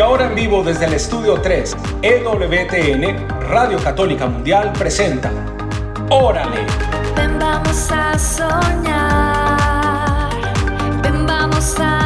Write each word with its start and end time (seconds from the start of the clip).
Ahora 0.00 0.28
en 0.28 0.34
vivo 0.34 0.62
desde 0.62 0.86
el 0.86 0.94
estudio 0.94 1.34
3, 1.42 1.76
EWTN, 2.00 3.28
Radio 3.50 3.78
Católica 3.78 4.26
Mundial 4.26 4.72
presenta 4.72 5.30
Órale. 6.08 6.64
Ven, 7.14 7.38
vamos 7.38 7.90
a 7.92 8.18
soñar. 8.18 9.60
Ven, 11.02 11.26
vamos 11.26 11.74
a 11.78 11.99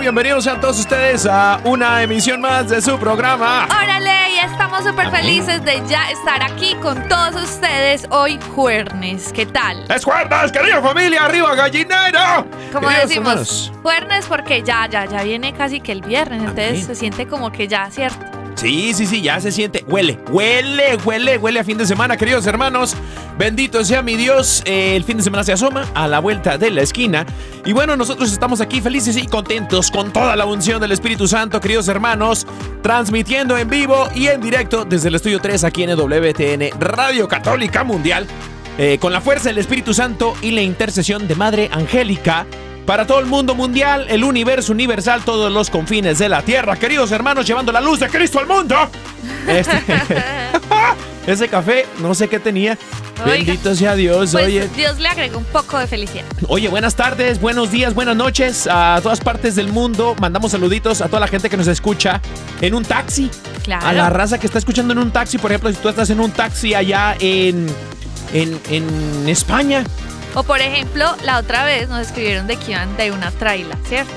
Bienvenidos 0.00 0.46
a 0.46 0.58
todos 0.58 0.78
ustedes 0.78 1.26
a 1.26 1.60
una 1.64 2.02
emisión 2.02 2.40
más 2.40 2.70
de 2.70 2.80
su 2.80 2.98
programa. 2.98 3.66
Órale, 3.66 4.30
y 4.34 4.38
estamos 4.38 4.82
súper 4.82 5.10
felices 5.10 5.62
de 5.62 5.82
ya 5.86 6.10
estar 6.10 6.42
aquí 6.42 6.74
con 6.76 7.06
todos 7.06 7.34
ustedes 7.42 8.06
hoy 8.10 8.38
jueves. 8.56 9.30
¿Qué 9.32 9.44
tal? 9.44 9.84
¡Es 9.94 10.02
jueves, 10.04 10.50
querida 10.52 10.80
familia! 10.80 11.26
¡Arriba, 11.26 11.54
gallinero! 11.54 12.46
Como 12.72 12.88
Queridos 12.88 13.08
decimos, 13.08 13.28
hermanos. 13.28 13.72
jueves 13.82 14.26
porque 14.26 14.62
ya, 14.62 14.88
ya, 14.88 15.04
ya 15.04 15.22
viene 15.22 15.52
casi 15.52 15.80
que 15.80 15.92
el 15.92 16.00
viernes, 16.00 16.40
entonces 16.40 16.68
Amén. 16.70 16.86
se 16.86 16.94
siente 16.94 17.26
como 17.26 17.52
que 17.52 17.68
ya, 17.68 17.90
¿cierto? 17.90 18.39
Sí, 18.60 18.92
sí, 18.92 19.06
sí, 19.06 19.22
ya 19.22 19.40
se 19.40 19.50
siente. 19.52 19.84
Huele, 19.88 20.18
huele, 20.30 20.96
huele, 21.02 21.38
huele 21.38 21.60
a 21.60 21.64
fin 21.64 21.78
de 21.78 21.86
semana, 21.86 22.18
queridos 22.18 22.46
hermanos. 22.46 22.94
Bendito 23.38 23.82
sea 23.86 24.02
mi 24.02 24.16
Dios. 24.16 24.62
eh, 24.66 24.96
el 24.96 25.04
fin 25.04 25.16
de 25.16 25.22
semana 25.22 25.42
se 25.44 25.52
asoma 25.54 25.86
a 25.94 26.06
la 26.06 26.18
vuelta 26.18 26.58
de 26.58 26.70
la 26.70 26.82
esquina. 26.82 27.24
Y 27.64 27.72
bueno, 27.72 27.96
nosotros 27.96 28.30
estamos 28.30 28.60
aquí 28.60 28.82
felices 28.82 29.16
y 29.16 29.26
contentos 29.26 29.90
con 29.90 30.12
toda 30.12 30.36
la 30.36 30.44
unción 30.44 30.78
del 30.78 30.92
Espíritu 30.92 31.26
Santo, 31.26 31.58
queridos 31.58 31.88
hermanos. 31.88 32.46
Transmitiendo 32.82 33.56
en 33.56 33.70
vivo 33.70 34.08
y 34.14 34.26
en 34.26 34.42
directo 34.42 34.84
desde 34.84 35.08
el 35.08 35.14
estudio 35.14 35.40
3 35.40 35.64
aquí 35.64 35.84
en 35.84 35.90
WTN 35.98 36.78
Radio 36.78 37.28
Católica 37.28 37.82
Mundial. 37.82 38.26
eh, 38.78 38.98
con 38.98 39.12
la 39.12 39.20
fuerza 39.20 39.48
del 39.48 39.58
Espíritu 39.58 39.92
Santo 39.94 40.34
y 40.42 40.50
la 40.52 40.62
intercesión 40.62 41.26
de 41.28 41.34
Madre 41.34 41.68
Angélica. 41.72 42.46
Para 42.86 43.06
todo 43.06 43.20
el 43.20 43.26
mundo 43.26 43.54
mundial, 43.54 44.06
el 44.08 44.24
universo 44.24 44.72
universal, 44.72 45.22
todos 45.24 45.52
los 45.52 45.70
confines 45.70 46.18
de 46.18 46.28
la 46.28 46.42
tierra. 46.42 46.76
Queridos 46.76 47.12
hermanos, 47.12 47.46
llevando 47.46 47.70
la 47.72 47.80
luz 47.80 48.00
de 48.00 48.08
Cristo 48.08 48.40
al 48.40 48.46
mundo. 48.48 48.74
Este- 49.46 49.80
ese 51.26 51.48
café, 51.48 51.86
no 52.00 52.14
sé 52.14 52.26
qué 52.28 52.40
tenía. 52.40 52.76
Oiga. 53.24 53.32
Bendito 53.36 53.74
sea 53.76 53.94
Dios. 53.94 54.30
Pues 54.32 54.46
Oye, 54.46 54.68
Dios 54.74 54.98
le 54.98 55.08
agregó 55.08 55.38
un 55.38 55.44
poco 55.44 55.78
de 55.78 55.86
felicidad. 55.86 56.24
oye, 56.48 56.68
buenas 56.68 56.94
tardes, 56.96 57.38
buenos 57.40 57.70
días, 57.70 57.94
buenas 57.94 58.16
noches 58.16 58.66
a 58.68 58.98
todas 59.02 59.20
partes 59.20 59.54
del 59.54 59.68
mundo. 59.68 60.16
Mandamos 60.18 60.50
saluditos 60.52 61.00
a 61.02 61.06
toda 61.06 61.20
la 61.20 61.28
gente 61.28 61.48
que 61.50 61.56
nos 61.58 61.66
escucha 61.68 62.20
en 62.60 62.74
un 62.74 62.84
taxi. 62.84 63.30
Claro. 63.62 63.86
A 63.86 63.92
la 63.92 64.10
raza 64.10 64.40
que 64.40 64.46
está 64.46 64.58
escuchando 64.58 64.92
en 64.94 64.98
un 64.98 65.10
taxi. 65.12 65.38
Por 65.38 65.52
ejemplo, 65.52 65.70
si 65.70 65.76
tú 65.76 65.88
estás 65.90 66.10
en 66.10 66.18
un 66.18 66.30
taxi 66.32 66.74
allá 66.74 67.14
en, 67.20 67.66
en, 68.32 68.58
en 68.70 69.28
España. 69.28 69.84
O 70.34 70.42
por 70.42 70.60
ejemplo, 70.60 71.14
la 71.24 71.38
otra 71.38 71.64
vez 71.64 71.88
nos 71.88 72.00
escribieron 72.06 72.46
de 72.46 72.56
que 72.56 72.72
iban 72.72 72.96
de 72.96 73.10
una 73.12 73.30
traila, 73.32 73.76
¿cierto? 73.88 74.12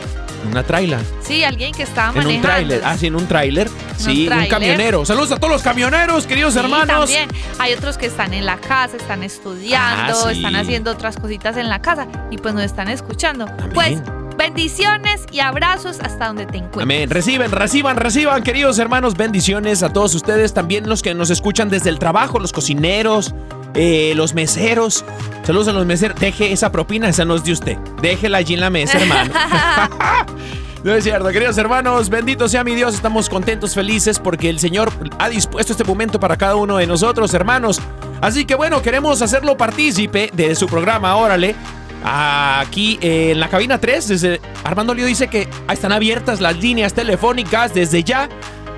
Una 0.49 0.61
traila. 0.61 0.99
Sí, 1.21 1.43
alguien 1.45 1.73
que 1.73 1.83
estaba 1.83 2.09
En 2.09 2.15
manejando. 2.15 2.35
un 2.35 2.41
tráiler. 2.41 2.81
Ah, 2.83 2.97
sí, 2.97 3.07
en 3.07 3.15
un 3.15 3.27
tráiler. 3.27 3.69
Sí, 3.97 4.27
un 4.29 4.45
camionero. 4.47 5.05
Saludos 5.05 5.31
a 5.31 5.37
todos 5.37 5.51
los 5.53 5.61
camioneros, 5.63 6.27
queridos 6.27 6.53
Sí, 6.53 6.59
hermanos. 6.59 7.09
también. 7.09 7.29
Hay 7.59 7.71
otros 7.73 7.97
que 7.97 8.07
están 8.07 8.33
en 8.33 8.45
la 8.45 8.57
casa, 8.57 8.97
están 8.97 9.23
estudiando, 9.23 10.13
Ah, 10.25 10.29
sí. 10.31 10.35
están 10.37 10.55
haciendo 10.57 10.91
otras 10.91 11.15
cositas 11.15 11.55
en 11.55 11.69
la 11.69 11.81
casa 11.81 12.07
y 12.29 12.37
pues 12.37 12.53
nos 12.53 12.63
están 12.65 12.89
escuchando. 12.89 13.45
Amén. 13.45 13.71
Pues 13.73 14.01
bendiciones 14.37 15.21
y 15.31 15.39
abrazos 15.39 15.99
hasta 16.01 16.27
donde 16.27 16.45
te 16.45 16.57
encuentres. 16.57 16.83
Amén. 16.83 17.09
Reciben, 17.09 17.49
reciban, 17.51 17.95
reciban, 17.95 18.43
queridos 18.43 18.77
hermanos. 18.79 19.15
Bendiciones 19.15 19.81
a 19.81 19.93
todos 19.93 20.13
ustedes. 20.13 20.53
También 20.53 20.89
los 20.89 21.01
que 21.01 21.13
nos 21.13 21.29
escuchan 21.29 21.69
desde 21.69 21.89
el 21.89 21.99
trabajo, 21.99 22.37
los 22.39 22.51
cocineros, 22.51 23.33
eh, 23.75 24.13
los 24.15 24.33
meseros. 24.33 25.05
Saludos 25.43 25.67
a 25.67 25.73
los 25.73 25.85
meseros. 25.85 26.19
Deje 26.19 26.51
esa 26.51 26.71
propina, 26.71 27.09
esa 27.09 27.25
no 27.25 27.35
es 27.35 27.43
de 27.43 27.53
usted. 27.53 27.77
Déjela 28.01 28.39
allí 28.39 28.53
en 28.53 28.61
la 28.61 28.69
mesa, 28.69 28.99
hermano. 28.99 29.33
No 30.83 30.93
es 30.93 31.05
cierto, 31.05 31.29
queridos 31.29 31.57
hermanos, 31.57 32.09
bendito 32.09 32.49
sea 32.49 32.65
mi 32.65 32.75
Dios, 32.75 32.93
estamos 32.93 33.29
contentos, 33.29 33.73
felices 33.73 34.19
porque 34.19 34.49
el 34.49 34.59
Señor 34.59 34.91
ha 35.17 35.29
dispuesto 35.29 35.71
este 35.71 35.85
momento 35.85 36.19
para 36.19 36.35
cada 36.35 36.57
uno 36.57 36.75
de 36.75 36.85
nosotros, 36.85 37.33
hermanos. 37.33 37.79
Así 38.19 38.43
que 38.43 38.55
bueno, 38.55 38.81
queremos 38.81 39.21
hacerlo 39.21 39.55
partícipe 39.55 40.29
de 40.33 40.55
su 40.55 40.67
programa, 40.67 41.15
órale. 41.15 41.55
Aquí 42.03 42.99
eh, 43.01 43.31
en 43.31 43.39
la 43.39 43.47
cabina 43.47 43.79
3, 43.79 44.07
desde 44.09 44.41
Armando 44.65 44.93
Lío 44.93 45.05
dice 45.05 45.29
que 45.29 45.47
están 45.71 45.93
abiertas 45.93 46.41
las 46.41 46.57
líneas 46.57 46.93
telefónicas 46.93 47.73
desde 47.73 48.03
ya. 48.03 48.27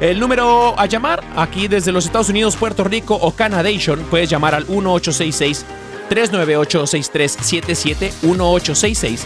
El 0.02 0.20
número 0.20 0.78
a 0.80 0.86
llamar 0.86 1.24
aquí 1.36 1.68
desde 1.68 1.92
los 1.92 2.06
Estados 2.06 2.30
Unidos, 2.30 2.56
Puerto 2.56 2.84
Rico 2.84 3.16
o 3.16 3.32
Canadation, 3.32 4.00
puedes 4.10 4.30
llamar 4.30 4.54
al 4.54 4.66
1866 4.66 5.66
398 6.10 6.88
6377 6.88 8.14
1866 8.22 9.26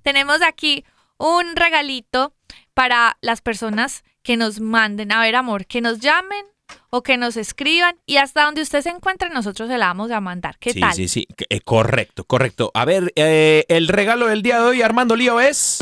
Tenemos 0.02 0.42
aquí 0.42 0.84
un 1.16 1.56
regalito 1.56 2.34
para 2.74 3.16
las 3.22 3.40
personas 3.40 4.04
que 4.22 4.36
nos 4.36 4.60
manden, 4.60 5.10
a 5.10 5.20
ver 5.20 5.36
amor, 5.36 5.66
que 5.66 5.80
nos 5.80 6.00
llamen 6.00 6.44
o 6.90 7.02
que 7.02 7.16
nos 7.16 7.36
escriban 7.36 7.96
y 8.06 8.16
hasta 8.16 8.44
donde 8.44 8.62
usted 8.62 8.80
se 8.82 8.88
encuentre 8.90 9.28
nosotros 9.30 9.68
se 9.68 9.78
la 9.78 9.86
vamos 9.88 10.10
a 10.10 10.20
mandar. 10.20 10.58
¿Qué 10.58 10.72
sí, 10.72 10.80
tal? 10.80 10.92
sí, 10.94 11.08
sí, 11.08 11.26
que- 11.36 11.46
eh, 11.48 11.60
correcto, 11.60 12.24
correcto. 12.24 12.70
A 12.74 12.84
ver, 12.84 13.12
eh, 13.16 13.64
el 13.68 13.88
regalo 13.88 14.26
del 14.26 14.42
día 14.42 14.60
de 14.60 14.64
hoy, 14.66 14.82
Armando 14.82 15.14
Lío, 15.16 15.40
es... 15.40 15.78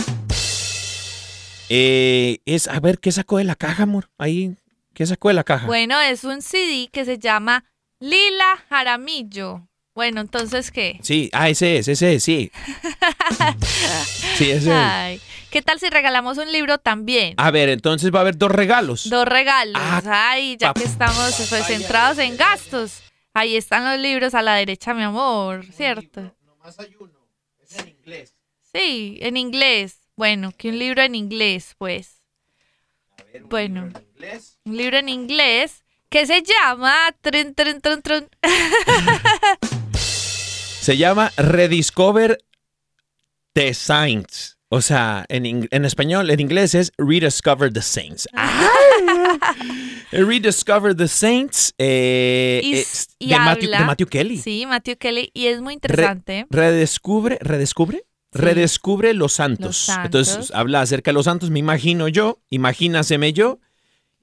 eh, 1.75 2.43
es, 2.45 2.69
a 2.69 2.81
ver, 2.81 2.99
¿qué 2.99 3.11
sacó 3.11 3.39
de 3.39 3.45
la 3.45 3.57
caja, 3.57 3.85
amor? 3.85 4.11
Ahí, 4.19 4.55
¿qué 4.93 5.07
sacó 5.07 5.29
de 5.29 5.35
la 5.35 5.43
caja? 5.43 5.67
Bueno, 5.67 5.99
es 6.03 6.23
un 6.23 6.43
CD 6.43 6.91
que 6.93 7.07
se 7.07 7.19
llama 7.19 7.65
Lila 7.99 8.63
Jaramillo. 8.69 9.67
Bueno, 9.95 10.21
entonces, 10.21 10.71
¿qué? 10.71 10.99
Sí, 11.03 11.31
ah, 11.33 11.49
ese 11.49 11.79
es, 11.79 11.89
ese 11.89 12.17
es, 12.17 12.23
sí. 12.23 12.53
sí, 14.37 14.51
ese 14.51 14.69
es. 14.69 14.69
Ay, 14.69 15.21
¿qué 15.51 15.63
tal 15.63 15.81
si 15.81 15.89
regalamos 15.89 16.37
un 16.37 16.53
libro 16.53 16.77
también? 16.77 17.33
A 17.39 17.51
ver, 17.51 17.71
entonces 17.71 18.13
va 18.13 18.19
a 18.19 18.21
haber 18.21 18.37
dos 18.37 18.51
regalos. 18.51 19.09
Dos 19.09 19.27
regalos. 19.27 19.81
Ah, 19.83 20.03
Ay, 20.31 20.59
ya 20.59 20.75
que 20.75 20.85
estamos 20.85 21.47
pues, 21.49 21.67
centrados 21.67 22.19
en 22.19 22.37
gastos. 22.37 23.03
Ahí 23.33 23.57
están 23.57 23.91
los 23.91 23.99
libros 23.99 24.35
a 24.35 24.43
la 24.43 24.57
derecha, 24.57 24.93
mi 24.93 25.05
amor, 25.05 25.65
¿cierto? 25.73 26.37
Sí, 28.75 29.19
en 29.23 29.39
inglés. 29.39 30.02
Bueno, 30.17 30.53
que 30.57 30.69
un 30.69 30.79
libro 30.79 31.03
en 31.03 31.15
inglés, 31.15 31.75
pues. 31.79 32.23
Bueno, 33.45 33.91
un 34.65 34.77
libro 34.77 34.99
en 34.99 35.09
inglés 35.09 35.85
que 36.09 36.27
se 36.27 36.43
llama... 36.43 36.95
trun, 37.23 37.55
trun, 37.55 37.81
trun, 37.81 38.03
trun. 38.03 38.29
Se 40.83 40.97
llama 40.97 41.31
Rediscover 41.37 42.39
the 43.53 43.73
Saints. 43.73 44.59
O 44.69 44.81
sea, 44.81 45.25
en, 45.29 45.69
en 45.71 45.85
español, 45.85 46.29
en 46.31 46.41
inglés 46.41 46.75
es 46.75 46.93
Rediscover 46.99 47.73
the 47.73 47.83
Saints. 47.83 48.29
Rediscover 50.13 50.95
the 50.95 51.09
Saints 51.09 51.75
eh, 51.79 52.61
Y, 52.63 52.75
es 52.75 53.09
y 53.19 53.29
de, 53.29 53.39
Matthew, 53.39 53.71
de 53.71 53.79
Matthew 53.79 54.07
Kelly. 54.09 54.39
Sí, 54.39 54.67
Matthew 54.67 54.97
Kelly. 54.97 55.31
Y 55.35 55.47
es 55.47 55.61
muy 55.61 55.75
interesante. 55.75 56.47
Redescubre, 56.51 57.39
redescubre, 57.41 57.99
Sí. 57.99 58.05
Redescubre 58.33 59.15
los 59.15 59.35
santos. 59.35 59.67
Los 59.67 59.77
santos. 59.77 60.05
Entonces 60.05 60.55
habla 60.55 60.81
acerca 60.81 61.11
de 61.11 61.15
los 61.15 61.25
santos, 61.25 61.51
me 61.51 61.59
imagino 61.59 62.09
yo, 62.09 62.39
imagínaseme 62.51 63.33
yo. 63.33 63.59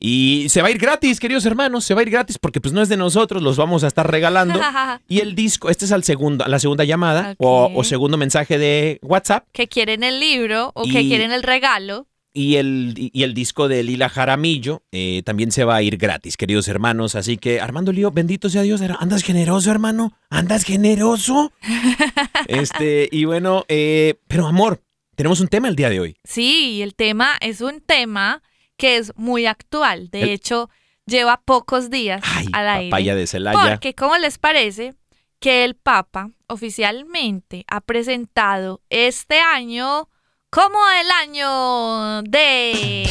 Y 0.02 0.48
se 0.48 0.62
va 0.62 0.70
a 0.70 0.72
ir 0.72 0.78
gratis, 0.78 1.20
queridos 1.20 1.46
hermanos, 1.46 1.84
se 1.84 1.94
va 1.94 2.00
a 2.00 2.04
ir 2.04 2.10
gratis 2.10 2.38
porque 2.38 2.62
pues 2.62 2.74
no 2.74 2.82
es 2.82 2.88
de 2.88 2.96
nosotros, 2.96 3.44
los 3.44 3.58
vamos 3.58 3.84
a 3.84 3.88
estar 3.88 4.10
regalando. 4.10 4.60
Y 5.10 5.20
el 5.20 5.36
disco, 5.36 5.70
este 5.70 5.86
es 5.86 5.92
al 5.92 6.04
segundo, 6.04 6.46
la 6.48 6.60
segunda 6.60 6.86
llamada 6.86 7.36
o, 7.38 7.84
segundo 7.84 8.18
mensaje 8.18 8.58
de 8.58 9.00
WhatsApp 9.02 9.46
que 9.52 9.68
quieren 9.68 10.04
el 10.04 10.20
libro 10.20 10.72
o 10.74 10.84
que 10.84 11.02
quieren 11.02 11.32
el 11.32 11.44
regalo. 11.44 12.08
Y 12.34 12.56
el, 12.56 12.94
y 12.98 13.24
el 13.24 13.34
disco 13.34 13.68
de 13.68 13.84
Lila 13.84 14.08
Jaramillo 14.10 14.84
eh, 14.92 15.24
también 15.26 15.52
se 15.52 15.64
va 15.64 15.76
a 15.78 15.82
ir 15.82 15.98
gratis, 15.98 16.38
queridos 16.38 16.68
hermanos. 16.68 17.16
Así 17.16 17.38
que 17.38 17.60
Armando 17.60 17.92
Lío, 17.92 18.12
bendito 18.12 18.50
sea 18.50 18.62
Dios, 18.62 18.82
andas 18.82 19.24
generoso, 19.24 19.72
hermano, 19.72 20.14
andas 20.30 20.64
generoso. 20.64 21.52
este, 22.48 23.10
y 23.12 23.26
bueno, 23.26 23.66
eh, 23.68 24.16
pero 24.28 24.48
amor, 24.48 24.82
tenemos 25.16 25.40
un 25.40 25.48
tema 25.48 25.68
el 25.68 25.76
día 25.76 25.90
de 25.90 26.00
hoy. 26.00 26.16
Sí, 26.24 26.82
el 26.82 26.96
tema 26.96 27.34
es 27.42 27.62
un 27.62 27.82
tema 27.82 28.42
que 28.78 28.98
es 28.98 29.12
muy 29.16 29.46
actual. 29.46 30.10
De 30.10 30.22
El- 30.24 30.30
hecho, 30.30 30.70
lleva 31.06 31.42
pocos 31.44 31.90
días 31.90 32.22
Ay, 32.24 32.48
al 32.54 32.68
aire. 32.70 32.90
papaya 32.92 33.16
de 33.16 33.28
Celaya. 33.28 33.70
Porque, 33.72 33.96
¿cómo 33.96 34.18
les 34.18 34.38
parece 34.38 34.94
que 35.40 35.64
el 35.64 35.76
Papa 35.76 36.32
oficialmente 36.48 37.66
ha 37.70 37.82
presentado 37.82 38.82
este 38.90 39.40
año 39.40 40.09
como 40.50 40.78
el 41.02 41.12
año 41.12 42.22
de 42.24 43.08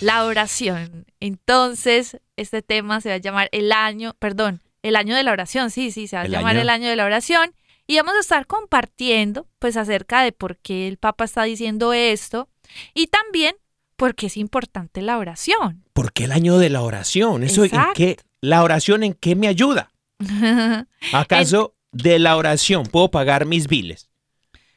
la 0.00 0.24
oración? 0.24 1.06
Entonces, 1.20 2.18
este 2.36 2.62
tema 2.62 3.00
se 3.00 3.08
va 3.10 3.16
a 3.16 3.18
llamar 3.18 3.48
el 3.52 3.72
año, 3.72 4.14
perdón, 4.18 4.62
el 4.82 4.96
año 4.96 5.14
de 5.14 5.22
la 5.22 5.32
oración, 5.32 5.70
sí, 5.70 5.90
sí, 5.90 6.06
se 6.08 6.16
va 6.16 6.22
a 6.22 6.24
El 6.26 6.32
llamar 6.32 6.52
año- 6.52 6.60
el 6.62 6.68
año 6.70 6.88
de 6.88 6.96
la 6.96 7.04
oración. 7.04 7.54
Y 7.86 7.96
vamos 7.96 8.14
a 8.14 8.20
estar 8.20 8.46
compartiendo, 8.46 9.46
pues, 9.58 9.76
acerca 9.76 10.22
de 10.22 10.32
por 10.32 10.56
qué 10.58 10.86
el 10.86 10.96
Papa 10.96 11.24
está 11.24 11.42
diciendo 11.42 11.92
esto 11.92 12.48
y 12.94 13.08
también 13.08 13.56
por 13.96 14.14
qué 14.14 14.26
es 14.26 14.36
importante 14.36 15.02
la 15.02 15.18
oración. 15.18 15.84
¿Por 15.92 16.12
qué 16.12 16.24
el 16.24 16.32
año 16.32 16.56
de 16.58 16.70
la 16.70 16.82
oración? 16.82 17.42
Eso 17.42 17.62
en 17.64 17.70
Exacto. 17.70 17.92
qué, 17.96 18.16
la 18.40 18.62
oración 18.62 19.02
en 19.02 19.12
qué 19.14 19.34
me 19.34 19.48
ayuda? 19.48 19.90
¿Acaso 21.12 21.74
de 21.92 22.18
la 22.18 22.36
oración 22.36 22.84
puedo 22.84 23.10
pagar 23.10 23.44
mis 23.44 23.66
biles? 23.66 24.08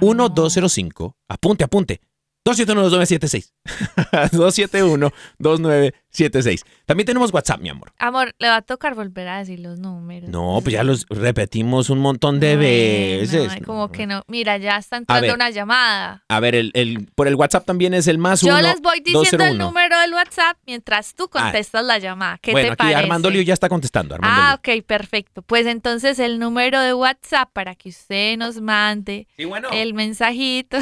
1205, 0.00 1.12
apunte, 1.28 1.64
apunte. 1.64 1.98
271-2976. 2.46 3.52
271-2976. 5.40 6.62
También 6.86 7.06
tenemos 7.06 7.32
WhatsApp, 7.32 7.60
mi 7.60 7.68
amor. 7.68 7.92
Amor, 7.98 8.34
le 8.38 8.48
va 8.48 8.56
a 8.56 8.62
tocar 8.62 8.94
volver 8.94 9.28
a 9.28 9.38
decir 9.38 9.60
los 9.60 9.78
números. 9.78 10.28
No, 10.30 10.58
pues 10.62 10.72
ya 10.74 10.82
los 10.82 11.06
repetimos 11.08 11.88
un 11.90 11.98
montón 12.00 12.40
de 12.40 12.56
veces. 12.56 13.52
ay, 13.52 13.60
como 13.60 13.92
que 13.92 14.06
no. 14.06 14.22
Mira, 14.26 14.56
ya 14.56 14.76
está 14.76 14.96
ver. 14.96 15.02
entrando 15.02 15.34
una 15.34 15.50
llamada. 15.50 16.24
A 16.28 16.40
ver, 16.40 16.54
el, 16.56 16.70
el- 16.74 17.06
por 17.14 17.28
el 17.28 17.34
WhatsApp 17.36 17.64
también 17.64 17.94
es 17.94 18.06
el 18.08 18.18
más 18.18 18.40
Yo 18.40 18.48
uno, 18.48 18.60
les 18.62 18.80
voy 18.80 18.98
diciendo 19.00 19.44
el 19.44 19.58
201. 19.58 19.64
número 19.66 20.00
del 20.00 20.12
WhatsApp 20.14 20.56
mientras 20.66 21.14
tú 21.14 21.28
contestas 21.28 21.84
la 21.84 21.98
llamada. 21.98 22.38
¿Qué 22.42 22.52
bueno, 22.52 22.68
te 22.68 22.72
aquí 22.72 22.78
parece? 22.78 22.98
Armando 22.98 23.30
Lío 23.30 23.42
ya 23.42 23.54
está 23.54 23.68
contestando. 23.68 24.14
Armando 24.16 24.36
Ah, 24.42 24.58
Lío. 24.66 24.78
ok, 24.80 24.84
perfecto. 24.86 25.42
Pues 25.42 25.66
entonces 25.66 26.18
el 26.18 26.38
número 26.40 26.80
de 26.80 26.94
WhatsApp 26.94 27.50
para 27.52 27.74
que 27.74 27.90
usted 27.90 28.36
nos 28.36 28.60
mande 28.60 29.28
Sí, 29.36 29.44
bueno. 29.44 29.68
el 29.72 29.94
mensajito 29.94 30.78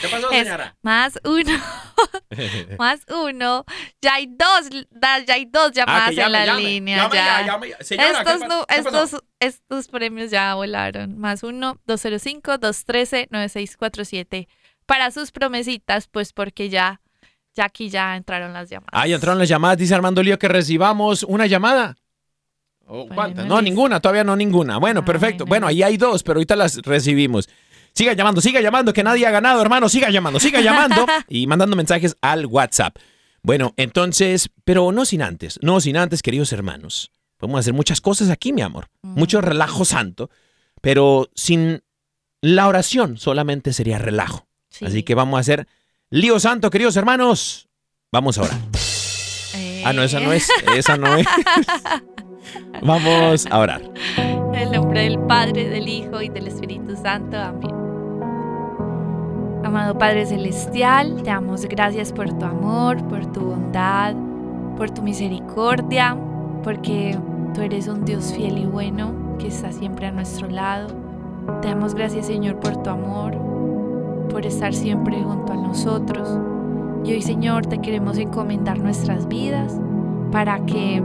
¿Qué 0.00 0.08
pasó, 0.08 0.30
es 0.32 0.48
más 0.86 1.18
uno, 1.24 1.52
más 2.78 3.00
uno. 3.08 3.64
Ya 4.00 4.14
hay 4.14 4.26
dos, 4.26 4.70
da- 4.90 5.18
ya 5.24 5.34
hay 5.34 5.44
dos 5.46 5.72
llamadas 5.72 6.08
Ah, 6.08 6.12
llame, 6.12 6.26
en 6.26 6.32
la 6.32 6.46
llame, 6.46 6.62
línea. 6.62 6.96
llame 7.02 7.14
ya. 7.16 7.40
ya, 7.40 7.46
llame 7.46 7.68
ya. 7.70 7.76
Señora, 7.82 8.24
¿qué 8.24 8.32
estos, 8.32 8.66
qué 8.68 8.82
pasó? 8.82 8.88
estos, 8.98 9.24
estos 9.40 9.88
premios 9.88 10.30
ya 10.30 10.54
volaron. 10.54 11.18
Más 11.18 11.42
uno, 11.42 11.78
205-213-9647. 11.88 14.48
Para 14.86 15.10
sus 15.10 15.32
promesitas, 15.32 16.06
pues 16.08 16.32
porque 16.32 16.68
ya, 16.68 17.00
ya 17.54 17.64
aquí 17.64 17.88
ya 17.88 18.16
entraron 18.16 18.52
las 18.52 18.70
llamadas. 18.70 18.90
Ah, 18.92 19.06
ya 19.08 19.16
entraron 19.16 19.38
las 19.38 19.48
llamadas. 19.48 19.78
Dice 19.78 19.94
Armando 19.94 20.22
Lío 20.22 20.38
que 20.38 20.48
recibamos 20.48 21.22
una 21.24 21.46
llamada. 21.46 21.96
Oh, 22.88 23.08
No, 23.48 23.60
ninguna, 23.60 23.98
todavía 23.98 24.22
no 24.22 24.36
ninguna. 24.36 24.76
Bueno, 24.78 25.00
Ah, 25.00 25.04
perfecto. 25.04 25.44
Bueno, 25.44 25.66
ahí 25.66 25.82
hay 25.82 25.96
dos, 25.96 26.22
pero 26.22 26.38
ahorita 26.38 26.54
las 26.54 26.76
recibimos. 26.82 27.48
Siga 27.96 28.12
llamando, 28.12 28.42
siga 28.42 28.60
llamando, 28.60 28.92
que 28.92 29.02
nadie 29.02 29.26
ha 29.26 29.30
ganado, 29.30 29.62
hermano. 29.62 29.88
Siga 29.88 30.10
llamando, 30.10 30.38
siga 30.38 30.60
llamando 30.60 31.06
y 31.30 31.46
mandando 31.46 31.76
mensajes 31.76 32.18
al 32.20 32.44
WhatsApp. 32.44 32.98
Bueno, 33.42 33.72
entonces, 33.78 34.50
pero 34.64 34.92
no 34.92 35.06
sin 35.06 35.22
antes, 35.22 35.58
no 35.62 35.80
sin 35.80 35.96
antes, 35.96 36.20
queridos 36.20 36.52
hermanos. 36.52 37.10
Podemos 37.38 37.60
hacer 37.60 37.72
muchas 37.72 38.02
cosas 38.02 38.28
aquí, 38.28 38.52
mi 38.52 38.60
amor. 38.60 38.88
Mucho 39.00 39.40
relajo 39.40 39.86
santo, 39.86 40.28
pero 40.82 41.30
sin 41.34 41.82
la 42.42 42.68
oración 42.68 43.16
solamente 43.16 43.72
sería 43.72 43.96
relajo. 43.96 44.46
Sí. 44.68 44.84
Así 44.84 45.02
que 45.02 45.14
vamos 45.14 45.38
a 45.38 45.40
hacer 45.40 45.66
Lío 46.10 46.38
Santo, 46.38 46.68
queridos 46.68 46.96
hermanos. 46.96 47.66
Vamos 48.12 48.36
a 48.36 48.42
orar. 48.42 48.60
Ah, 49.86 49.94
no, 49.94 50.02
esa 50.02 50.20
no 50.20 50.34
es. 50.34 50.48
Esa 50.76 50.98
no 50.98 51.16
es. 51.16 51.26
Vamos 52.82 53.46
a 53.50 53.58
orar. 53.58 53.82
En 54.16 54.54
el 54.54 54.72
nombre 54.72 55.02
del 55.02 55.18
Padre, 55.26 55.68
del 55.68 55.88
Hijo 55.88 56.20
y 56.20 56.28
del 56.28 56.48
Espíritu 56.48 56.94
Santo. 57.02 57.38
Amén. 57.38 57.85
Amado 59.66 59.98
Padre 59.98 60.24
Celestial, 60.26 61.16
te 61.16 61.30
damos 61.30 61.64
gracias 61.64 62.12
por 62.12 62.32
tu 62.32 62.44
amor, 62.44 63.02
por 63.08 63.26
tu 63.26 63.40
bondad, 63.40 64.14
por 64.76 64.92
tu 64.92 65.02
misericordia, 65.02 66.16
porque 66.62 67.18
tú 67.52 67.62
eres 67.62 67.88
un 67.88 68.04
Dios 68.04 68.32
fiel 68.32 68.58
y 68.58 68.64
bueno 68.64 69.12
que 69.40 69.48
está 69.48 69.72
siempre 69.72 70.06
a 70.06 70.12
nuestro 70.12 70.48
lado. 70.48 70.86
Te 71.62 71.66
damos 71.66 71.96
gracias, 71.96 72.26
Señor, 72.26 72.60
por 72.60 72.80
tu 72.84 72.90
amor, 72.90 73.36
por 74.30 74.46
estar 74.46 74.72
siempre 74.72 75.20
junto 75.20 75.52
a 75.52 75.56
nosotros. 75.56 76.38
Y 77.02 77.14
hoy, 77.14 77.22
Señor, 77.22 77.66
te 77.66 77.80
queremos 77.80 78.18
encomendar 78.18 78.78
nuestras 78.78 79.26
vidas 79.26 79.76
para 80.30 80.64
que 80.64 81.02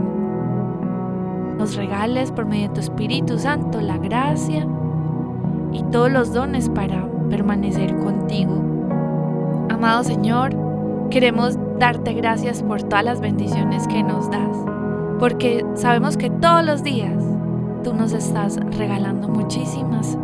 nos 1.58 1.74
regales 1.74 2.30
por 2.30 2.46
medio 2.46 2.68
de 2.68 2.74
tu 2.74 2.80
Espíritu 2.80 3.40
Santo 3.40 3.80
la 3.80 3.98
gracia 3.98 4.68
y 5.72 5.82
todos 5.90 6.12
los 6.12 6.32
dones 6.32 6.68
para 6.68 7.11
permanecer 7.32 7.96
contigo. 7.96 8.62
Amado 9.70 10.04
Señor, 10.04 10.54
queremos 11.10 11.56
darte 11.78 12.12
gracias 12.12 12.62
por 12.62 12.82
todas 12.82 13.06
las 13.06 13.20
bendiciones 13.22 13.88
que 13.88 14.02
nos 14.02 14.30
das, 14.30 14.54
porque 15.18 15.64
sabemos 15.74 16.18
que 16.18 16.28
todos 16.28 16.62
los 16.62 16.82
días 16.82 17.24
tú 17.82 17.94
nos 17.94 18.12
estás 18.12 18.60
regalando 18.76 19.28
muchísimas 19.28 20.18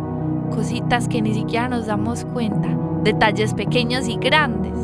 cositas 0.51 1.07
que 1.07 1.23
ni 1.23 1.33
siquiera 1.33 1.67
nos 1.67 1.87
damos 1.87 2.25
cuenta, 2.25 2.69
detalles 3.03 3.55
pequeños 3.55 4.07
y 4.07 4.17
grandes, 4.17 4.77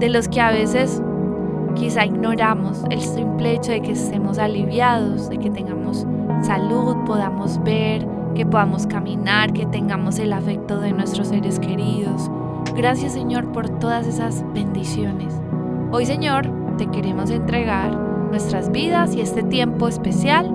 de 0.00 0.10
los 0.10 0.28
que 0.28 0.42
a 0.42 0.50
veces 0.50 1.00
quizá 1.76 2.04
ignoramos 2.04 2.84
el 2.90 3.00
simple 3.00 3.54
hecho 3.54 3.72
de 3.72 3.80
que 3.80 3.92
estemos 3.92 4.36
aliviados, 4.36 5.30
de 5.30 5.38
que 5.38 5.48
tengamos 5.48 6.06
salud, 6.42 6.94
podamos 7.06 7.58
ver, 7.64 8.06
que 8.34 8.44
podamos 8.44 8.86
caminar, 8.86 9.52
que 9.52 9.66
tengamos 9.66 10.18
el 10.18 10.32
afecto 10.32 10.80
de 10.80 10.92
nuestros 10.92 11.28
seres 11.28 11.58
queridos. 11.58 12.30
Gracias 12.76 13.12
Señor 13.12 13.52
por 13.52 13.68
todas 13.68 14.06
esas 14.06 14.44
bendiciones. 14.52 15.32
Hoy 15.92 16.06
Señor 16.06 16.50
te 16.76 16.86
queremos 16.86 17.30
entregar 17.30 17.94
nuestras 18.30 18.72
vidas 18.72 19.14
y 19.14 19.20
este 19.20 19.42
tiempo 19.44 19.86
especial 19.86 20.52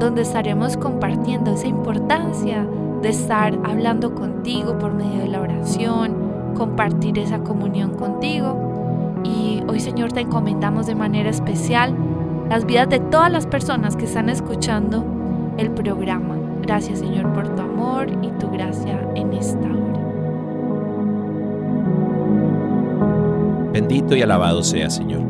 donde 0.00 0.22
estaremos 0.22 0.76
compartiendo 0.76 1.52
esa 1.52 1.68
importancia 1.68 2.66
de 3.02 3.08
estar 3.08 3.56
hablando 3.64 4.14
contigo 4.14 4.78
por 4.78 4.92
medio 4.94 5.20
de 5.20 5.28
la 5.28 5.40
oración, 5.40 6.52
compartir 6.56 7.18
esa 7.18 7.38
comunión 7.40 7.94
contigo. 7.94 9.22
Y 9.24 9.62
hoy 9.68 9.80
Señor 9.80 10.12
te 10.12 10.20
encomendamos 10.20 10.86
de 10.86 10.94
manera 10.94 11.30
especial 11.30 11.94
las 12.48 12.64
vidas 12.64 12.88
de 12.88 12.98
todas 12.98 13.30
las 13.30 13.46
personas 13.46 13.94
que 13.94 14.06
están 14.06 14.28
escuchando 14.28 15.04
el 15.58 15.70
programa. 15.70 16.37
Gracias 16.68 16.98
Señor 16.98 17.32
por 17.32 17.48
tu 17.56 17.62
amor 17.62 18.08
y 18.22 18.28
tu 18.38 18.50
gracia 18.50 19.00
en 19.14 19.32
esta 19.32 19.58
hora. 19.58 20.00
Bendito 23.72 24.14
y 24.14 24.20
alabado 24.20 24.62
sea, 24.62 24.90
Señor. 24.90 25.22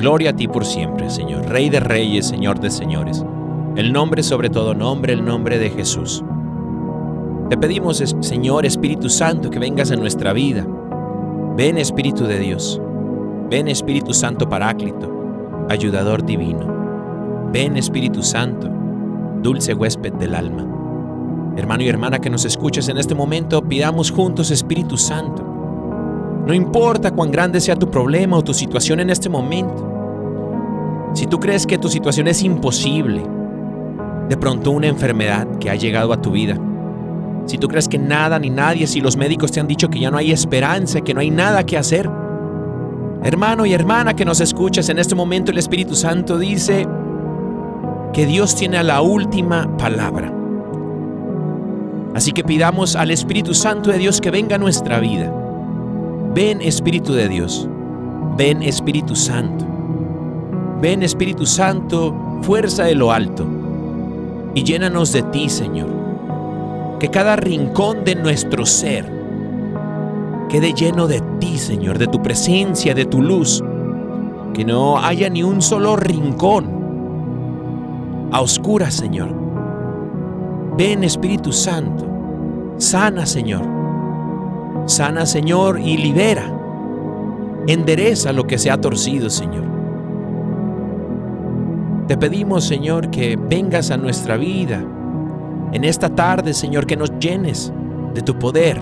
Gloria 0.00 0.30
a 0.30 0.32
ti 0.32 0.48
por 0.48 0.64
siempre, 0.64 1.10
Señor. 1.10 1.48
Rey 1.48 1.70
de 1.70 1.78
reyes, 1.78 2.26
Señor 2.26 2.58
de 2.58 2.72
señores. 2.72 3.24
El 3.76 3.92
nombre 3.92 4.24
sobre 4.24 4.50
todo 4.50 4.74
nombre, 4.74 5.12
el 5.12 5.24
nombre 5.24 5.60
de 5.60 5.70
Jesús. 5.70 6.24
Te 7.50 7.56
pedimos, 7.56 7.98
Señor 8.18 8.66
Espíritu 8.66 9.08
Santo, 9.08 9.50
que 9.50 9.60
vengas 9.60 9.92
a 9.92 9.96
nuestra 9.96 10.32
vida. 10.32 10.66
Ven 11.56 11.78
Espíritu 11.78 12.24
de 12.24 12.40
Dios. 12.40 12.82
Ven 13.48 13.68
Espíritu 13.68 14.12
Santo 14.12 14.48
Paráclito, 14.48 15.66
ayudador 15.70 16.26
divino. 16.26 16.66
Ven 17.52 17.76
Espíritu 17.76 18.24
Santo, 18.24 18.68
dulce 19.44 19.74
huésped 19.74 20.14
del 20.14 20.34
alma. 20.34 20.66
Hermano 21.56 21.82
y 21.84 21.88
hermana 21.88 22.18
que 22.18 22.30
nos 22.30 22.46
escuches 22.46 22.88
en 22.88 22.96
este 22.96 23.14
momento, 23.14 23.62
pidamos 23.62 24.10
juntos 24.10 24.50
Espíritu 24.50 24.96
Santo. 24.96 25.44
No 26.46 26.54
importa 26.54 27.10
cuán 27.10 27.30
grande 27.30 27.60
sea 27.60 27.76
tu 27.76 27.90
problema 27.90 28.38
o 28.38 28.42
tu 28.42 28.54
situación 28.54 29.00
en 29.00 29.10
este 29.10 29.28
momento. 29.28 31.12
Si 31.12 31.26
tú 31.26 31.38
crees 31.38 31.66
que 31.66 31.76
tu 31.76 31.90
situación 31.90 32.26
es 32.26 32.42
imposible, 32.42 33.22
de 34.30 34.36
pronto 34.38 34.70
una 34.70 34.86
enfermedad 34.86 35.46
que 35.58 35.68
ha 35.68 35.74
llegado 35.74 36.14
a 36.14 36.22
tu 36.22 36.30
vida, 36.30 36.58
si 37.44 37.58
tú 37.58 37.68
crees 37.68 37.86
que 37.86 37.98
nada 37.98 38.38
ni 38.38 38.48
nadie, 38.48 38.86
si 38.86 39.02
los 39.02 39.18
médicos 39.18 39.52
te 39.52 39.60
han 39.60 39.68
dicho 39.68 39.90
que 39.90 40.00
ya 40.00 40.10
no 40.10 40.16
hay 40.16 40.32
esperanza, 40.32 41.02
que 41.02 41.12
no 41.12 41.20
hay 41.20 41.30
nada 41.30 41.64
que 41.66 41.76
hacer, 41.76 42.10
hermano 43.22 43.66
y 43.66 43.74
hermana 43.74 44.16
que 44.16 44.24
nos 44.24 44.40
escuchas 44.40 44.88
en 44.88 44.98
este 44.98 45.14
momento, 45.14 45.50
el 45.50 45.58
Espíritu 45.58 45.94
Santo 45.94 46.38
dice 46.38 46.88
que 48.14 48.26
Dios 48.26 48.54
tiene 48.54 48.82
la 48.84 49.02
última 49.02 49.76
palabra. 49.76 50.32
Así 52.14 52.30
que 52.30 52.44
pidamos 52.44 52.94
al 52.94 53.10
Espíritu 53.10 53.54
Santo 53.54 53.90
de 53.90 53.98
Dios 53.98 54.20
que 54.20 54.30
venga 54.30 54.54
a 54.54 54.58
nuestra 54.58 55.00
vida. 55.00 55.34
Ven 56.32 56.62
Espíritu 56.62 57.12
de 57.12 57.28
Dios, 57.28 57.68
ven 58.36 58.62
Espíritu 58.62 59.16
Santo, 59.16 59.66
ven 60.80 61.02
Espíritu 61.02 61.44
Santo, 61.44 62.14
fuerza 62.42 62.84
de 62.84 62.94
lo 62.94 63.10
alto, 63.10 63.44
y 64.54 64.62
llénanos 64.62 65.12
de 65.12 65.22
ti, 65.24 65.48
Señor. 65.48 65.88
Que 67.00 67.08
cada 67.08 67.34
rincón 67.34 68.04
de 68.04 68.14
nuestro 68.14 68.64
ser 68.64 69.12
quede 70.48 70.72
lleno 70.72 71.08
de 71.08 71.20
ti, 71.40 71.58
Señor, 71.58 71.98
de 71.98 72.06
tu 72.06 72.22
presencia, 72.22 72.94
de 72.94 73.06
tu 73.06 73.20
luz. 73.20 73.62
Que 74.54 74.64
no 74.64 74.98
haya 74.98 75.28
ni 75.28 75.42
un 75.42 75.60
solo 75.60 75.96
rincón 75.96 76.73
a 78.30 78.40
oscuras, 78.40 78.94
Señor. 78.94 79.34
Ven 80.76 81.04
Espíritu 81.04 81.52
Santo, 81.52 82.06
sana, 82.78 83.26
Señor. 83.26 83.62
Sana, 84.86 85.24
Señor, 85.24 85.78
y 85.80 85.96
libera. 85.96 86.52
Endereza 87.66 88.32
lo 88.32 88.46
que 88.46 88.58
se 88.58 88.70
ha 88.70 88.80
torcido, 88.80 89.30
Señor. 89.30 89.64
Te 92.08 92.18
pedimos, 92.18 92.64
Señor, 92.64 93.08
que 93.10 93.36
vengas 93.36 93.90
a 93.90 93.96
nuestra 93.96 94.36
vida 94.36 94.84
en 95.72 95.84
esta 95.84 96.08
tarde, 96.08 96.54
Señor, 96.54 96.86
que 96.86 96.96
nos 96.96 97.18
llenes 97.18 97.72
de 98.14 98.22
tu 98.22 98.38
poder, 98.38 98.80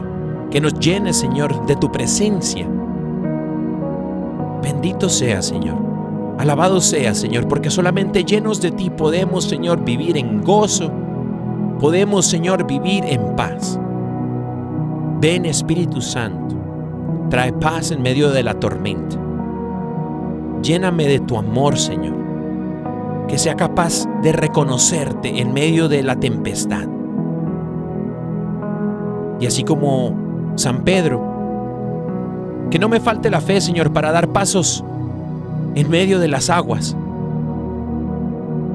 que 0.50 0.61
nos 0.61 0.75
llenes, 0.75 1.16
Señor, 1.16 1.66
de 1.66 1.76
tu 1.76 1.90
presencia. 1.92 2.68
Bendito 4.62 5.08
sea, 5.08 5.40
Señor. 5.40 5.91
Alabado 6.42 6.80
sea, 6.80 7.14
Señor, 7.14 7.49
porque 7.49 7.70
solamente 7.70 8.25
llenos 8.25 8.61
de 8.61 8.72
ti 8.72 8.90
podemos, 8.90 9.44
Señor, 9.44 9.84
vivir 9.84 10.16
en 10.16 10.42
gozo. 10.42 10.90
Podemos, 11.78 12.26
Señor, 12.26 12.66
vivir 12.66 13.04
en 13.06 13.37
paz. 13.37 13.78
Ven, 15.20 15.46
Espíritu 15.46 16.00
Santo. 16.00 16.56
Trae 17.30 17.52
paz 17.52 17.92
en 17.92 18.02
medio 18.02 18.30
de 18.30 18.42
la 18.42 18.54
tormenta. 18.54 19.16
Lléname 20.62 21.06
de 21.06 21.20
tu 21.20 21.38
amor, 21.38 21.78
Señor 21.78 22.22
que 23.32 23.38
sea 23.38 23.54
capaz 23.54 24.04
de 24.22 24.30
reconocerte 24.30 25.40
en 25.40 25.54
medio 25.54 25.88
de 25.88 26.02
la 26.02 26.16
tempestad. 26.16 26.87
Y 29.40 29.46
así 29.46 29.64
como 29.64 30.52
San 30.56 30.84
Pedro, 30.84 32.68
que 32.70 32.78
no 32.78 32.90
me 32.90 33.00
falte 33.00 33.30
la 33.30 33.40
fe, 33.40 33.62
Señor, 33.62 33.90
para 33.90 34.12
dar 34.12 34.28
pasos 34.28 34.84
en 35.74 35.90
medio 35.90 36.18
de 36.18 36.28
las 36.28 36.50
aguas. 36.50 36.96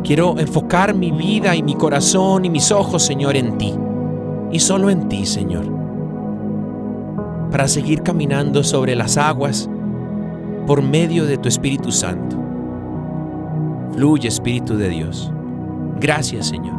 Quiero 0.03 0.39
enfocar 0.39 0.93
mi 0.93 1.11
vida 1.11 1.55
y 1.55 1.63
mi 1.63 1.75
corazón 1.75 2.45
y 2.45 2.49
mis 2.49 2.71
ojos, 2.71 3.03
Señor, 3.03 3.35
en 3.35 3.57
ti. 3.57 3.73
Y 4.51 4.59
solo 4.59 4.89
en 4.89 5.09
ti, 5.09 5.25
Señor. 5.25 5.65
Para 7.51 7.67
seguir 7.67 8.03
caminando 8.03 8.63
sobre 8.63 8.95
las 8.95 9.17
aguas 9.17 9.69
por 10.65 10.81
medio 10.81 11.25
de 11.25 11.37
tu 11.37 11.47
Espíritu 11.47 11.91
Santo. 11.91 12.37
Fluye 13.93 14.27
Espíritu 14.27 14.77
de 14.77 14.89
Dios. 14.89 15.31
Gracias 15.99 16.47
Señor. 16.47 16.75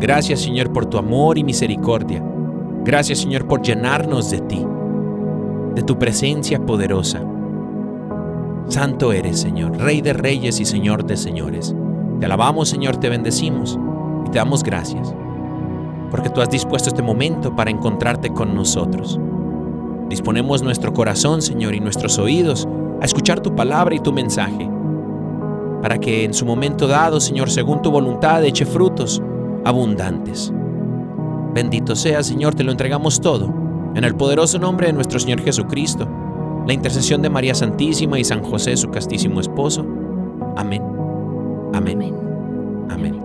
Gracias 0.00 0.40
Señor 0.40 0.72
por 0.72 0.86
tu 0.86 0.98
amor 0.98 1.38
y 1.38 1.44
misericordia. 1.44 2.22
Gracias 2.84 3.20
Señor 3.20 3.46
por 3.46 3.62
llenarnos 3.62 4.30
de 4.30 4.40
ti, 4.40 4.66
de 5.74 5.82
tu 5.82 5.98
presencia 5.98 6.60
poderosa. 6.60 7.22
Santo 8.68 9.12
eres 9.12 9.40
Señor, 9.40 9.76
Rey 9.78 10.00
de 10.00 10.12
reyes 10.12 10.58
y 10.60 10.64
Señor 10.64 11.04
de 11.04 11.16
señores. 11.16 11.74
Te 12.18 12.26
alabamos 12.26 12.68
Señor, 12.68 12.96
te 12.96 13.08
bendecimos 13.08 13.78
y 14.26 14.30
te 14.30 14.38
damos 14.38 14.62
gracias, 14.62 15.14
porque 16.10 16.30
tú 16.30 16.40
has 16.40 16.50
dispuesto 16.50 16.88
este 16.88 17.02
momento 17.02 17.54
para 17.54 17.70
encontrarte 17.70 18.30
con 18.30 18.54
nosotros. 18.54 19.20
Disponemos 20.08 20.62
nuestro 20.62 20.92
corazón 20.92 21.42
Señor 21.42 21.74
y 21.74 21.80
nuestros 21.80 22.18
oídos 22.18 22.66
a 23.00 23.04
escuchar 23.04 23.40
tu 23.40 23.54
palabra 23.54 23.94
y 23.94 24.00
tu 24.00 24.12
mensaje 24.12 24.70
para 25.84 25.98
que 25.98 26.24
en 26.24 26.32
su 26.32 26.46
momento 26.46 26.86
dado, 26.86 27.20
Señor, 27.20 27.50
según 27.50 27.82
tu 27.82 27.90
voluntad, 27.90 28.42
eche 28.42 28.64
frutos 28.64 29.20
abundantes. 29.66 30.50
Bendito 31.52 31.94
sea, 31.94 32.22
Señor, 32.22 32.54
te 32.54 32.64
lo 32.64 32.72
entregamos 32.72 33.20
todo, 33.20 33.52
en 33.94 34.02
el 34.02 34.14
poderoso 34.14 34.58
nombre 34.58 34.86
de 34.86 34.94
nuestro 34.94 35.20
Señor 35.20 35.42
Jesucristo, 35.42 36.08
la 36.66 36.72
intercesión 36.72 37.20
de 37.22 37.30
María 37.30 37.54
Santísima 37.54 38.18
y 38.18 38.24
San 38.24 38.42
José, 38.42 38.76
su 38.76 38.90
castísimo 38.90 39.40
esposo. 39.40 39.86
Amén. 40.56 40.82
Amén. 41.74 42.00
Amén. 42.02 42.14
Amén. 42.90 43.20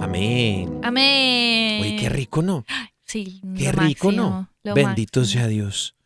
Amén. 0.00 0.80
Amén. 0.82 1.80
Oye, 1.82 1.96
qué 1.98 2.08
rico, 2.08 2.42
¿no? 2.42 2.64
Sí, 3.04 3.40
Qué 3.56 3.72
rico, 3.72 4.10
máximo, 4.10 4.48
¿no? 4.64 4.74
Bendito 4.74 5.20
máximo. 5.20 5.40
sea 5.40 5.46
Dios. 5.48 5.97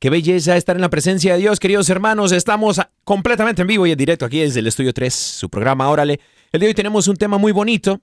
Qué 0.00 0.10
belleza 0.10 0.56
estar 0.56 0.76
en 0.76 0.82
la 0.82 0.90
presencia 0.90 1.32
de 1.32 1.40
Dios, 1.40 1.58
queridos 1.58 1.90
hermanos. 1.90 2.30
Estamos 2.30 2.80
completamente 3.02 3.62
en 3.62 3.68
vivo 3.68 3.84
y 3.86 3.90
en 3.92 3.98
directo 3.98 4.24
aquí 4.24 4.38
desde 4.40 4.60
el 4.60 4.68
Estudio 4.68 4.92
3, 4.92 5.12
su 5.12 5.50
programa 5.50 5.88
Órale. 5.88 6.20
El 6.52 6.60
día 6.60 6.66
de 6.66 6.70
hoy 6.70 6.74
tenemos 6.74 7.08
un 7.08 7.16
tema 7.16 7.36
muy 7.36 7.50
bonito 7.50 8.00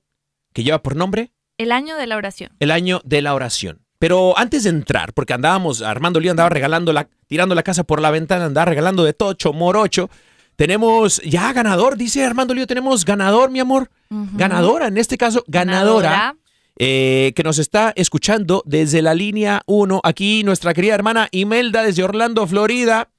que 0.54 0.64
lleva 0.64 0.84
por 0.84 0.98
nombre 0.98 1.32
El 1.58 1.72
año 1.72 1.96
de 1.96 2.06
la 2.06 2.18
oración. 2.18 2.52
el 2.60 2.72
año 2.72 3.02
de 3.06 3.22
la 3.22 3.34
oración. 3.34 3.80
Pero 3.98 4.38
antes 4.38 4.64
de 4.64 4.72
entrar, 4.72 5.14
porque 5.14 5.34
andábamos, 5.34 5.82
Armando 5.82 6.20
Lío 6.20 6.32
andaba 6.32 6.50
regalando 6.50 6.92
la, 6.92 7.08
tirando 7.28 7.56
la 7.56 7.64
casa 7.64 7.86
por 7.86 8.02
la 8.02 8.12
ventana, 8.12 8.46
andaba 8.46 8.66
regalando 8.66 9.06
de 9.06 9.14
tocho, 9.14 9.54
morocho. 9.54 10.10
Tenemos 10.58 11.22
ya 11.22 11.54
ganador, 11.54 11.96
dice 11.96 12.26
Armando 12.26 12.54
Lío, 12.54 12.68
tenemos 12.68 13.06
ganador, 13.06 13.52
mi 13.52 13.60
amor. 13.62 13.90
Ganadora, 14.10 14.88
en 14.88 14.98
este 14.98 15.18
caso, 15.18 15.46
ganadora 15.48 16.36
eh, 16.78 17.34
que 17.36 17.44
nos 17.44 17.58
está 17.58 17.94
escuchando 17.96 18.64
desde 18.66 19.02
la 19.02 19.14
línea 19.14 19.62
1. 19.66 20.02
Aquí 20.04 20.44
nuestra 20.44 20.74
querida 20.74 20.96
hermana 20.96 21.28
Imelda 21.32 21.84
desde 21.84 22.04
Orlando, 22.04 22.46
Florida. 22.48 23.10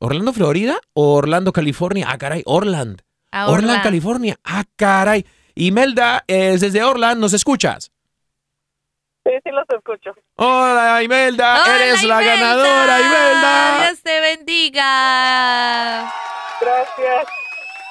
¿Orlando, 0.00 0.32
Florida 0.32 0.78
o 0.92 1.14
Orlando, 1.14 1.52
California? 1.52 2.06
Ah, 2.08 2.18
caray, 2.18 2.42
Orland. 2.46 3.02
Orland, 3.32 3.50
Orlando. 3.50 3.82
California. 3.82 4.36
Ah, 4.44 4.64
caray. 4.76 5.26
Imelda, 5.54 6.24
eh, 6.28 6.56
desde 6.58 6.84
Orland, 6.84 7.20
¿nos 7.20 7.32
escuchas? 7.32 7.90
Sí, 9.24 9.32
sí 9.42 9.50
los 9.50 9.68
escucho. 9.68 10.12
Hola, 10.36 11.02
Imelda, 11.02 11.64
Hola, 11.64 11.84
eres 11.84 12.02
la 12.04 12.22
ganadora, 12.22 13.00
Imelda. 13.00 13.86
Dios 13.88 14.02
te 14.02 14.20
bendiga. 14.20 16.12
Gracias. 16.60 17.47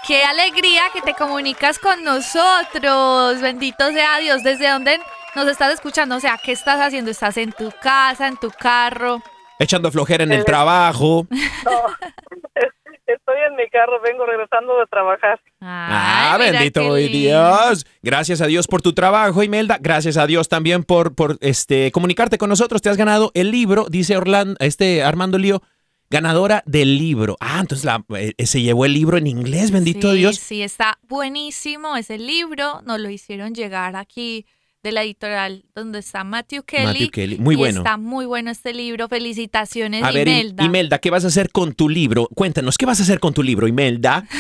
Qué 0.07 0.23
alegría 0.23 0.83
que 0.93 1.01
te 1.01 1.13
comunicas 1.13 1.79
con 1.79 2.03
nosotros. 2.03 3.41
Bendito 3.41 3.91
sea 3.91 4.17
Dios. 4.19 4.41
¿Desde 4.43 4.69
dónde 4.69 4.99
nos 5.35 5.47
estás 5.47 5.73
escuchando? 5.73 6.15
O 6.15 6.19
sea, 6.19 6.39
¿qué 6.41 6.53
estás 6.53 6.79
haciendo? 6.79 7.11
¿Estás 7.11 7.35
en 7.37 7.51
tu 7.51 7.71
casa, 7.81 8.27
en 8.27 8.37
tu 8.37 8.49
carro? 8.49 9.21
Echando 9.59 9.91
flojera 9.91 10.23
en 10.23 10.31
el 10.31 10.41
Eh. 10.41 10.45
trabajo. 10.45 11.27
No, 11.65 13.13
estoy 13.13 13.35
en 13.49 13.55
mi 13.55 13.69
carro, 13.69 14.01
vengo 14.01 14.25
regresando 14.25 14.77
de 14.79 14.85
trabajar. 14.87 15.39
Ah, 15.61 16.35
Ay, 16.39 16.51
bendito. 16.51 16.93
Dios. 16.95 17.85
Gracias 18.01 18.41
a 18.41 18.47
Dios 18.47 18.67
por 18.67 18.81
tu 18.81 18.93
trabajo, 18.93 19.43
Imelda. 19.43 19.77
Gracias 19.79 20.17
a 20.17 20.27
Dios 20.27 20.47
también 20.49 20.83
por, 20.83 21.15
por 21.15 21.37
este, 21.41 21.91
comunicarte 21.91 22.37
con 22.37 22.49
nosotros. 22.49 22.81
Te 22.81 22.89
has 22.89 22.97
ganado 22.97 23.31
el 23.33 23.51
libro, 23.51 23.85
dice 23.89 24.17
Orlando, 24.17 24.55
este 24.59 25.03
Armando 25.03 25.37
Lío, 25.37 25.61
ganadora 26.09 26.63
del 26.65 26.97
libro. 26.97 27.37
Ah, 27.39 27.59
entonces 27.59 27.85
la- 27.85 28.03
eh, 28.17 28.33
se 28.45 28.61
llevó 28.61 28.85
el 28.85 28.93
libro 28.93 29.17
en 29.17 29.27
inglés, 29.27 29.71
bendito 29.71 30.11
sí, 30.11 30.17
Dios. 30.17 30.37
Sí, 30.37 30.61
está 30.61 30.99
buenísimo 31.07 31.95
ese 31.97 32.17
libro. 32.17 32.81
Nos 32.85 32.99
lo 32.99 33.09
hicieron 33.09 33.53
llegar 33.53 33.95
aquí 33.95 34.45
de 34.83 34.91
la 34.93 35.03
editorial 35.03 35.65
donde 35.75 35.99
está 35.99 36.23
Matthew 36.23 36.63
Kelly. 36.63 36.85
Matthew 36.85 37.09
Kelly, 37.09 37.37
muy 37.39 37.55
y 37.55 37.57
bueno. 37.57 37.79
Está 37.79 37.97
muy 37.97 38.25
bueno 38.25 38.51
este 38.51 38.73
libro. 38.73 39.09
Felicitaciones, 39.09 40.01
A 40.03 40.11
ver, 40.11 40.27
Im- 40.27 40.31
Imelda. 40.31 40.63
Imelda, 40.63 40.99
¿qué 40.99 41.09
vas 41.09 41.25
a 41.25 41.27
hacer 41.27 41.51
con 41.51 41.73
tu 41.73 41.89
libro? 41.89 42.29
Cuéntanos, 42.35 42.77
¿qué 42.77 42.85
vas 42.85 42.99
a 42.99 43.03
hacer 43.03 43.19
con 43.19 43.33
tu 43.33 43.43
libro, 43.43 43.67
Imelda? 43.67 44.25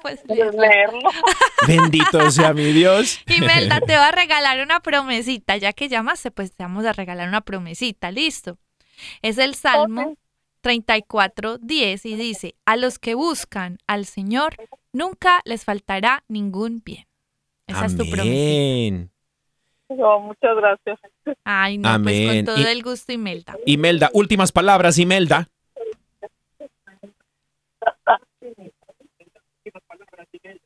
Pues, 0.00 0.20
Leerlo. 0.28 1.10
Bendito 1.66 2.30
sea 2.30 2.52
mi 2.52 2.72
Dios. 2.72 3.20
Imelda, 3.28 3.80
te 3.86 3.94
va 3.96 4.08
a 4.08 4.12
regalar 4.12 4.60
una 4.62 4.80
promesita. 4.80 5.56
Ya 5.56 5.72
que 5.72 5.88
llamaste, 5.88 6.30
pues 6.30 6.52
te 6.54 6.62
vamos 6.64 6.84
a 6.84 6.92
regalar 6.92 7.28
una 7.28 7.40
promesita. 7.40 8.10
Listo. 8.10 8.58
Es 9.22 9.38
el 9.38 9.54
Salmo 9.54 10.16
34, 10.62 11.58
10 11.58 12.06
y 12.06 12.14
dice, 12.16 12.54
a 12.64 12.76
los 12.76 12.98
que 12.98 13.14
buscan 13.14 13.78
al 13.86 14.06
Señor, 14.06 14.54
nunca 14.92 15.40
les 15.44 15.64
faltará 15.66 16.24
ningún 16.28 16.80
bien. 16.84 17.04
Esa 17.66 17.86
es 17.86 17.96
tu 17.96 18.04
promesita. 18.08 18.22
Amén. 18.22 19.10
No, 19.90 20.20
muchas 20.20 20.56
gracias. 20.56 20.98
Ay, 21.44 21.76
no, 21.78 21.88
Amén. 21.90 22.02
pues 22.04 22.36
con 22.46 22.54
todo 22.56 22.58
Y- 22.66 22.72
el 22.72 22.82
gusto, 22.82 23.12
Imelda. 23.12 23.56
Imelda, 23.66 24.08
últimas 24.14 24.50
palabras, 24.50 24.98
Imelda. 24.98 25.48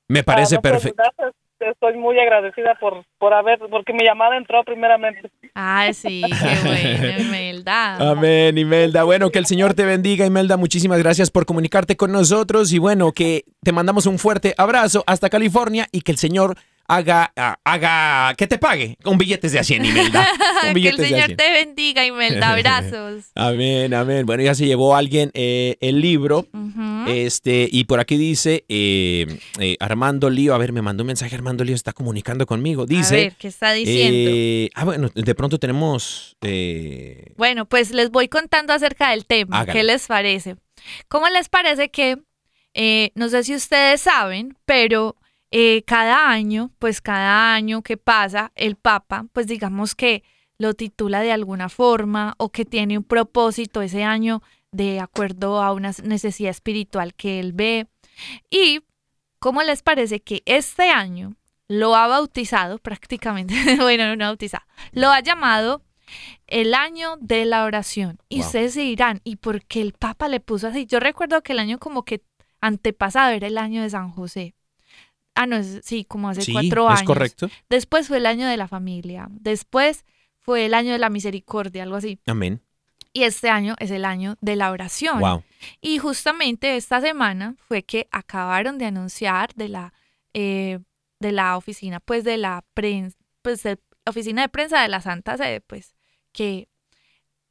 Me 0.09 0.22
parece 0.22 0.54
Ah, 0.56 0.59
no, 0.59 0.62
pues, 0.62 0.72
perfecto. 0.74 1.02
gracias. 1.02 1.35
Estoy 1.59 1.96
muy 1.96 2.18
agradecida 2.18 2.74
por, 2.78 3.04
por 3.18 3.32
haber, 3.35 3.59
porque 3.59 3.92
mi 3.92 4.04
llamada 4.04 4.37
entró 4.37 4.62
primeramente. 4.62 5.30
Ay, 5.58 5.94
sí, 5.94 6.20
qué 6.20 6.58
bueno, 6.66 7.18
Imelda. 7.18 8.10
Amén, 8.10 8.58
Imelda. 8.58 9.04
Bueno, 9.04 9.30
que 9.30 9.38
el 9.38 9.46
Señor 9.46 9.72
te 9.72 9.86
bendiga, 9.86 10.26
Imelda. 10.26 10.58
Muchísimas 10.58 10.98
gracias 10.98 11.30
por 11.30 11.46
comunicarte 11.46 11.96
con 11.96 12.12
nosotros 12.12 12.74
y 12.74 12.78
bueno, 12.78 13.12
que 13.12 13.46
te 13.62 13.72
mandamos 13.72 14.04
un 14.04 14.18
fuerte 14.18 14.54
abrazo 14.58 15.02
hasta 15.06 15.30
California 15.30 15.88
y 15.92 16.02
que 16.02 16.12
el 16.12 16.18
Señor 16.18 16.58
haga, 16.88 17.33
ah, 17.37 17.59
haga, 17.64 18.35
que 18.35 18.46
te 18.46 18.59
pague 18.59 18.96
con 19.03 19.18
billetes 19.18 19.53
de 19.53 19.59
a 19.59 19.64
100, 19.64 19.85
Imelda. 19.85 20.27
Que 20.72 20.88
el 20.88 20.94
a 20.94 20.96
Señor 20.96 21.27
100. 21.27 21.37
te 21.37 21.51
bendiga, 21.51 22.05
Imelda. 22.05 22.53
Abrazos. 22.53 23.25
Amén, 23.35 23.92
amén. 23.94 24.27
Bueno, 24.27 24.42
ya 24.42 24.55
se 24.55 24.66
llevó 24.66 24.96
alguien 24.96 25.31
eh, 25.35 25.77
el 25.81 26.01
libro. 26.01 26.46
Este, 27.07 27.68
y 27.70 27.85
por 27.85 28.01
aquí 28.01 28.16
dice 28.16 28.64
eh, 28.68 29.27
eh, 29.61 29.77
Armando 29.79 30.29
Lío, 30.29 30.55
a 30.55 30.59
ver, 30.59 30.72
me 30.72 30.83
mandó 30.83 31.05
un 31.05 31.09
mensaje, 31.09 31.35
Armando 31.37 31.62
Lío 31.62 31.75
está 31.75 31.92
comunicando 31.92 32.46
conmigo. 32.46 32.83
a 32.83 32.87
Dice, 32.87 33.16
ver, 33.16 33.37
¿qué 33.38 33.49
está 33.49 33.72
diciendo? 33.72 34.70
ah, 34.75 34.85
bueno, 34.85 35.09
de 35.14 35.35
pronto 35.35 35.59
tenemos, 35.59 36.37
Bueno, 37.37 37.66
pues 37.66 37.92
les 37.92 38.11
voy 38.11 38.29
contando 38.29 38.72
acerca 38.72 39.11
del 39.11 39.25
tema. 39.27 39.66
¿Qué 39.66 39.85
les 39.85 40.07
parece? 40.07 40.57
¿Cómo 41.09 41.29
les 41.29 41.49
parece 41.49 41.90
que, 41.90 42.16
no 43.14 43.29
sé 43.29 43.44
si 43.44 43.55
ustedes 43.55 44.01
saben, 44.01 44.57
pero 44.64 45.16
eh, 45.50 45.82
cada 45.87 46.28
año, 46.28 46.70
pues 46.78 47.00
cada 47.00 47.54
año 47.54 47.82
que 47.82 47.96
pasa, 47.96 48.52
el 48.54 48.76
Papa, 48.76 49.26
pues 49.32 49.46
digamos 49.46 49.94
que 49.94 50.22
lo 50.59 50.74
titula 50.74 51.20
de 51.20 51.32
alguna 51.32 51.68
forma 51.68 52.35
o 52.38 52.50
que 52.50 52.64
tiene 52.64 52.96
un 52.98 53.04
propósito 53.04 53.82
ese 53.82 54.04
año 54.04 54.42
de 54.72 55.00
acuerdo 55.00 55.62
a 55.62 55.72
una 55.72 55.92
necesidad 56.02 56.50
espiritual 56.50 57.14
que 57.14 57.40
él 57.40 57.52
ve. 57.52 57.87
Y, 58.50 58.80
¿cómo 59.38 59.62
les 59.62 59.82
parece 59.82 60.20
que 60.20 60.42
este 60.46 60.90
año 60.90 61.37
lo 61.68 61.94
ha 61.96 62.06
bautizado 62.06 62.78
prácticamente, 62.78 63.54
bueno, 63.80 64.16
no 64.16 64.24
bautizado, 64.26 64.64
lo 64.92 65.11
ha 65.11 65.20
llamado 65.20 65.82
el 66.46 66.74
año 66.74 67.16
de 67.20 67.44
la 67.44 67.64
oración. 67.64 68.18
Y 68.28 68.38
Wow. 68.38 68.46
ustedes 68.46 68.74
se 68.74 68.80
dirán, 68.82 69.20
¿y 69.24 69.37
por 69.37 69.64
qué 69.64 69.80
el 69.80 69.92
Papa 69.92 70.28
le 70.28 70.40
puso 70.40 70.68
así? 70.68 70.87
Yo 70.87 71.00
recuerdo 71.00 71.42
que 71.42 71.52
el 71.52 71.59
año 71.59 71.78
como 71.78 72.04
que 72.04 72.22
antepasado 72.61 73.30
era 73.30 73.46
el 73.46 73.59
año 73.59 73.82
de 73.82 73.90
San 73.90 74.11
José. 74.11 74.54
Ah, 75.37 75.46
no, 75.46 75.57
es- 75.57 75.81
sí, 75.85 76.05
como 76.05 76.29
hace 76.29 76.42
sí, 76.42 76.53
cuatro 76.53 76.87
es 76.90 76.99
años. 76.99 77.07
correcto. 77.07 77.49
Después 77.68 78.09
fue 78.09 78.16
el 78.16 78.27
año 78.27 78.49
de 78.49 78.57
la 78.57 78.66
familia. 78.68 79.29
Después 79.31 80.05
fue 80.40 80.66
el 80.66 80.75
año 80.75 80.92
de 80.92 80.99
la 80.99 81.11
misericordia, 81.11 81.83
algo 81.85 81.96
así. 81.96 82.18
Amén. 82.27 82.61
Y 83.12 83.22
este 83.22 83.49
año 83.49 83.77
es 83.79 83.90
el 83.90 84.05
año 84.05 84.37
de 84.40 84.57
la 84.57 84.70
oración. 84.70 85.20
Wow. 85.20 85.42
Y 85.81 85.99
justamente 85.99 86.77
esta 86.77 87.01
semana 87.01 87.55
fue 87.68 87.83
que 87.83 88.09
acabaron 88.11 88.77
de 88.79 88.85
anunciar 88.87 89.55
de 89.55 89.68
la, 89.70 89.92
eh, 90.35 90.81
de 91.20 91.33
la 91.33 91.57
oficina, 91.57 92.01
pues 92.01 92.25
de 92.25 92.37
la 92.37 92.64
prensa, 92.75 93.16
pues 93.42 93.62
de 93.62 93.79
oficina 94.05 94.42
de 94.42 94.49
prensa 94.51 94.83
de 94.83 94.88
la 94.88 95.01
Santa 95.01 95.37
Sede, 95.38 95.61
pues 95.62 95.94
que 96.33 96.68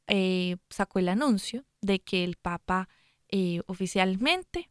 eh, 0.06 0.56
sacó 0.70 0.98
el 1.00 1.08
anuncio 1.08 1.64
de 1.80 1.98
que 2.00 2.22
el 2.24 2.36
Papa 2.36 2.88
eh, 3.28 3.60
oficialmente 3.66 4.70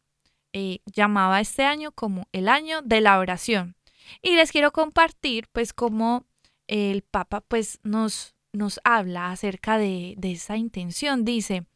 eh, 0.58 0.80
llamaba 0.86 1.42
este 1.42 1.64
año 1.64 1.92
como 1.92 2.28
el 2.32 2.48
año 2.48 2.80
de 2.80 3.02
la 3.02 3.18
oración. 3.18 3.76
Y 4.22 4.36
les 4.36 4.50
quiero 4.50 4.72
compartir 4.72 5.48
pues 5.52 5.74
cómo 5.74 6.24
el 6.66 7.02
Papa 7.02 7.42
pues 7.42 7.78
nos, 7.82 8.34
nos 8.52 8.80
habla 8.82 9.32
acerca 9.32 9.76
de, 9.76 10.14
de 10.16 10.32
esa 10.32 10.56
intención. 10.56 11.26
Dice, 11.26 11.66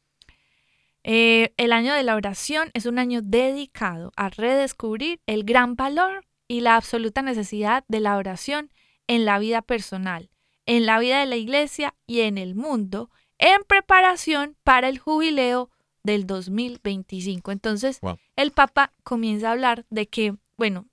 eh, 1.05 1.53
el 1.59 1.75
año 1.75 1.93
de 1.93 2.03
la 2.05 2.15
oración 2.15 2.71
es 2.73 2.87
un 2.87 2.99
año 2.99 3.21
dedicado 3.21 4.13
a 4.17 4.31
redescubrir 4.31 5.21
el 5.27 5.45
gran 5.45 5.77
valor 5.77 6.25
y 6.49 6.63
la 6.63 6.77
absoluta 6.77 7.21
necesidad 7.21 7.85
de 7.89 8.01
la 8.01 8.17
oración 8.17 8.73
en 9.09 9.27
la 9.27 9.39
vida 9.39 9.61
personal, 9.61 10.31
en 10.65 10.87
la 10.87 10.99
vida 10.99 11.21
de 11.21 11.27
la 11.27 11.37
iglesia 11.37 11.95
y 12.07 12.21
en 12.21 12.39
el 12.39 12.55
mundo, 12.55 13.11
en 13.37 13.63
preparación 13.65 14.57
para 14.65 14.89
el 14.89 14.99
jubileo 14.99 15.69
del 16.03 16.27
2025. 16.27 17.53
Entonces, 17.53 18.01
Wow. 18.01 18.19
el 18.37 18.53
Papa 18.53 18.93
comienza 19.03 19.49
a 19.49 19.53
hablar 19.53 19.87
de 19.91 20.09
que, 20.09 20.35
bueno, 20.57 20.87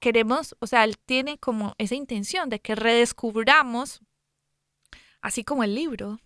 queremos, 0.00 0.56
o 0.58 0.66
sea, 0.66 0.84
él 0.84 0.98
tiene 0.98 1.38
como 1.38 1.74
esa 1.78 1.94
intención 1.94 2.48
de 2.48 2.60
que 2.60 2.74
redescubramos, 2.74 4.00
así 5.20 5.44
como 5.44 5.64
el 5.64 5.74
libro, 5.74 6.18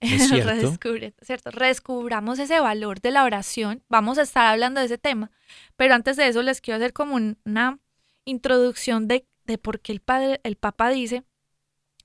Es 0.00 0.28
cierto. 0.28 0.50
Redescubriendo, 0.50 1.16
¿cierto? 1.22 1.50
Redescubramos 1.50 2.38
ese 2.38 2.58
valor 2.60 3.00
de 3.00 3.10
la 3.12 3.24
oración. 3.24 3.82
Vamos 3.88 4.18
a 4.18 4.22
estar 4.22 4.46
hablando 4.46 4.80
de 4.80 4.86
ese 4.86 4.98
tema. 4.98 5.30
Pero 5.76 5.94
antes 5.94 6.16
de 6.16 6.26
eso 6.28 6.42
les 6.42 6.60
quiero 6.60 6.76
hacer 6.76 6.92
como 6.92 7.14
un- 7.14 7.38
una 7.44 7.78
introducción 8.24 9.06
de, 9.06 9.26
de 9.44 9.58
por 9.58 9.80
qué 9.80 9.92
el, 9.92 10.00
padre, 10.00 10.40
el 10.42 10.56
Papa 10.56 10.90
dice 10.90 11.22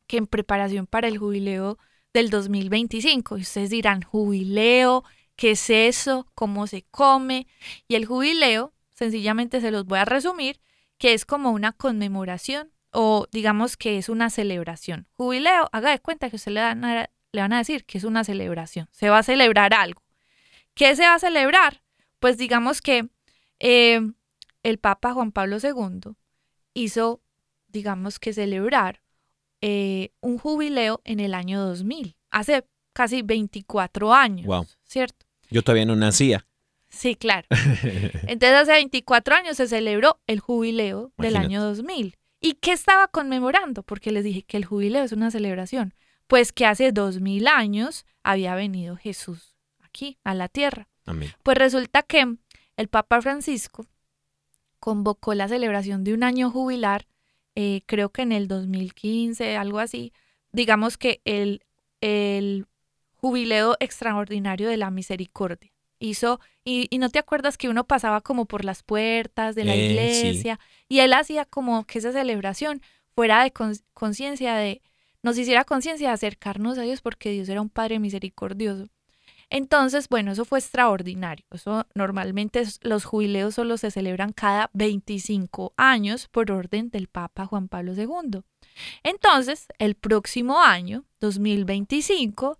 que 0.08 0.18
en 0.18 0.28
preparación 0.28 0.86
para 0.88 1.08
el 1.08 1.18
jubileo 1.18 1.78
del 2.14 2.30
2025. 2.30 3.38
Y 3.38 3.42
ustedes 3.42 3.70
dirán, 3.72 4.02
jubileo, 4.04 5.04
¿qué 5.42 5.52
es 5.52 5.72
eso? 5.72 6.28
¿Cómo 6.36 6.68
se 6.68 6.84
come? 6.92 7.48
Y 7.88 7.96
el 7.96 8.06
jubileo, 8.06 8.76
sencillamente 8.94 9.60
se 9.60 9.72
los 9.72 9.88
voy 9.88 9.98
a 9.98 10.06
resumir, 10.06 10.62
que 11.00 11.16
es 11.16 11.26
como 11.26 11.50
una 11.50 11.72
conmemoración 11.72 12.72
o 12.92 13.26
digamos 13.32 13.76
que 13.76 13.98
es 13.98 14.08
una 14.08 14.30
celebración. 14.30 15.08
Jubileo, 15.14 15.68
haga 15.72 15.90
de 15.90 16.00
cuenta 16.00 16.30
que 16.30 16.36
usted 16.36 16.52
le 16.52 16.62
van 16.62 16.86
a, 16.86 17.10
le 17.32 17.42
van 17.42 17.54
a 17.54 17.58
decir 17.58 17.86
que 17.86 17.98
es 17.98 18.04
una 18.04 18.24
celebración. 18.24 18.88
Se 18.92 19.10
va 19.10 19.18
a 19.18 19.24
celebrar 19.24 19.74
algo. 19.74 20.04
¿Qué 20.76 20.96
se 20.96 21.08
va 21.08 21.16
a 21.16 21.20
celebrar? 21.20 21.82
Pues 22.20 22.38
digamos 22.38 22.80
que 22.84 23.10
eh, 23.58 24.00
el 24.62 24.78
Papa 24.78 25.14
Juan 25.14 25.32
Pablo 25.32 25.58
II 25.58 26.12
hizo, 26.76 27.24
digamos 27.68 28.20
que 28.20 28.32
celebrar 28.32 29.02
eh, 29.62 30.12
un 30.20 30.38
jubileo 30.38 31.02
en 31.04 31.20
el 31.20 31.34
año 31.34 31.66
2000, 31.66 32.16
hace 32.30 32.64
casi 32.94 33.24
24 33.24 34.14
años, 34.14 34.46
Wow. 34.46 34.68
¿cierto? 34.84 35.31
Yo 35.52 35.62
todavía 35.62 35.86
no 35.86 35.96
nacía. 35.96 36.48
Sí, 36.90 37.16
claro. 37.16 37.48
Entonces 38.28 38.54
hace 38.54 38.72
24 38.72 39.36
años 39.36 39.58
se 39.58 39.68
celebró 39.68 40.20
el 40.28 40.40
jubileo 40.40 41.12
del 41.18 41.36
año 41.38 41.62
2000. 41.62 42.18
¿Y 42.40 42.54
qué 42.56 42.72
estaba 42.72 43.08
conmemorando? 43.08 43.84
Porque 43.84 44.12
les 44.12 44.24
dije 44.24 44.44
que 44.44 44.58
el 44.58 44.66
jubileo 44.66 45.04
es 45.04 45.12
una 45.12 45.30
celebración. 45.30 45.94
Pues 46.28 46.52
que 46.52 46.66
hace 46.66 46.92
2000 46.92 47.48
años 47.48 48.06
había 48.24 48.56
venido 48.56 48.96
Jesús 48.96 49.56
aquí, 49.80 50.18
a 50.24 50.34
la 50.34 50.48
tierra. 50.48 50.88
Amén. 51.06 51.32
Pues 51.44 51.58
resulta 51.58 52.02
que 52.04 52.36
el 52.78 52.88
Papa 52.88 53.22
Francisco 53.22 53.86
convocó 54.80 55.34
la 55.34 55.48
celebración 55.48 56.04
de 56.04 56.14
un 56.14 56.24
año 56.24 56.50
jubilar, 56.50 57.08
eh, 57.56 57.82
creo 57.86 58.10
que 58.10 58.24
en 58.24 58.32
el 58.32 58.48
2015, 58.48 59.56
algo 59.56 59.80
así. 59.80 60.14
Digamos 60.52 60.98
que 60.98 61.22
el, 61.26 61.64
el 62.02 62.66
jubileo 63.22 63.78
extraordinario 63.80 64.68
de 64.70 64.78
la 64.78 64.92
misericordia. 64.92 65.72
Hizo, 66.00 66.40
y, 66.66 66.88
y 66.90 66.98
no 66.98 67.10
te 67.10 67.20
acuerdas 67.20 67.58
que 67.58 67.70
uno 67.70 67.84
pasaba 67.86 68.22
como 68.22 68.46
por 68.46 68.66
las 68.66 68.82
puertas 68.82 69.54
de 69.56 69.66
la 69.66 69.76
Eh, 69.76 69.78
sí. 69.78 69.88
iglesia 69.92 70.60
y 70.90 71.00
él 71.00 71.14
hacía 71.14 71.46
como 71.46 71.86
que 71.86 72.00
esa 72.00 72.12
celebración 72.12 72.82
fuera 73.16 73.44
de 73.44 73.52
con- 73.52 73.76
conciencia 73.94 74.56
de, 74.56 74.82
nos 75.22 75.38
hiciera 75.38 75.64
conciencia 75.64 76.08
de 76.08 76.14
acercarnos 76.16 76.80
a 76.80 76.82
Dios 76.82 77.02
porque 77.02 77.30
Dios 77.32 77.48
era 77.50 77.62
un 77.62 77.70
Padre 77.70 78.00
misericordioso. 78.00 78.90
Entonces, 79.52 80.08
bueno, 80.08 80.32
eso 80.32 80.46
fue 80.46 80.60
extraordinario. 80.60 81.46
Eso 81.52 81.86
normalmente 81.94 82.64
los 82.82 83.04
jubileos 83.04 83.54
solo 83.54 83.78
se 83.78 83.92
celebran 83.92 84.32
cada 84.32 84.70
25 84.74 85.74
años 85.78 86.30
por 86.30 86.52
orden 86.52 86.90
del 86.90 87.08
Papa 87.10 87.46
Juan 87.46 87.68
Pablo 87.68 87.94
II. 87.94 88.44
Entonces, 89.04 89.68
el 89.78 89.96
próximo 89.96 90.62
año, 90.62 91.04
2025, 91.20 92.58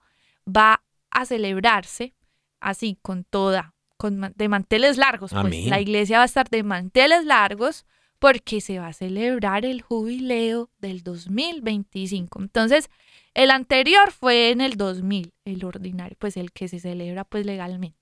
va 0.48 0.84
a 1.10 1.26
celebrarse 1.26 2.14
así 2.60 2.98
con 3.02 3.24
toda, 3.24 3.74
con 3.98 4.34
de 4.36 4.48
manteles 4.48 4.98
largos. 4.98 5.32
Pues 5.32 5.46
Amén. 5.46 5.70
la 5.70 5.82
iglesia 5.82 6.18
va 6.18 6.24
a 6.24 6.26
estar 6.26 6.50
de 6.50 6.64
manteles 6.64 7.26
largos 7.26 7.86
porque 8.20 8.62
se 8.62 8.78
va 8.80 8.88
a 8.88 8.94
celebrar 8.94 9.66
el 9.66 9.82
jubileo 9.82 10.70
del 10.78 11.02
2025. 11.02 12.40
Entonces, 12.40 12.90
el 13.34 13.50
anterior 13.50 14.12
fue 14.12 14.52
en 14.52 14.62
el 14.62 14.78
2000, 14.78 15.34
el 15.46 15.66
ordinario, 15.66 16.16
pues 16.20 16.38
el 16.38 16.52
que 16.52 16.68
se 16.68 16.80
celebra 16.80 17.24
pues 17.24 17.46
legalmente. 17.46 17.98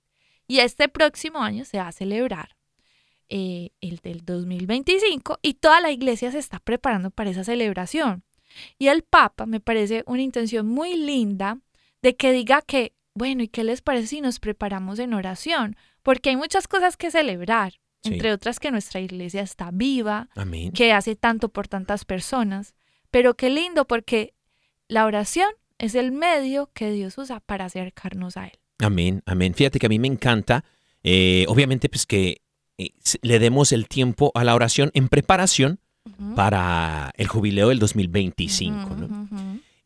Y 0.46 0.58
este 0.58 0.88
próximo 0.88 1.38
año 1.38 1.64
se 1.64 1.78
va 1.78 1.88
a 1.88 1.92
celebrar 1.92 2.56
eh, 3.30 3.70
el 3.80 3.98
del 3.98 4.24
2025 4.24 5.38
y 5.40 5.54
toda 5.54 5.80
la 5.80 5.92
iglesia 5.92 6.32
se 6.32 6.38
está 6.38 6.58
preparando 6.58 7.10
para 7.10 7.30
esa 7.30 7.44
celebración. 7.44 8.24
Y 8.76 8.88
el 8.88 9.02
Papa 9.02 9.46
me 9.46 9.60
parece 9.60 10.02
una 10.06 10.20
intención 10.22 10.66
muy 10.66 10.96
linda 10.96 11.60
de 12.02 12.16
que 12.16 12.32
diga 12.32 12.62
que, 12.62 12.92
bueno, 13.14 13.42
¿y 13.42 13.48
qué 13.48 13.64
les 13.64 13.82
parece 13.82 14.06
si 14.08 14.20
nos 14.20 14.38
preparamos 14.40 14.98
en 14.98 15.14
oración? 15.14 15.76
Porque 16.02 16.30
hay 16.30 16.36
muchas 16.36 16.66
cosas 16.68 16.96
que 16.96 17.10
celebrar, 17.10 17.74
Sí. 18.02 18.14
entre 18.14 18.32
otras 18.32 18.58
que 18.58 18.70
nuestra 18.70 19.00
iglesia 19.00 19.42
está 19.42 19.70
viva, 19.72 20.28
Amén. 20.34 20.72
que 20.72 20.92
hace 20.92 21.16
tanto 21.16 21.50
por 21.50 21.68
tantas 21.68 22.04
personas. 22.06 22.74
Pero 23.10 23.34
qué 23.34 23.50
lindo 23.50 23.86
porque 23.86 24.32
la 24.88 25.04
oración 25.04 25.50
es 25.78 25.94
el 25.94 26.10
medio 26.12 26.70
que 26.72 26.90
Dios 26.92 27.18
usa 27.18 27.40
para 27.40 27.66
acercarnos 27.66 28.36
a 28.38 28.46
Él. 28.46 28.52
Amén, 28.78 29.22
amén. 29.26 29.52
Fíjate 29.54 29.78
que 29.78 29.84
a 29.86 29.88
mí 29.90 29.98
me 29.98 30.08
encanta, 30.08 30.64
eh, 31.02 31.44
obviamente, 31.48 31.90
pues 31.90 32.06
que 32.06 32.40
eh, 32.78 32.92
le 33.20 33.38
demos 33.38 33.72
el 33.72 33.86
tiempo 33.88 34.32
a 34.34 34.44
la 34.44 34.54
oración 34.54 34.90
en 34.94 35.08
preparación 35.08 35.80
para 36.34 37.12
el 37.16 37.26
jubileo 37.28 37.68
del 37.68 37.78
2025, 37.78 38.96
¿no? 38.96 39.28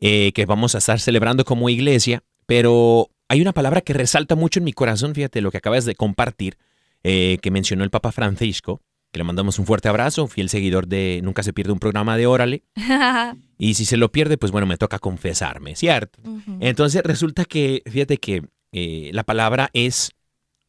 Eh, 0.01 0.33
que 0.33 0.45
vamos 0.45 0.75
a 0.75 0.79
estar 0.79 0.99
celebrando 0.99 1.45
como 1.45 1.69
iglesia, 1.69 2.21
pero 2.45 3.09
hay 3.29 3.41
una 3.41 3.53
palabra 3.53 3.81
que 3.81 3.93
resalta 3.93 4.35
mucho 4.35 4.59
en 4.59 4.65
mi 4.65 4.73
corazón, 4.73 5.15
fíjate 5.15 5.41
lo 5.41 5.51
que 5.51 5.57
acabas 5.57 5.85
de 5.85 5.95
compartir, 5.95 6.57
eh, 7.03 7.37
que 7.41 7.49
mencionó 7.49 7.83
el 7.83 7.89
Papa 7.89 8.11
Francisco, 8.11 8.81
que 9.11 9.19
le 9.19 9.23
mandamos 9.23 9.57
un 9.57 9.65
fuerte 9.65 9.87
abrazo, 9.87 10.27
fiel 10.27 10.49
seguidor 10.49 10.87
de 10.87 11.21
Nunca 11.23 11.43
se 11.43 11.53
pierde 11.53 11.71
un 11.71 11.79
programa 11.79 12.17
de 12.17 12.27
Órale, 12.27 12.63
y 13.57 13.75
si 13.75 13.85
se 13.85 13.95
lo 13.95 14.11
pierde, 14.11 14.37
pues 14.37 14.51
bueno, 14.51 14.67
me 14.67 14.77
toca 14.77 14.99
confesarme, 14.99 15.75
¿cierto? 15.75 16.19
Ujú. 16.23 16.57
Entonces 16.59 17.01
resulta 17.03 17.45
que, 17.45 17.81
fíjate 17.85 18.17
que 18.17 18.43
eh, 18.73 19.11
la 19.13 19.23
palabra 19.23 19.69
es 19.71 20.11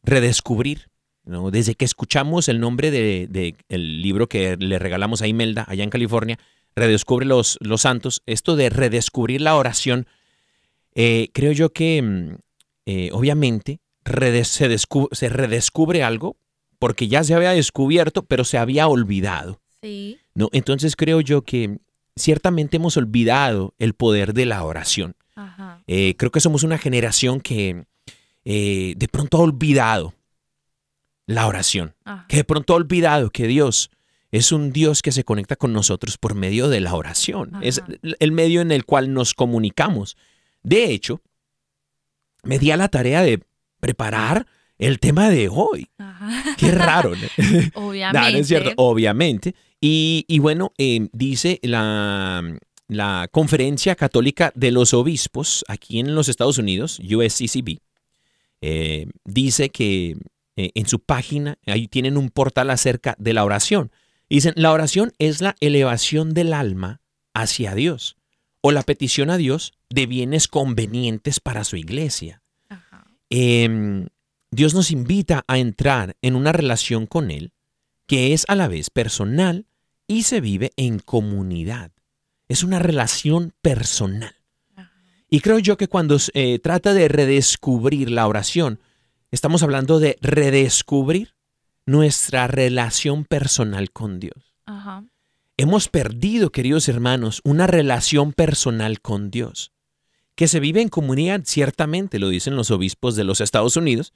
redescubrir. 0.03 0.89
¿no? 1.25 1.51
Desde 1.51 1.75
que 1.75 1.83
escuchamos 1.83 2.47
el 2.47 2.61
nombre 2.61 2.89
del 2.89 3.29
de, 3.29 3.55
el 3.67 4.01
libro 4.01 4.29
que 4.29 4.55
le 4.55 4.79
regalamos 4.79 5.21
a 5.21 5.27
Imelda 5.27 5.65
allá 5.67 5.83
en 5.83 5.89
California, 5.89 6.39
Redescubre 6.77 7.25
los, 7.25 7.57
los 7.59 7.81
Santos, 7.81 8.21
esto 8.27 8.55
de 8.55 8.69
redescubrir 8.69 9.41
la 9.41 9.55
oración, 9.55 10.05
eh, 10.95 11.29
creo 11.33 11.51
yo 11.51 11.73
que 11.73 12.01
mm, 12.01 12.35
eh, 12.85 13.09
obviamente 13.13 13.79
redes- 14.05 14.47
se, 14.49 14.69
descu- 14.69 15.09
se 15.11 15.27
redescubre 15.29 16.03
algo 16.03 16.37
porque 16.79 17.07
ya 17.07 17.23
se 17.23 17.33
había 17.33 17.49
descubierto, 17.51 18.23
pero 18.23 18.43
se 18.43 18.57
había 18.59 18.87
olvidado. 18.87 19.59
Sí. 19.81 20.19
¿no? 20.35 20.49
Entonces 20.53 20.95
creo 20.95 21.19
yo 21.21 21.41
que 21.41 21.79
ciertamente 22.15 22.77
hemos 22.77 22.95
olvidado 22.95 23.73
el 23.79 23.95
poder 23.95 24.33
de 24.33 24.45
la 24.45 24.63
oración. 24.63 25.15
Ajá. 25.35 25.81
Eh, 25.87 26.15
creo 26.17 26.29
que 26.31 26.39
somos 26.39 26.61
una 26.63 26.77
generación 26.77 27.41
que 27.41 27.85
de 28.45 29.07
pronto 29.11 29.37
ha 29.37 29.41
olvidado 29.41 30.13
la 31.25 31.47
oración, 31.47 31.95
Ajá. 32.05 32.25
que 32.29 32.37
de 32.37 32.43
pronto 32.45 32.73
ha 32.73 32.77
olvidado 32.77 33.29
que 33.31 33.45
Dios 33.47 33.89
es 34.37 34.51
un 34.51 34.71
Dios 34.71 35.01
que 35.01 35.11
se 35.11 35.23
conecta 35.23 35.55
con 35.55 35.73
nosotros 35.73 36.17
por 36.17 36.35
medio 36.35 36.69
de 36.69 36.79
la 36.79 36.95
oración. 36.95 37.51
Es 37.61 37.81
el 38.19 38.31
medio 38.31 38.61
en 38.61 38.71
el 38.71 38.85
cual 38.85 39.13
nos 39.13 39.33
comunicamos. 39.33 40.17
De 40.63 40.91
hecho, 40.91 41.21
me 42.43 42.59
di 42.59 42.71
a 42.71 42.77
la 42.77 42.87
tarea 42.87 43.21
de 43.21 43.41
preparar 43.79 44.47
el 44.77 44.99
tema 44.99 45.29
de 45.29 45.49
hoy. 45.49 45.89
Ajá. 45.97 46.55
Qué 46.57 46.71
raro, 46.71 47.13
¿no? 47.15 47.27
Obviamente. 47.75 48.19
No, 48.19 48.31
no 48.31 48.37
es 48.37 48.47
cierto, 48.47 48.73
obviamente. 48.77 49.55
Y, 49.81 50.25
y 50.27 50.39
bueno, 50.39 50.73
eh, 50.77 51.07
dice 51.11 51.59
la, 51.63 52.43
la 52.87 53.27
Conferencia 53.31 53.95
Católica 53.95 54.51
de 54.55 54.71
los 54.71 54.93
Obispos 54.93 55.63
aquí 55.67 55.99
en 55.99 56.15
los 56.15 56.29
Estados 56.29 56.57
Unidos, 56.57 56.99
USCCB, 56.99 57.79
eh, 58.61 59.07
dice 59.23 59.69
que 59.69 60.17
eh, 60.55 60.71
en 60.73 60.87
su 60.87 60.99
página 60.99 61.57
ahí 61.67 61.87
tienen 61.87 62.17
un 62.17 62.29
portal 62.29 62.69
acerca 62.69 63.15
de 63.19 63.33
la 63.33 63.43
oración. 63.43 63.91
Dicen, 64.29 64.53
la 64.57 64.71
oración 64.71 65.13
es 65.19 65.41
la 65.41 65.55
elevación 65.59 66.33
del 66.33 66.53
alma 66.53 67.01
hacia 67.33 67.75
Dios 67.75 68.17
o 68.61 68.71
la 68.71 68.83
petición 68.83 69.29
a 69.29 69.37
Dios 69.37 69.73
de 69.89 70.05
bienes 70.05 70.47
convenientes 70.47 71.39
para 71.39 71.63
su 71.63 71.77
iglesia. 71.77 72.41
Ajá. 72.67 73.05
Em, 73.29 74.07
Dios 74.51 74.73
nos 74.73 74.91
invita 74.91 75.45
a 75.47 75.59
entrar 75.59 76.17
en 76.21 76.35
una 76.35 76.51
relación 76.51 77.05
con 77.05 77.31
Él 77.31 77.53
que 78.05 78.33
es 78.33 78.45
a 78.47 78.55
la 78.55 78.67
vez 78.67 78.89
personal 78.89 79.65
y 80.07 80.23
se 80.23 80.41
vive 80.41 80.71
en 80.77 80.99
comunidad. 80.99 81.91
Es 82.47 82.63
una 82.63 82.79
relación 82.79 83.53
personal. 83.61 84.35
Ajá. 84.75 84.93
Y 85.29 85.41
creo 85.41 85.59
yo 85.59 85.77
que 85.77 85.89
cuando 85.89 86.17
se 86.17 86.59
trata 86.59 86.93
de 86.93 87.07
redescubrir 87.09 88.09
la 88.09 88.27
oración, 88.27 88.79
estamos 89.31 89.63
hablando 89.63 89.99
de 89.99 90.17
redescubrir 90.21 91.36
nuestra 91.87 92.47
relación 92.47 93.25
personal 93.25 93.91
con 93.91 94.19
Dios. 94.19 94.53
Ajá. 94.65 95.05
Hemos 95.55 95.87
perdido, 95.87 96.51
queridos 96.51 96.87
hermanos, 96.89 97.41
una 97.43 97.65
relación 97.65 98.33
personal 98.33 99.01
con 99.01 99.31
Dios, 99.31 99.71
que 100.35 100.47
se 100.47 100.59
vive 100.59 100.81
en 100.81 100.89
comunidad, 100.89 101.41
ciertamente, 101.45 102.19
lo 102.19 102.29
dicen 102.29 102.55
los 102.55 102.69
obispos 102.69 103.15
de 103.15 103.23
los 103.23 103.41
Estados 103.41 103.75
Unidos, 103.75 104.13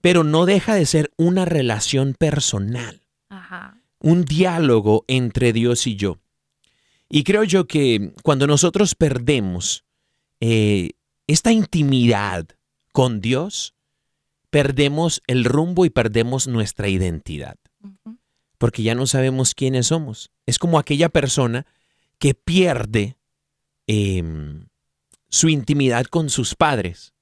pero 0.00 0.24
no 0.24 0.46
deja 0.46 0.74
de 0.74 0.86
ser 0.86 1.10
una 1.18 1.44
relación 1.44 2.14
personal, 2.14 3.02
Ajá. 3.28 3.76
un 3.98 4.24
diálogo 4.24 5.04
entre 5.08 5.52
Dios 5.52 5.86
y 5.86 5.96
yo. 5.96 6.18
Y 7.10 7.24
creo 7.24 7.42
yo 7.42 7.66
que 7.66 8.12
cuando 8.22 8.46
nosotros 8.46 8.94
perdemos 8.94 9.84
eh, 10.40 10.92
esta 11.26 11.50
intimidad 11.50 12.46
con 12.92 13.20
Dios, 13.20 13.74
perdemos 14.50 15.22
el 15.26 15.44
rumbo 15.44 15.84
y 15.84 15.90
perdemos 15.90 16.48
nuestra 16.48 16.88
identidad, 16.88 17.56
porque 18.58 18.82
ya 18.82 18.94
no 18.94 19.06
sabemos 19.06 19.54
quiénes 19.54 19.88
somos. 19.88 20.30
Es 20.46 20.58
como 20.58 20.78
aquella 20.78 21.08
persona 21.08 21.66
que 22.18 22.34
pierde 22.34 23.16
em, 23.86 24.68
su 25.28 25.48
intimidad 25.48 26.06
con 26.06 26.30
sus 26.30 26.54
padres, 26.54 27.12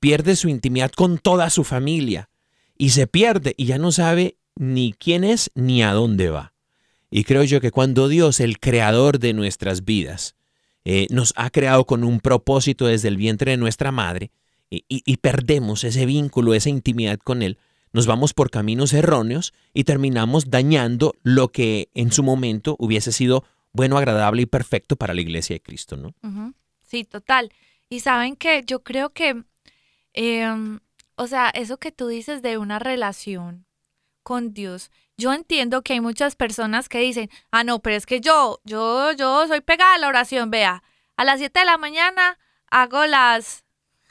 pierde 0.00 0.36
su 0.36 0.48
intimidad 0.48 0.92
con 0.92 1.18
toda 1.18 1.50
su 1.50 1.64
familia 1.64 2.30
y 2.78 2.90
se 2.90 3.06
pierde 3.06 3.54
y 3.56 3.66
ya 3.66 3.78
no 3.78 3.92
sabe 3.92 4.38
ni 4.54 4.92
quién 4.92 5.24
es 5.24 5.50
ni 5.54 5.82
a 5.82 5.92
dónde 5.92 6.30
va. 6.30 6.54
Y 7.10 7.24
creo 7.24 7.44
yo 7.44 7.60
que 7.60 7.70
cuando 7.70 8.08
Dios, 8.08 8.40
el 8.40 8.58
creador 8.58 9.18
de 9.18 9.32
nuestras 9.32 9.84
vidas, 9.84 10.34
eh, 10.84 11.06
nos 11.10 11.32
ha 11.36 11.50
creado 11.50 11.84
con 11.84 12.04
un 12.04 12.20
propósito 12.20 12.86
desde 12.86 13.08
el 13.08 13.16
vientre 13.16 13.52
de 13.52 13.56
nuestra 13.56 13.92
madre 13.92 14.30
y, 14.70 14.84
y- 14.88 15.16
perdemos 15.18 15.84
ese 15.84 16.06
vínculo, 16.06 16.54
esa 16.54 16.68
intimidad 16.70 17.18
con 17.18 17.42
Él, 17.42 17.58
nos 17.92 18.06
vamos 18.06 18.34
por 18.34 18.50
caminos 18.50 18.92
erróneos 18.92 19.54
y 19.72 19.84
terminamos 19.84 20.50
dañando 20.50 21.14
lo 21.22 21.48
que 21.48 21.88
en 21.94 22.12
su 22.12 22.22
momento 22.22 22.76
hubiese 22.78 23.12
sido 23.12 23.44
bueno, 23.72 23.98
agradable 23.98 24.42
y 24.42 24.46
perfecto 24.46 24.96
para 24.96 25.12
la 25.12 25.20
iglesia 25.20 25.54
de 25.54 25.60
Cristo, 25.60 25.96
¿no? 25.98 26.14
Sí, 26.82 27.04
total. 27.04 27.52
Y 27.90 28.00
saben 28.00 28.34
que 28.34 28.62
yo 28.66 28.82
creo 28.82 29.10
que, 29.10 29.44
em, 30.14 30.80
o 31.16 31.26
sea, 31.26 31.50
eso 31.50 31.76
que 31.78 31.92
tú 31.92 32.08
dices 32.08 32.40
de 32.42 32.56
una 32.56 32.78
relación 32.78 33.66
con 34.22 34.54
Dios, 34.54 34.90
yo 35.18 35.32
entiendo 35.34 35.82
que 35.82 35.92
hay 35.92 36.00
muchas 36.00 36.36
personas 36.36 36.88
que 36.88 36.98
dicen, 37.00 37.28
ah, 37.50 37.64
no, 37.64 37.80
pero 37.80 37.96
es 37.96 38.06
que 38.06 38.20
yo, 38.20 38.60
yo, 38.64 39.12
yo 39.12 39.46
soy 39.46 39.60
pegada 39.60 39.94
a 39.94 39.98
la 39.98 40.08
oración, 40.08 40.50
vea, 40.50 40.82
a 41.16 41.24
las 41.24 41.38
7 41.38 41.60
de 41.60 41.66
la 41.66 41.76
mañana 41.78 42.38
hago 42.70 43.04
las, 43.06 43.65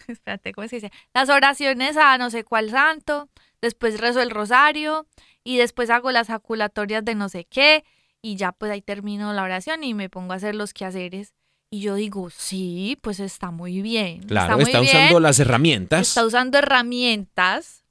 espérate, 0.07 0.53
¿cómo 0.53 0.67
se 0.67 0.77
dice? 0.77 0.91
Las 1.13 1.29
oraciones 1.29 1.97
a 1.97 2.17
no 2.17 2.29
sé 2.29 2.43
cuál 2.43 2.69
santo, 2.69 3.29
después 3.61 3.99
rezo 3.99 4.21
el 4.21 4.31
rosario 4.31 5.07
y 5.43 5.57
después 5.57 5.89
hago 5.89 6.11
las 6.11 6.27
jaculatorias 6.27 7.03
de 7.05 7.15
no 7.15 7.29
sé 7.29 7.45
qué 7.45 7.83
y 8.21 8.37
ya 8.37 8.51
pues 8.51 8.71
ahí 8.71 8.81
termino 8.81 9.33
la 9.33 9.43
oración 9.43 9.83
y 9.83 9.93
me 9.93 10.09
pongo 10.09 10.33
a 10.33 10.37
hacer 10.37 10.55
los 10.55 10.73
quehaceres. 10.73 11.35
Y 11.69 11.81
yo 11.81 11.95
digo, 11.95 12.29
sí, 12.29 12.97
pues 13.01 13.19
está 13.19 13.51
muy 13.51 13.81
bien. 13.81 14.23
Claro, 14.23 14.55
muy 14.55 14.63
está, 14.63 14.79
bien, 14.79 14.95
usando 14.95 15.19
las 15.19 15.39
herramientas. 15.39 16.07
Está 16.07 16.25
usando 16.25 16.57
herramientas 16.57 17.83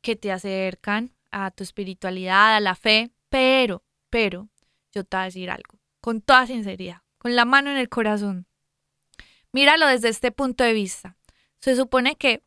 que 0.00 0.16
te 0.16 0.32
acercan 0.32 1.12
a 1.30 1.50
tu 1.50 1.62
espiritualidad, 1.62 2.56
a 2.56 2.60
la 2.60 2.74
fe, 2.74 3.10
pero, 3.28 3.82
pero, 4.10 4.48
yo 4.94 5.04
te 5.04 5.16
voy 5.16 5.22
a 5.22 5.24
decir 5.24 5.50
algo, 5.50 5.78
con 6.00 6.20
toda 6.20 6.46
sinceridad, 6.46 7.02
con 7.18 7.34
la 7.34 7.44
mano 7.44 7.70
en 7.70 7.78
el 7.78 7.88
corazón. 7.88 8.46
Míralo 9.52 9.86
desde 9.86 10.08
este 10.08 10.32
punto 10.32 10.64
de 10.64 10.72
vista. 10.72 11.16
Se 11.62 11.74
supone 11.76 12.16
que 12.16 12.42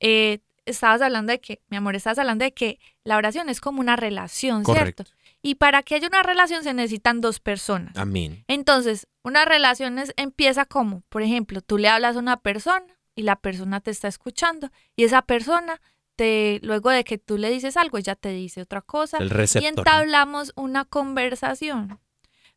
eh, 0.00 0.38
estabas 0.66 1.02
hablando 1.02 1.32
de 1.32 1.40
que, 1.40 1.60
mi 1.68 1.76
amor, 1.78 1.96
estabas 1.96 2.18
hablando 2.18 2.44
de 2.44 2.52
que 2.52 2.78
la 3.02 3.16
oración 3.16 3.48
es 3.48 3.60
como 3.60 3.80
una 3.80 3.96
relación, 3.96 4.62
Correcto. 4.62 5.04
¿cierto? 5.04 5.20
Y 5.42 5.54
para 5.56 5.82
que 5.82 5.94
haya 5.94 6.06
una 6.06 6.22
relación 6.22 6.62
se 6.62 6.74
necesitan 6.74 7.20
dos 7.20 7.40
personas. 7.40 7.96
Amén. 7.96 8.44
Entonces, 8.46 9.06
una 9.24 9.44
relación 9.46 9.98
es- 9.98 10.12
empieza 10.16 10.66
como, 10.66 11.00
por 11.08 11.22
ejemplo, 11.22 11.62
tú 11.62 11.78
le 11.78 11.88
hablas 11.88 12.16
a 12.16 12.18
una 12.18 12.36
persona 12.38 12.84
y 13.14 13.22
la 13.22 13.36
persona 13.36 13.80
te 13.80 13.90
está 13.90 14.06
escuchando 14.08 14.70
y 14.96 15.04
esa 15.04 15.22
persona 15.22 15.80
te 16.16 16.60
luego 16.62 16.90
de 16.90 17.02
que 17.04 17.16
tú 17.16 17.38
le 17.38 17.48
dices 17.50 17.78
algo, 17.78 17.96
ella 17.96 18.14
te 18.14 18.28
dice 18.28 18.60
otra 18.60 18.82
cosa 18.82 19.16
El 19.16 19.26
y 19.26 19.28
receptor. 19.30 19.62
¿no? 19.74 19.80
entablamos 19.80 20.52
una 20.56 20.84
conversación. 20.84 21.98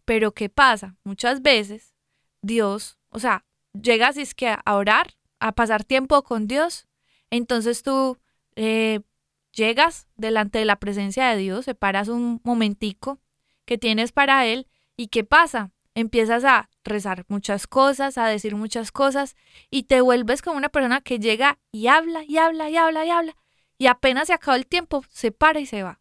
Pero 0.04 0.34
¿qué 0.34 0.50
pasa? 0.50 0.98
Muchas 1.06 1.42
veces 1.42 1.94
Dios, 2.42 2.98
o 3.10 3.20
sea, 3.20 3.46
llegas 3.74 4.18
es 4.18 4.36
que 4.36 4.50
a 4.50 4.76
orar, 4.76 5.16
a 5.44 5.52
pasar 5.52 5.84
tiempo 5.84 6.24
con 6.24 6.48
Dios, 6.48 6.88
entonces 7.30 7.84
tú 7.84 8.18
eh, 8.56 9.02
llegas 9.52 10.08
delante 10.16 10.60
de 10.60 10.64
la 10.64 10.78
presencia 10.78 11.28
de 11.28 11.36
Dios, 11.36 11.66
separas 11.66 12.08
un 12.08 12.40
momentico 12.46 13.20
que 13.66 13.78
tienes 13.78 14.14
para 14.14 14.46
Él 14.46 14.68
y 14.96 15.08
¿qué 15.08 15.26
pasa? 15.26 15.72
Empiezas 15.96 16.46
a 16.46 16.70
rezar 16.86 17.26
muchas 17.28 17.68
cosas, 17.68 18.18
a 18.18 18.28
decir 18.28 18.56
muchas 18.56 18.94
cosas 18.94 19.36
y 19.70 19.84
te 19.84 20.00
vuelves 20.00 20.42
como 20.42 20.56
una 20.56 20.70
persona 20.70 21.02
que 21.02 21.20
llega 21.20 21.60
y 21.74 21.88
habla 21.88 22.24
y 22.24 22.38
habla 22.38 22.70
y 22.70 22.78
habla 22.78 23.06
y 23.06 23.10
habla 23.10 23.36
y 23.78 23.88
apenas 23.88 24.28
se 24.28 24.34
acabó 24.34 24.56
el 24.56 24.66
tiempo, 24.66 25.04
se 25.10 25.34
para 25.34 25.60
y 25.60 25.66
se 25.66 25.84
va. 25.84 26.00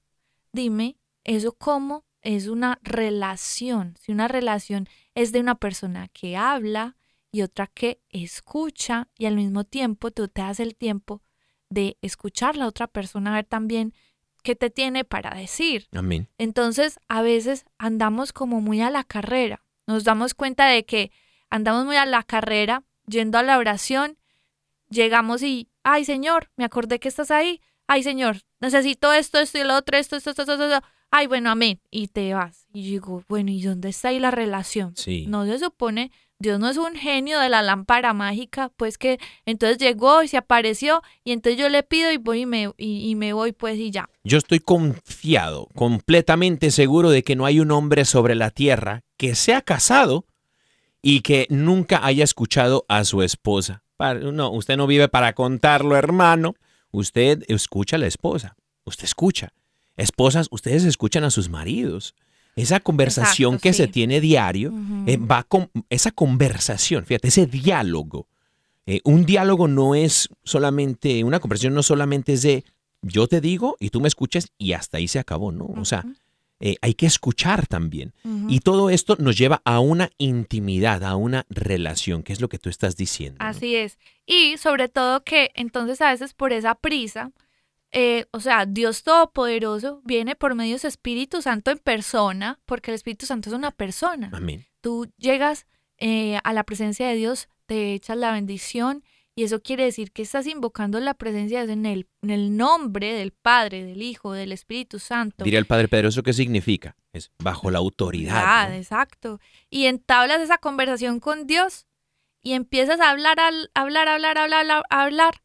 Dime, 0.52 0.98
¿eso 1.24 1.50
cómo 1.50 2.04
es 2.20 2.46
una 2.46 2.78
relación? 2.82 3.96
Si 3.98 4.12
una 4.12 4.28
relación 4.28 4.88
es 5.16 5.32
de 5.32 5.40
una 5.40 5.56
persona 5.56 6.06
que 6.12 6.36
habla 6.36 6.96
y 7.32 7.42
otra 7.42 7.66
que 7.66 8.00
escucha 8.10 9.08
y 9.18 9.26
al 9.26 9.36
mismo 9.36 9.64
tiempo 9.64 10.10
tú 10.10 10.28
te 10.28 10.42
das 10.42 10.60
el 10.60 10.76
tiempo 10.76 11.22
de 11.70 11.96
escuchar 12.02 12.54
a 12.54 12.58
la 12.58 12.66
otra 12.66 12.86
persona, 12.86 13.32
a 13.32 13.36
ver 13.36 13.46
también 13.46 13.94
qué 14.42 14.54
te 14.54 14.68
tiene 14.68 15.04
para 15.04 15.34
decir. 15.34 15.88
Amén. 15.92 16.28
Entonces, 16.36 17.00
a 17.08 17.22
veces 17.22 17.64
andamos 17.78 18.32
como 18.32 18.60
muy 18.60 18.82
a 18.82 18.90
la 18.90 19.04
carrera. 19.04 19.64
Nos 19.86 20.04
damos 20.04 20.34
cuenta 20.34 20.66
de 20.66 20.84
que 20.84 21.10
andamos 21.48 21.86
muy 21.86 21.96
a 21.96 22.04
la 22.04 22.22
carrera, 22.22 22.84
yendo 23.06 23.38
a 23.38 23.42
la 23.42 23.56
oración, 23.58 24.18
llegamos 24.90 25.42
y, 25.42 25.70
ay 25.82 26.04
Señor, 26.04 26.50
me 26.56 26.64
acordé 26.64 27.00
que 27.00 27.08
estás 27.08 27.30
ahí. 27.30 27.60
Ay 27.86 28.02
Señor, 28.02 28.42
necesito 28.60 29.12
esto, 29.12 29.38
esto 29.38 29.58
y 29.58 29.64
lo 29.64 29.76
otro, 29.76 29.96
esto, 29.96 30.16
esto, 30.16 30.30
esto, 30.30 30.42
esto, 30.42 30.54
esto. 30.54 30.86
Ay, 31.14 31.26
bueno, 31.26 31.50
amén. 31.50 31.78
Y 31.90 32.08
te 32.08 32.32
vas. 32.32 32.66
Y 32.72 32.84
digo, 32.84 33.22
bueno, 33.28 33.50
¿y 33.50 33.60
dónde 33.60 33.90
está 33.90 34.08
ahí 34.08 34.18
la 34.18 34.30
relación? 34.30 34.96
Sí. 34.96 35.26
No 35.28 35.44
se 35.44 35.58
supone, 35.58 36.10
Dios 36.42 36.58
no 36.58 36.68
es 36.68 36.76
un 36.76 36.96
genio 36.96 37.38
de 37.38 37.48
la 37.48 37.62
lámpara 37.62 38.12
mágica, 38.12 38.70
pues 38.76 38.98
que 38.98 39.18
entonces 39.46 39.78
llegó 39.78 40.22
y 40.24 40.28
se 40.28 40.36
apareció 40.36 41.00
y 41.22 41.30
entonces 41.30 41.58
yo 41.58 41.68
le 41.68 41.84
pido 41.84 42.10
y 42.10 42.16
voy 42.16 42.40
y 42.40 42.46
me, 42.46 42.72
y, 42.76 43.08
y 43.08 43.14
me 43.14 43.32
voy 43.32 43.52
pues 43.52 43.78
y 43.78 43.92
ya. 43.92 44.10
Yo 44.24 44.38
estoy 44.38 44.58
confiado, 44.58 45.68
completamente 45.76 46.72
seguro 46.72 47.10
de 47.10 47.22
que 47.22 47.36
no 47.36 47.46
hay 47.46 47.60
un 47.60 47.70
hombre 47.70 48.04
sobre 48.04 48.34
la 48.34 48.50
tierra 48.50 49.04
que 49.16 49.36
sea 49.36 49.62
casado 49.62 50.26
y 51.00 51.20
que 51.20 51.46
nunca 51.48 52.04
haya 52.04 52.24
escuchado 52.24 52.84
a 52.88 53.04
su 53.04 53.22
esposa. 53.22 53.84
No, 53.98 54.50
usted 54.50 54.76
no 54.76 54.88
vive 54.88 55.08
para 55.08 55.34
contarlo, 55.34 55.96
hermano. 55.96 56.54
Usted 56.90 57.44
escucha 57.46 57.96
a 57.96 57.98
la 58.00 58.08
esposa. 58.08 58.56
Usted 58.84 59.04
escucha. 59.04 59.52
Esposas, 59.96 60.48
ustedes 60.50 60.84
escuchan 60.84 61.22
a 61.22 61.30
sus 61.30 61.48
maridos. 61.48 62.16
Esa 62.54 62.80
conversación 62.80 63.54
Exacto, 63.54 63.62
que 63.62 63.72
sí. 63.72 63.76
se 63.78 63.88
tiene 63.88 64.20
diario, 64.20 64.72
eh, 65.06 65.16
va 65.16 65.42
con 65.44 65.70
esa 65.88 66.10
conversación, 66.10 67.06
fíjate, 67.06 67.28
ese 67.28 67.46
diálogo. 67.46 68.26
Eh, 68.84 69.00
un 69.04 69.24
diálogo 69.24 69.68
no 69.68 69.94
es 69.94 70.28
solamente, 70.44 71.24
una 71.24 71.40
conversación 71.40 71.74
no 71.74 71.82
solamente 71.82 72.34
es 72.34 72.42
de 72.42 72.64
yo 73.00 73.26
te 73.26 73.40
digo 73.40 73.76
y 73.80 73.90
tú 73.90 74.00
me 74.00 74.08
escuchas 74.08 74.48
y 74.58 74.72
hasta 74.72 74.98
ahí 74.98 75.08
se 75.08 75.18
acabó, 75.18 75.50
¿no? 75.50 75.66
O 75.76 75.84
sea, 75.84 76.04
eh, 76.60 76.76
hay 76.80 76.94
que 76.94 77.06
escuchar 77.06 77.66
también. 77.66 78.12
Y 78.48 78.60
todo 78.60 78.88
esto 78.88 79.16
nos 79.18 79.36
lleva 79.36 79.60
a 79.64 79.80
una 79.80 80.10
intimidad, 80.18 81.02
a 81.02 81.16
una 81.16 81.44
relación, 81.50 82.22
que 82.22 82.32
es 82.32 82.40
lo 82.40 82.48
que 82.48 82.58
tú 82.58 82.70
estás 82.70 82.96
diciendo. 82.96 83.38
¿no? 83.40 83.50
Así 83.50 83.74
es. 83.74 83.98
Y 84.26 84.56
sobre 84.58 84.88
todo 84.88 85.24
que 85.24 85.50
entonces 85.54 86.00
a 86.00 86.12
veces 86.12 86.34
por 86.34 86.52
esa 86.52 86.76
prisa, 86.76 87.32
eh, 87.92 88.24
o 88.30 88.40
sea, 88.40 88.64
Dios 88.64 89.02
Todopoderoso 89.02 90.00
viene 90.04 90.34
por 90.34 90.54
medio 90.54 90.74
de 90.74 90.78
su 90.78 90.86
Espíritu 90.86 91.42
Santo 91.42 91.70
en 91.70 91.78
persona, 91.78 92.58
porque 92.64 92.90
el 92.90 92.94
Espíritu 92.94 93.26
Santo 93.26 93.50
es 93.50 93.54
una 93.54 93.70
persona. 93.70 94.30
Amén. 94.32 94.66
Tú 94.80 95.12
llegas 95.18 95.66
eh, 95.98 96.38
a 96.42 96.54
la 96.54 96.64
presencia 96.64 97.06
de 97.06 97.16
Dios, 97.16 97.48
te 97.66 97.92
echas 97.92 98.16
la 98.16 98.32
bendición 98.32 99.04
y 99.34 99.44
eso 99.44 99.62
quiere 99.62 99.84
decir 99.84 100.10
que 100.10 100.22
estás 100.22 100.46
invocando 100.46 101.00
la 101.00 101.14
presencia 101.14 101.60
de 101.60 101.66
Dios 101.66 101.78
en 101.78 101.86
el, 101.86 102.08
en 102.22 102.30
el 102.30 102.56
nombre 102.56 103.12
del 103.12 103.32
Padre, 103.32 103.84
del 103.84 104.00
Hijo, 104.00 104.32
del 104.32 104.52
Espíritu 104.52 104.98
Santo. 104.98 105.44
Diría 105.44 105.58
el 105.58 105.66
Padre 105.66 105.88
Pedro, 105.88 106.08
¿eso 106.08 106.22
qué 106.22 106.32
significa? 106.32 106.96
Es 107.12 107.30
bajo 107.38 107.70
la 107.70 107.78
autoridad. 107.78 108.42
Ah, 108.42 108.68
¿no? 108.70 108.74
exacto. 108.74 109.38
Y 109.68 109.84
entablas 109.84 110.40
esa 110.40 110.56
conversación 110.56 111.20
con 111.20 111.46
Dios 111.46 111.86
y 112.42 112.54
empiezas 112.54 113.00
a 113.00 113.10
hablar, 113.10 113.38
al, 113.38 113.70
hablar, 113.74 114.08
hablar, 114.08 114.38
hablar, 114.38 114.60
hablar, 114.60 114.82
hablar 114.88 115.42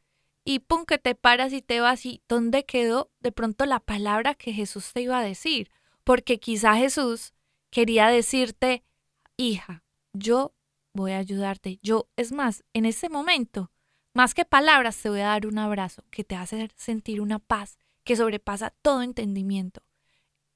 y 0.48 0.60
pum, 0.60 0.86
que 0.86 0.98
te 0.98 1.14
paras 1.14 1.52
y 1.52 1.62
te 1.62 1.82
vas 1.82 2.06
y 2.06 2.24
¿dónde 2.30 2.64
quedó 2.64 3.12
de 3.20 3.34
pronto 3.34 3.66
la 3.66 3.82
palabra 3.82 4.34
que 4.34 4.54
Jesús 4.54 4.94
te 4.94 5.02
iba 5.02 5.20
a 5.20 5.24
decir? 5.24 5.70
Porque 6.06 6.40
quizá 6.40 6.78
Jesús 6.78 7.34
quería 7.70 8.08
decirte, 8.08 8.86
hija, 9.36 9.84
yo 10.14 10.56
voy 10.94 11.12
a 11.12 11.18
ayudarte. 11.18 11.80
Yo, 11.84 12.08
es 12.16 12.32
más, 12.32 12.64
en 12.72 12.86
este 12.86 13.10
momento, 13.10 13.74
más 14.14 14.34
que 14.34 14.46
palabras, 14.46 14.96
te 14.96 15.10
voy 15.10 15.20
a 15.20 15.28
dar 15.28 15.48
un 15.48 15.58
abrazo 15.58 16.06
que 16.12 16.24
te 16.24 16.38
hacer 16.38 16.72
sentir 16.78 17.20
una 17.20 17.40
paz 17.40 17.78
que 18.06 18.16
sobrepasa 18.16 18.74
todo 18.82 19.02
entendimiento. 19.02 19.84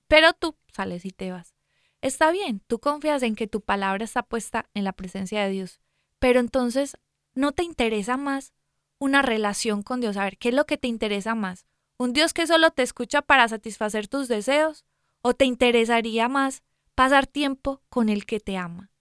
Pero 0.07 0.31
tú 0.31 0.55
sales 0.71 1.03
y 1.03 1.09
te 1.09 1.31
vas. 1.31 1.53
Está 1.99 2.31
bien, 2.31 2.61
tú 2.65 2.79
confías 2.79 3.23
en 3.23 3.35
que 3.35 3.47
tu 3.47 3.59
palabra 3.59 4.05
está 4.05 4.23
puesta 4.23 4.69
en 4.73 4.85
la 4.85 4.93
presencia 4.93 5.43
de 5.43 5.49
Dios, 5.49 5.81
pero 6.17 6.39
entonces 6.39 6.95
no 7.33 7.51
te 7.51 7.63
interesa 7.63 8.15
más 8.15 8.53
una 9.01 9.23
relación 9.23 9.81
con 9.81 9.99
Dios. 9.99 10.15
A 10.15 10.23
ver, 10.25 10.37
¿qué 10.37 10.49
es 10.49 10.55
lo 10.55 10.67
que 10.67 10.77
te 10.77 10.87
interesa 10.87 11.33
más? 11.33 11.65
¿Un 11.97 12.13
Dios 12.13 12.33
que 12.33 12.45
solo 12.45 12.69
te 12.69 12.83
escucha 12.83 13.23
para 13.23 13.47
satisfacer 13.47 14.07
tus 14.07 14.27
deseos? 14.27 14.85
¿O 15.23 15.33
te 15.33 15.45
interesaría 15.45 16.29
más 16.29 16.61
pasar 16.93 17.25
tiempo 17.25 17.81
con 17.89 18.09
el 18.09 18.27
que 18.27 18.39
te 18.39 18.57
ama? 18.57 18.91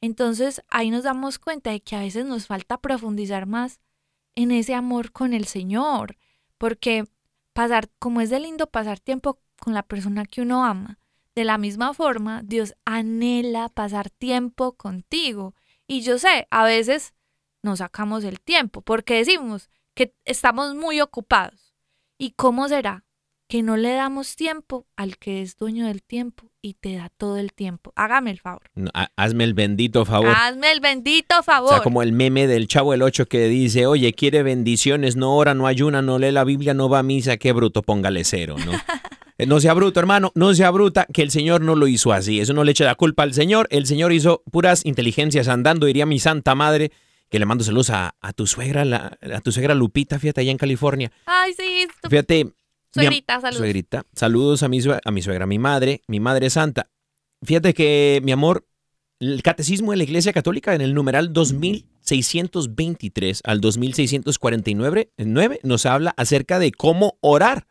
Entonces 0.00 0.62
ahí 0.68 0.90
nos 0.90 1.02
damos 1.02 1.40
cuenta 1.40 1.72
de 1.72 1.80
que 1.80 1.96
a 1.96 2.00
veces 2.00 2.24
nos 2.24 2.46
falta 2.46 2.80
profundizar 2.80 3.46
más 3.46 3.80
en 4.36 4.52
ese 4.52 4.74
amor 4.74 5.10
con 5.10 5.34
el 5.34 5.46
Señor, 5.46 6.18
porque 6.56 7.08
pasar, 7.52 7.90
como 7.98 8.20
es 8.20 8.30
de 8.30 8.38
lindo 8.38 8.68
pasar 8.68 9.00
tiempo 9.00 9.40
con 9.58 9.74
la 9.74 9.82
persona 9.82 10.24
que 10.24 10.40
uno 10.40 10.64
ama, 10.64 11.00
de 11.34 11.42
la 11.42 11.58
misma 11.58 11.94
forma, 11.94 12.42
Dios 12.44 12.74
anhela 12.84 13.70
pasar 13.70 14.08
tiempo 14.08 14.76
contigo. 14.76 15.56
Y 15.88 16.02
yo 16.02 16.16
sé, 16.20 16.46
a 16.52 16.62
veces 16.62 17.12
nos 17.68 17.78
sacamos 17.78 18.24
el 18.24 18.40
tiempo 18.40 18.80
porque 18.80 19.14
decimos 19.14 19.68
que 19.94 20.14
estamos 20.24 20.74
muy 20.74 21.00
ocupados. 21.00 21.74
¿Y 22.18 22.30
cómo 22.32 22.68
será 22.68 23.04
que 23.48 23.62
no 23.62 23.76
le 23.76 23.92
damos 23.94 24.36
tiempo 24.36 24.86
al 24.96 25.16
que 25.16 25.40
es 25.40 25.56
dueño 25.56 25.86
del 25.86 26.02
tiempo 26.02 26.50
y 26.60 26.74
te 26.74 26.96
da 26.96 27.08
todo 27.16 27.36
el 27.38 27.52
tiempo? 27.52 27.92
Hágame 27.96 28.30
el 28.30 28.40
favor. 28.40 28.62
No, 28.74 28.90
ha- 28.94 29.10
hazme 29.16 29.44
el 29.44 29.54
bendito 29.54 30.04
favor. 30.04 30.28
Hazme 30.36 30.70
el 30.72 30.80
bendito 30.80 31.42
favor. 31.42 31.70
O 31.70 31.74
sea, 31.74 31.82
como 31.82 32.02
el 32.02 32.12
meme 32.12 32.46
del 32.46 32.66
Chavo 32.68 32.92
el 32.94 33.02
8 33.02 33.26
que 33.26 33.46
dice, 33.48 33.86
oye, 33.86 34.12
quiere 34.12 34.42
bendiciones, 34.42 35.16
no 35.16 35.34
ora, 35.36 35.54
no 35.54 35.66
ayuna, 35.66 36.02
no 36.02 36.18
lee 36.18 36.30
la 36.32 36.44
Biblia, 36.44 36.74
no 36.74 36.88
va 36.88 36.98
a 36.98 37.02
misa, 37.02 37.36
qué 37.36 37.52
bruto, 37.52 37.82
póngale 37.82 38.24
cero, 38.24 38.56
¿no? 38.64 38.72
Eh, 39.40 39.46
No 39.46 39.60
sea 39.60 39.72
bruto, 39.72 40.00
hermano, 40.00 40.32
no 40.34 40.52
sea 40.52 40.72
bruta, 40.72 41.06
que 41.12 41.22
el 41.22 41.30
Señor 41.30 41.60
no 41.60 41.76
lo 41.76 41.86
hizo 41.86 42.12
así. 42.12 42.40
Eso 42.40 42.54
no 42.54 42.64
le 42.64 42.72
eche 42.72 42.82
la 42.84 42.96
culpa 42.96 43.22
al 43.22 43.32
Señor. 43.34 43.68
El 43.70 43.86
Señor 43.86 44.12
hizo 44.12 44.42
puras 44.50 44.84
inteligencias 44.84 45.46
andando, 45.46 45.86
diría 45.86 46.06
mi 46.06 46.18
santa 46.18 46.56
madre, 46.56 46.90
que 47.28 47.38
le 47.38 47.46
mando 47.46 47.64
saludos 47.64 47.90
a, 47.90 48.14
a 48.20 48.32
tu 48.32 48.46
suegra, 48.46 48.84
la- 48.84 49.18
a 49.34 49.40
tu 49.40 49.52
suegra 49.52 49.74
Lupita, 49.74 50.18
fíjate, 50.18 50.40
allá 50.40 50.50
en 50.50 50.58
California. 50.58 51.12
Ay, 51.26 51.52
sí, 51.56 51.86
tu 52.02 52.08
Fíjate. 52.08 52.44
mi 52.44 52.52
suegrita, 52.92 53.40
saludos. 53.40 53.58
Suegrita, 53.58 54.04
saludos 54.14 54.62
a 54.62 54.68
mi, 54.68 54.80
a 55.04 55.10
mi 55.10 55.22
suegra, 55.22 55.46
mi 55.46 55.58
madre, 55.58 56.02
mi 56.06 56.20
madre 56.20 56.50
santa. 56.50 56.90
Fíjate 57.42 57.74
que, 57.74 58.20
mi 58.24 58.32
amor, 58.32 58.66
el 59.20 59.42
catecismo 59.42 59.90
de 59.92 59.98
la 59.98 60.04
Iglesia 60.04 60.32
Católica 60.32 60.74
en 60.74 60.80
el 60.80 60.94
numeral 60.94 61.32
2623 61.32 63.42
al 63.44 63.60
2649 63.60 65.10
nueve, 65.18 65.60
nos 65.62 65.86
habla 65.86 66.14
acerca 66.16 66.58
de 66.58 66.72
cómo 66.72 67.18
orar. 67.20 67.66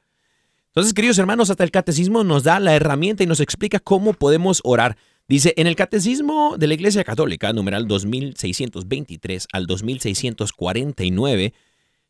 Entonces, 0.68 0.94
queridos 0.94 1.18
hermanos, 1.18 1.50
hasta 1.50 1.64
el 1.64 1.72
catecismo 1.72 2.24
nos 2.24 2.44
da 2.44 2.60
la 2.60 2.76
herramienta 2.76 3.24
y 3.24 3.28
nos 3.28 3.40
explica 3.40 3.80
cómo 3.80 4.14
podemos 4.14 4.62
orar. 4.64 4.98
Dice, 5.30 5.54
en 5.58 5.68
el 5.68 5.76
catecismo 5.76 6.56
de 6.58 6.68
la 6.68 6.74
Iglesia 6.74 7.04
Católica, 7.04 7.52
numeral 7.52 7.86
2623 7.86 9.48
al 9.52 9.68
2649, 9.68 11.54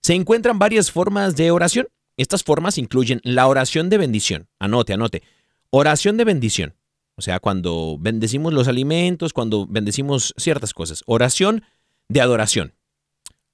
se 0.01 0.13
encuentran 0.13 0.59
varias 0.59 0.91
formas 0.91 1.35
de 1.35 1.49
oración. 1.49 1.87
Estas 2.15 2.43
formas 2.43 2.77
incluyen 2.77 3.19
la 3.23 3.47
oración 3.47 3.89
de 3.89 3.97
bendición. 3.97 4.47
Anote, 4.59 4.93
anote. 4.93 5.23
Oración 5.71 6.17
de 6.17 6.25
bendición. 6.25 6.75
O 7.15 7.23
sea, 7.23 7.39
cuando 7.39 7.97
bendecimos 7.99 8.53
los 8.53 8.67
alimentos, 8.67 9.33
cuando 9.33 9.65
bendecimos 9.65 10.35
ciertas 10.37 10.75
cosas. 10.75 11.03
Oración 11.07 11.63
de 12.09 12.21
adoración. 12.21 12.75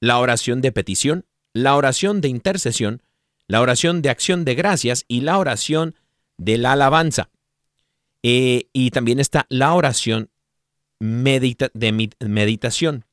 La 0.01 0.19
oración 0.19 0.59
de 0.59 0.73
petición. 0.73 1.25
La 1.53 1.77
oración 1.77 2.19
de 2.19 2.27
intercesión. 2.27 3.01
La 3.47 3.61
oración 3.61 4.01
de 4.01 4.09
acción 4.09 4.43
de 4.43 4.55
gracias 4.55 5.05
y 5.07 5.21
la 5.21 5.37
oración 5.37 5.95
de 6.37 6.57
la 6.57 6.73
alabanza. 6.73 7.29
Eh, 8.23 8.67
y 8.73 8.91
también 8.91 9.19
está 9.19 9.45
la 9.49 9.73
oración 9.73 10.29
medita- 10.99 11.71
de 11.73 11.91
meditación. 12.27 13.05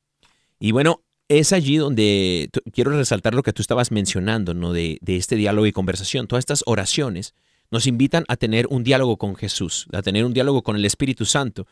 Y 0.59 0.71
bueno, 0.71 1.03
es 1.27 1.53
allí 1.53 1.77
donde 1.77 2.49
quiero 2.73 2.91
resaltar 2.91 3.33
lo 3.33 3.43
que 3.43 3.53
tú 3.53 3.61
estabas 3.61 3.91
mencionando, 3.91 4.53
¿no? 4.53 4.73
De, 4.73 4.97
de 5.01 5.17
este 5.17 5.35
diálogo 5.35 5.67
y 5.67 5.71
conversación. 5.71 6.27
Todas 6.27 6.41
estas 6.41 6.63
oraciones 6.65 7.33
nos 7.71 7.87
invitan 7.87 8.25
a 8.27 8.35
tener 8.35 8.67
un 8.69 8.83
diálogo 8.83 9.17
con 9.17 9.35
Jesús, 9.35 9.87
a 9.93 10.01
tener 10.01 10.25
un 10.25 10.33
diálogo 10.33 10.61
con 10.61 10.75
el 10.75 10.85
Espíritu 10.85 11.25
Santo, 11.25 11.67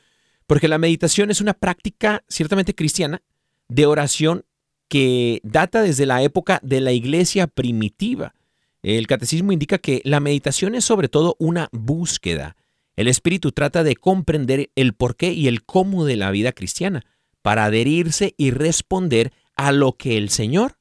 porque 0.47 0.67
la 0.67 0.77
meditación 0.77 1.29
es 1.29 1.41
una 1.41 1.53
práctica 1.53 2.23
ciertamente 2.29 2.73
cristiana 2.73 3.21
de 3.67 3.85
oración 3.85 4.45
que 4.87 5.39
data 5.43 5.81
desde 5.81 6.05
la 6.05 6.23
época 6.23 6.59
de 6.63 6.81
la 6.81 6.91
iglesia 6.91 7.47
primitiva. 7.47 8.33
El 8.81 9.07
catecismo 9.07 9.51
indica 9.51 9.77
que 9.77 10.01
la 10.05 10.19
meditación 10.19 10.73
es 10.73 10.85
sobre 10.85 11.09
todo 11.09 11.35
una 11.37 11.69
búsqueda. 11.71 12.55
El 12.99 13.07
Espíritu 13.07 13.53
trata 13.53 13.85
de 13.85 13.95
comprender 13.95 14.71
el 14.75 14.91
porqué 14.91 15.31
y 15.31 15.47
el 15.47 15.63
cómo 15.63 16.03
de 16.03 16.17
la 16.17 16.31
vida 16.31 16.51
cristiana 16.51 17.05
para 17.41 17.63
adherirse 17.63 18.35
y 18.35 18.51
responder 18.51 19.31
a 19.55 19.71
lo 19.71 19.93
que 19.93 20.17
el 20.17 20.27
Señor 20.27 20.77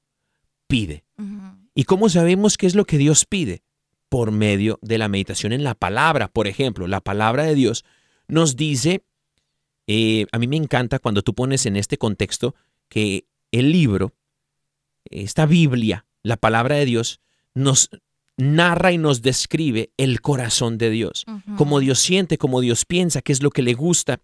pide. 0.66 1.04
¿Y 1.76 1.85
cómo 1.85 2.09
sabemos 2.09 2.57
qué 2.57 2.66
es 2.66 2.74
lo 2.74 2.87
que 2.87 2.98
Dios 2.98 3.24
pide? 3.24 3.62
Por 4.09 4.33
medio 4.33 4.81
de 4.83 4.98
la 4.98 5.07
meditación 5.07 5.52
en 5.52 5.62
la 5.62 5.76
palabra. 5.76 6.26
Por 6.26 6.48
ejemplo, 6.48 6.88
la 6.88 7.00
palabra 7.00 7.44
de 7.44 7.54
Dios 7.54 7.85
nos 8.26 8.57
dice, 8.57 9.04
eh, 9.87 10.26
a 10.33 10.40
mí 10.40 10.48
me 10.48 10.57
encanta 10.57 10.98
cuando 10.98 11.22
tú 11.22 11.37
pones 11.37 11.66
en 11.66 11.76
este 11.76 11.98
contexto 11.98 12.57
que 12.88 13.28
el 13.52 13.70
libro, 13.70 14.12
esta 15.04 15.46
Biblia, 15.46 16.04
la 16.24 16.37
palabra 16.37 16.74
de 16.74 16.85
Dios, 16.85 17.20
nos 17.54 17.90
narra 18.38 18.92
y 18.92 18.98
nos 18.98 19.20
describe 19.20 19.90
el 19.98 20.22
corazón 20.22 20.79
de 20.79 20.88
Dios, 20.90 21.27
cómo 21.57 21.81
Dios 21.81 21.98
siente, 21.98 22.38
cómo 22.38 22.61
Dios 22.61 22.87
piensa, 22.87 23.20
qué 23.20 23.33
es 23.33 23.42
lo 23.42 23.51
que 23.51 23.62
le 23.62 23.74
gusta. 23.74 24.20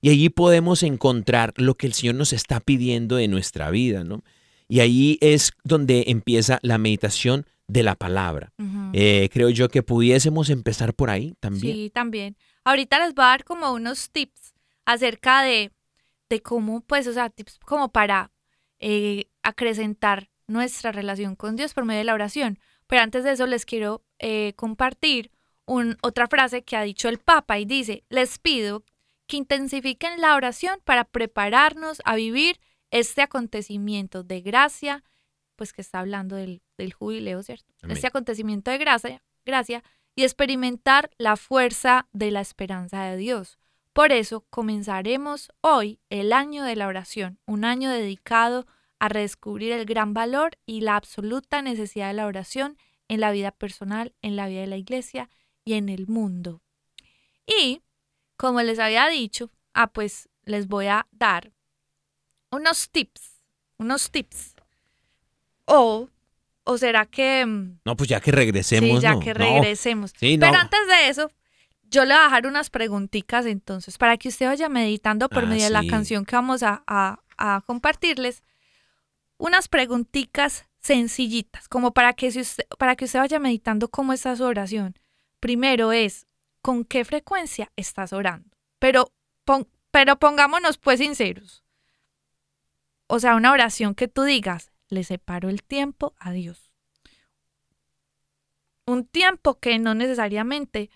Y 0.00 0.10
allí 0.10 0.30
podemos 0.30 0.82
encontrar 0.82 1.52
lo 1.56 1.76
que 1.76 1.86
el 1.86 1.92
Señor 1.92 2.14
nos 2.16 2.32
está 2.32 2.60
pidiendo 2.60 3.16
de 3.16 3.28
nuestra 3.28 3.70
vida, 3.70 4.04
¿no? 4.04 4.24
Y 4.68 4.80
ahí 4.80 5.18
es 5.20 5.52
donde 5.64 6.04
empieza 6.08 6.58
la 6.62 6.78
meditación 6.78 7.46
de 7.68 7.82
la 7.82 7.94
palabra. 7.94 8.52
Eh, 8.92 9.28
creo 9.32 9.50
yo 9.50 9.68
que 9.68 9.82
pudiésemos 9.82 10.50
empezar 10.50 10.94
por 10.94 11.10
ahí 11.10 11.34
también. 11.40 11.76
Sí, 11.76 11.90
también. 11.90 12.36
Ahorita 12.64 12.98
les 12.98 13.14
voy 13.14 13.24
a 13.24 13.28
dar 13.28 13.44
como 13.44 13.72
unos 13.72 14.10
tips 14.10 14.54
acerca 14.86 15.42
de, 15.42 15.72
de 16.30 16.40
cómo, 16.40 16.80
pues, 16.80 17.06
o 17.06 17.12
sea, 17.12 17.28
tips 17.28 17.58
como 17.64 17.90
para 17.90 18.30
eh, 18.78 19.26
acrecentar 19.42 20.30
nuestra 20.46 20.92
relación 20.92 21.36
con 21.36 21.56
Dios 21.56 21.74
por 21.74 21.84
medio 21.84 21.98
de 21.98 22.04
la 22.04 22.14
oración. 22.14 22.58
Pero 22.88 23.02
antes 23.02 23.22
de 23.22 23.30
eso 23.32 23.46
les 23.46 23.64
quiero 23.64 24.02
eh, 24.18 24.54
compartir 24.56 25.30
un- 25.66 25.96
otra 26.02 26.26
frase 26.26 26.62
que 26.62 26.76
ha 26.76 26.82
dicho 26.82 27.08
el 27.08 27.18
Papa 27.18 27.58
y 27.58 27.64
dice, 27.64 28.02
les 28.08 28.38
pido 28.38 28.82
que 29.28 29.36
intensifiquen 29.36 30.20
la 30.20 30.34
oración 30.34 30.80
para 30.84 31.04
prepararnos 31.04 32.00
a 32.04 32.16
vivir 32.16 32.58
este 32.90 33.22
acontecimiento 33.22 34.24
de 34.24 34.40
gracia, 34.40 35.04
pues 35.54 35.72
que 35.72 35.82
está 35.82 36.00
hablando 36.00 36.34
del, 36.36 36.62
del 36.78 36.92
jubileo, 36.94 37.42
¿cierto? 37.42 37.72
Amén. 37.82 37.94
Este 37.96 38.06
acontecimiento 38.06 38.70
de 38.70 38.78
gracia, 38.78 39.22
gracia 39.44 39.84
y 40.16 40.22
experimentar 40.24 41.10
la 41.18 41.36
fuerza 41.36 42.08
de 42.12 42.30
la 42.30 42.40
esperanza 42.40 43.04
de 43.04 43.16
Dios. 43.18 43.58
Por 43.92 44.12
eso 44.12 44.46
comenzaremos 44.50 45.50
hoy 45.60 46.00
el 46.08 46.32
año 46.32 46.64
de 46.64 46.76
la 46.76 46.86
oración, 46.86 47.38
un 47.46 47.64
año 47.64 47.90
dedicado 47.90 48.60
a 48.60 48.77
redescubrir 49.06 49.70
el 49.72 49.84
gran 49.84 50.12
valor 50.14 50.58
y 50.66 50.80
la 50.80 50.96
absoluta 50.96 51.62
necesidad 51.62 52.08
de 52.08 52.14
la 52.14 52.26
oración 52.26 52.76
en 53.06 53.20
la 53.20 53.30
vida 53.30 53.52
personal, 53.52 54.12
en 54.22 54.34
la 54.34 54.48
vida 54.48 54.62
de 54.62 54.66
la 54.66 54.76
iglesia 54.76 55.30
y 55.64 55.74
en 55.74 55.88
el 55.88 56.08
mundo. 56.08 56.60
Y, 57.46 57.80
como 58.36 58.60
les 58.62 58.78
había 58.80 59.06
dicho, 59.08 59.50
ah, 59.74 59.86
pues 59.86 60.28
les 60.44 60.66
voy 60.66 60.86
a 60.88 61.06
dar 61.12 61.52
unos 62.50 62.90
tips, 62.90 63.40
unos 63.78 64.10
tips. 64.10 64.54
O, 65.66 66.08
o 66.64 66.78
será 66.78 67.06
que... 67.06 67.44
mm, 67.46 67.80
No, 67.84 67.96
pues 67.96 68.08
ya 68.08 68.20
que 68.20 68.32
regresemos. 68.32 68.96
Sí, 68.96 69.02
ya 69.02 69.12
¿no? 69.14 69.20
que 69.20 69.34
No. 69.34 69.38
regresemos. 69.40 70.12
No. 70.14 70.18
Pero 70.20 70.54
antes 70.58 70.80
de 70.88 71.08
eso, 71.08 71.30
yo 71.90 72.04
le 72.04 72.14
voy 72.14 72.20
a 72.20 72.24
dejar 72.24 72.46
unas 72.46 72.70
preguntitas 72.70 73.46
entonces, 73.46 73.98
para 73.98 74.16
que 74.16 74.28
usted 74.28 74.46
vaya 74.46 74.68
meditando 74.68 75.28
por 75.28 75.44
Ah, 75.44 75.46
medio 75.46 75.64
de 75.64 75.70
la 75.70 75.86
canción 75.86 76.24
que 76.24 76.36
vamos 76.36 76.62
a, 76.62 76.82
a- 76.86 77.20
a 77.36 77.62
compartirles. 77.66 78.42
Unas 79.38 79.68
preguntitas 79.68 80.66
sencillitas, 80.80 81.68
como 81.68 81.92
para 81.92 82.12
que, 82.12 82.30
si 82.30 82.40
usted, 82.40 82.64
para 82.78 82.96
que 82.96 83.06
usted 83.06 83.20
vaya 83.20 83.38
meditando 83.38 83.88
cómo 83.88 84.12
está 84.12 84.36
su 84.36 84.44
oración. 84.44 84.94
Primero 85.40 85.92
es, 85.92 86.26
¿con 86.60 86.84
qué 86.84 87.04
frecuencia 87.04 87.72
estás 87.76 88.12
orando? 88.12 88.56
Pero, 88.78 89.12
pero 89.90 90.18
pongámonos 90.18 90.76
pues 90.76 90.98
sinceros. 90.98 91.64
O 93.06 93.20
sea, 93.20 93.36
una 93.36 93.52
oración 93.52 93.94
que 93.94 94.08
tú 94.08 94.24
digas, 94.24 94.72
le 94.90 95.04
separo 95.04 95.48
el 95.48 95.62
tiempo 95.62 96.14
a 96.18 96.32
Dios 96.32 96.68
un 98.88 99.06
tiempo 99.06 99.60
que 99.60 99.78
no 99.78 99.94
necesariamente 99.94 100.90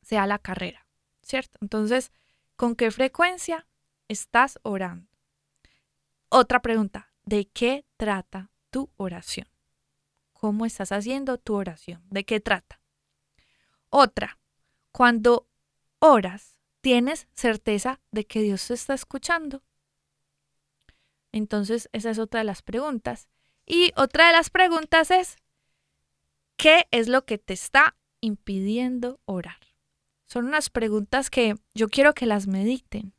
sea 0.00 0.26
la 0.26 0.38
carrera, 0.38 0.86
¿cierto? 1.22 1.58
Entonces, 1.60 2.12
¿con 2.56 2.76
qué 2.76 2.90
frecuencia 2.90 3.66
estás 4.08 4.58
orando? 4.62 5.06
Otra 6.30 6.62
pregunta, 6.62 7.11
¿de 7.24 7.46
qué 7.46 7.84
trata 7.96 8.50
tu 8.70 8.90
oración? 8.96 9.48
¿Cómo 10.32 10.66
estás 10.66 10.92
haciendo 10.92 11.38
tu 11.38 11.54
oración? 11.54 12.02
¿De 12.10 12.24
qué 12.24 12.40
trata? 12.40 12.80
Otra, 13.90 14.38
cuando 14.90 15.48
oras, 15.98 16.58
¿tienes 16.80 17.28
certeza 17.34 18.00
de 18.10 18.26
que 18.26 18.42
Dios 18.42 18.66
te 18.66 18.74
está 18.74 18.94
escuchando? 18.94 19.62
Entonces, 21.30 21.88
esa 21.92 22.10
es 22.10 22.18
otra 22.18 22.40
de 22.40 22.44
las 22.44 22.62
preguntas. 22.62 23.28
Y 23.64 23.92
otra 23.96 24.26
de 24.26 24.32
las 24.32 24.50
preguntas 24.50 25.10
es, 25.10 25.36
¿Qué 26.62 26.86
es 26.92 27.08
lo 27.08 27.24
que 27.24 27.38
te 27.38 27.54
está 27.54 27.96
impidiendo 28.20 29.20
orar? 29.24 29.58
Son 30.26 30.46
unas 30.46 30.70
preguntas 30.70 31.28
que 31.28 31.56
yo 31.74 31.88
quiero 31.88 32.14
que 32.14 32.24
las 32.24 32.46
mediten, 32.46 33.14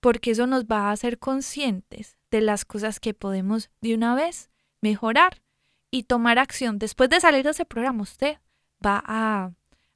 porque 0.00 0.32
eso 0.32 0.46
nos 0.46 0.64
va 0.64 0.88
a 0.88 0.92
hacer 0.92 1.18
conscientes 1.18 2.16
de 2.30 2.40
las 2.40 2.64
cosas 2.64 3.00
que 3.00 3.14
podemos 3.14 3.70
de 3.80 3.94
una 3.94 4.14
vez 4.14 4.50
mejorar 4.80 5.42
y 5.90 6.04
tomar 6.04 6.38
acción. 6.38 6.78
Después 6.78 7.10
de 7.10 7.20
salir 7.20 7.44
de 7.44 7.50
ese 7.50 7.64
programa, 7.64 8.02
usted 8.02 8.36
va 8.84 9.02
a, 9.04 9.52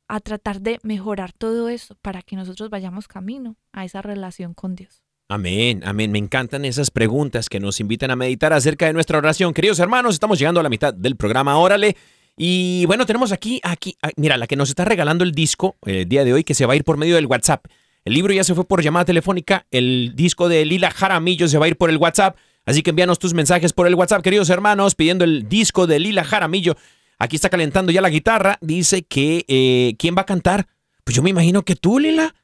a 0.09 0.20
tratar 0.20 0.61
de 0.61 0.78
mejorar 0.82 1.32
todo 1.32 1.68
eso 1.68 1.96
para 2.03 2.22
que 2.22 2.36
nosotros 2.36 2.70
vayamos 2.70 3.09
camino 3.09 3.57
a 3.72 3.84
esa 3.84 4.03
relación 4.03 4.55
con 4.55 4.74
Dios. 4.74 5.03
Amén, 5.28 5.82
amén. 5.84 6.11
Me 6.11 6.18
encantan 6.18 6.64
esas 6.64 6.90
preguntas 6.90 7.48
que 7.48 7.61
nos 7.61 7.80
invitan 7.80 8.11
a 8.11 8.16
meditar 8.16 8.53
acerca 8.53 8.86
de 8.86 8.92
nuestra 8.92 9.18
oración. 9.18 9.55
Queridos 9.55 9.78
hermanos, 9.78 10.14
estamos 10.14 10.38
llegando 10.38 10.61
a 10.61 10.62
la 10.62 10.68
mitad 10.68 10.92
del 10.92 11.16
programa. 11.16 11.57
Órale. 11.59 11.96
Y 12.36 12.84
bueno, 12.86 13.07
tenemos 13.07 13.32
aquí, 13.32 13.61
aquí, 13.62 13.96
mira, 14.16 14.36
la 14.36 14.46
que 14.46 14.57
nos 14.57 14.68
está 14.68 14.84
regalando 14.84 15.22
el 15.24 15.32
disco 15.32 15.76
eh, 15.86 16.03
el 16.03 16.09
día 16.09 16.24
de 16.24 16.32
hoy, 16.32 16.44
que 16.44 16.55
se 16.55 16.66
va 16.66 16.72
a 16.72 16.76
ir 16.76 16.84
por 16.84 16.96
medio 16.96 17.14
del 17.14 17.26
WhatsApp. 17.26 17.66
El 18.05 18.14
libro 18.14 18.32
ya 18.32 18.42
se 18.44 18.55
fue 18.55 18.64
por 18.66 18.82
llamada 18.82 19.05
telefónica, 19.05 19.66
el 19.70 20.12
disco 20.16 20.48
de 20.48 20.64
Lila 20.64 20.90
Jaramillo 20.90 21.46
se 21.48 21.59
va 21.59 21.66
a 21.66 21.68
ir 21.68 21.76
por 21.76 21.88
el 21.90 21.96
WhatsApp. 21.98 22.36
Así 22.66 22.82
que 22.82 22.90
envíanos 22.90 23.18
tus 23.18 23.34
mensajes 23.34 23.72
por 23.72 23.86
el 23.86 23.94
WhatsApp, 23.94 24.22
queridos 24.22 24.50
hermanos, 24.50 24.94
pidiendo 24.94 25.24
el 25.24 25.48
disco 25.48 25.86
de 25.86 25.98
Lila 25.98 26.24
Jaramillo. 26.24 26.76
Aquí 27.18 27.36
está 27.36 27.48
calentando 27.48 27.92
ya 27.92 28.00
la 28.00 28.09
guitarra. 28.11 28.59
Dice 28.61 29.03
que, 29.03 29.44
eh, 29.48 29.94
¿quién 29.98 30.14
va 30.16 30.22
a 30.22 30.26
cantar? 30.26 30.66
Pues 31.05 31.16
yo 31.16 31.22
me 31.22 31.30
imagino 31.30 31.62
que 31.62 31.76
tú, 31.76 31.98
Lila. 31.98 32.34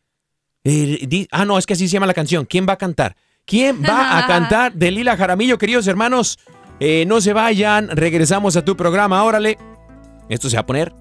Eh, 0.64 1.06
di- 1.08 1.28
ah, 1.30 1.44
no, 1.44 1.58
es 1.58 1.66
que 1.66 1.72
así 1.74 1.86
se 1.88 1.92
llama 1.94 2.06
la 2.06 2.14
canción. 2.14 2.44
¿Quién 2.46 2.66
va 2.68 2.74
a 2.74 2.78
cantar? 2.78 3.16
¿Quién 3.44 3.82
va 3.82 4.18
a 4.18 4.26
cantar 4.26 4.72
de 4.74 4.90
Lila 4.90 5.16
Jaramillo, 5.16 5.58
queridos 5.58 5.86
hermanos? 5.86 6.38
Eh, 6.80 7.04
no 7.06 7.20
se 7.20 7.32
vayan, 7.32 7.88
regresamos 7.88 8.56
a 8.56 8.64
tu 8.64 8.76
programa, 8.76 9.22
órale. 9.24 9.58
Esto 10.28 10.48
se 10.50 10.56
va 10.56 10.60
a 10.60 10.66
poner 10.66 10.92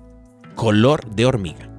color 0.55 1.07
de 1.15 1.25
hormiga. 1.25 1.69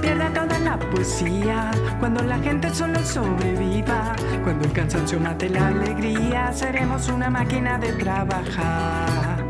Pierda 0.00 0.30
toda 0.32 0.58
la 0.58 0.78
poesía, 0.78 1.70
cuando 1.98 2.22
la 2.22 2.38
gente 2.38 2.72
solo 2.74 2.98
sobreviva, 3.04 4.14
cuando 4.44 4.66
el 4.66 4.72
cansancio 4.72 5.20
mate 5.20 5.48
la 5.48 5.68
alegría, 5.68 6.52
seremos 6.52 7.08
una 7.08 7.30
máquina 7.30 7.78
de 7.78 7.92
trabajar. 7.92 9.44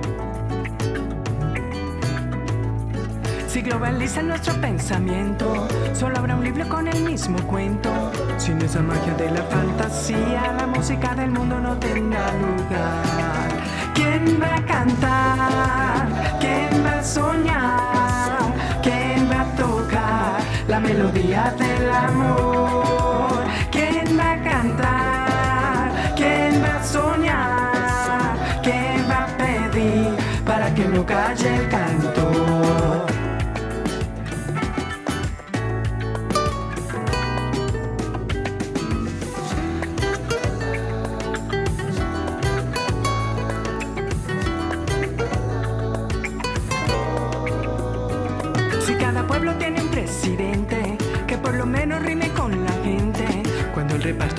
Si 3.56 3.62
globalizan 3.62 4.28
nuestro 4.28 4.52
pensamiento, 4.60 5.66
solo 5.94 6.18
habrá 6.18 6.36
un 6.36 6.44
libro 6.44 6.68
con 6.68 6.86
el 6.88 7.02
mismo 7.02 7.38
cuento. 7.46 7.90
Sin 8.36 8.60
esa 8.60 8.82
magia 8.82 9.14
de 9.14 9.30
la 9.30 9.42
fantasía, 9.44 10.52
la 10.58 10.66
música 10.66 11.14
del 11.14 11.30
mundo 11.30 11.58
no 11.58 11.74
tendrá 11.78 12.32
lugar. 12.34 13.48
¿Quién 13.94 14.38
va 14.42 14.56
a 14.56 14.66
cantar? 14.66 16.38
¿Quién 16.38 16.65
del 21.52 21.90
amor? 21.90 23.44
¿Quién 23.70 24.18
va 24.18 24.32
a 24.32 24.42
cantar? 24.42 26.14
¿Quién 26.16 26.62
va 26.62 26.76
a 26.76 26.84
soñar? 26.84 28.36
¿Quién 28.62 29.08
va 29.08 29.24
a 29.24 29.26
pedir 29.36 30.16
para 30.44 30.74
que 30.74 30.84
no 30.86 31.06
calle 31.06 31.54
el 31.54 31.68
canto? 31.68 32.15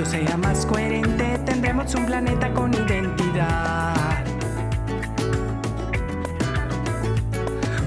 Sea 0.08 0.38
más 0.38 0.66
coherente, 0.66 1.38
tendremos 1.45 1.93
un 1.95 2.05
planeta 2.05 2.49
con 2.53 2.74
identidad. 2.74 4.24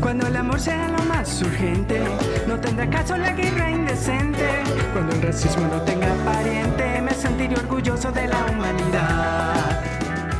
Cuando 0.00 0.26
el 0.26 0.36
amor 0.36 0.60
sea 0.60 0.88
lo 0.88 1.02
más 1.04 1.40
urgente, 1.40 2.02
no 2.46 2.60
tendrá 2.60 2.90
caso 2.90 3.16
la 3.16 3.32
guerra 3.32 3.70
indecente. 3.70 4.48
Cuando 4.92 5.14
el 5.14 5.22
racismo 5.22 5.66
no 5.68 5.80
tenga 5.82 6.12
pariente, 6.24 7.00
me 7.00 7.14
sentiré 7.14 7.54
orgulloso 7.56 8.12
de 8.12 8.28
la 8.28 8.44
humanidad. 8.50 9.80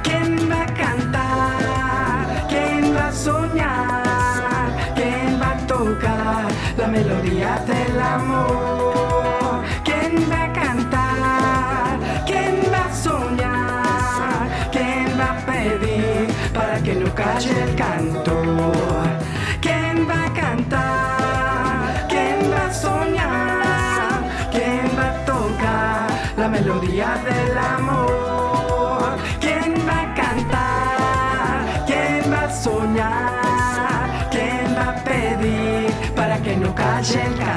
¿Quién 0.03 0.51
va 0.51 0.63
a 0.63 0.67
cantar? 0.67 2.47
¿Quién 2.49 2.95
va 2.95 3.09
a 3.09 3.13
soñar? 3.13 4.95
¿Quién 4.95 5.41
va 5.41 5.53
a 5.53 5.67
tocar 5.67 6.47
la 6.77 6.87
melodía 6.89 7.65
del 7.67 8.01
amor? 8.01 8.80
Que 37.03 37.50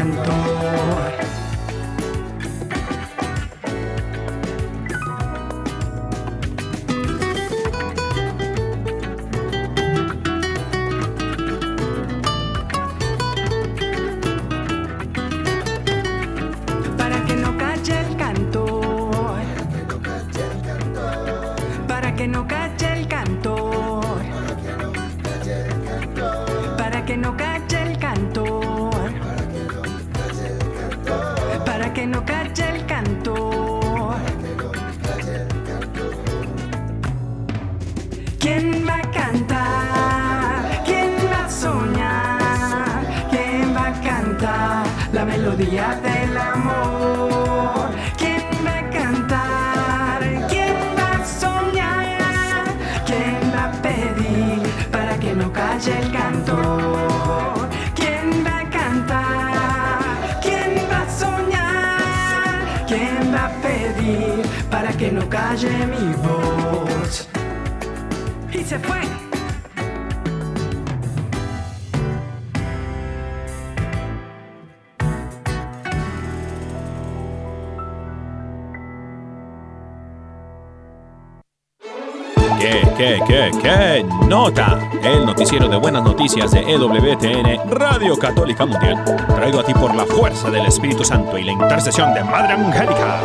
noticias 86.36 86.66
de 86.66 86.72
EWTN, 86.72 87.70
Radio 87.70 88.18
Católica 88.18 88.66
Mundial. 88.66 89.04
Traído 89.36 89.60
a 89.60 89.66
ti 89.66 89.72
por 89.74 89.94
la 89.94 90.04
fuerza 90.04 90.50
del 90.50 90.66
Espíritu 90.66 91.04
Santo 91.04 91.38
y 91.38 91.44
la 91.44 91.52
intercesión 91.52 92.12
de 92.16 92.24
Madre 92.24 92.54
Angélica. 92.54 93.22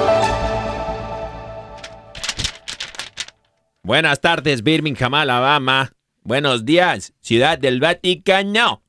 Buenas 3.83 4.21
tardes, 4.21 4.63
Birmingham, 4.63 5.15
Alabama. 5.15 5.91
Buenos 6.23 6.67
días, 6.67 7.15
Ciudad 7.23 7.57
del 7.59 7.81
Vaticano. 7.81 8.83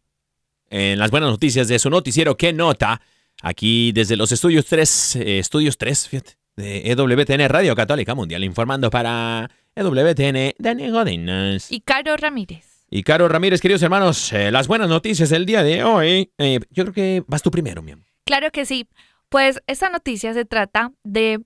En 0.69 0.99
las 0.99 1.11
buenas 1.11 1.29
noticias 1.29 1.69
de 1.69 1.79
su 1.79 1.89
noticiero, 1.89 2.35
¿qué 2.35 2.51
nota? 2.51 2.99
Aquí 3.41 3.93
desde 3.93 4.17
los 4.17 4.33
estudios 4.33 4.65
3, 4.65 5.15
eh, 5.15 5.39
estudios 5.39 5.77
3, 5.77 6.09
fíjate, 6.09 6.33
de 6.57 6.91
EWTN 6.91 7.47
Radio 7.47 7.73
Católica 7.73 8.15
Mundial, 8.15 8.43
informando 8.43 8.89
para 8.89 9.49
EWTN 9.75 10.55
Dani 10.57 10.89
Godínez. 10.89 11.71
Y 11.71 11.79
Caro 11.79 12.17
Ramírez. 12.17 12.68
Y 12.89 13.03
Caro 13.03 13.27
Ramírez, 13.27 13.61
queridos 13.61 13.83
hermanos, 13.83 14.33
eh, 14.33 14.51
las 14.51 14.67
buenas 14.67 14.89
noticias 14.89 15.29
del 15.29 15.45
día 15.45 15.61
de 15.61 15.83
hoy. 15.83 16.31
Eh, 16.37 16.59
yo 16.71 16.85
creo 16.85 16.93
que 16.93 17.23
vas 17.27 17.43
tú 17.43 17.51
primero, 17.51 17.83
mi 17.83 17.91
amor. 17.91 18.05
Claro 18.25 18.51
que 18.51 18.65
sí. 18.65 18.87
Pues 19.29 19.61
esta 19.67 19.89
noticia 19.89 20.33
se 20.33 20.45
trata 20.45 20.91
de 21.03 21.41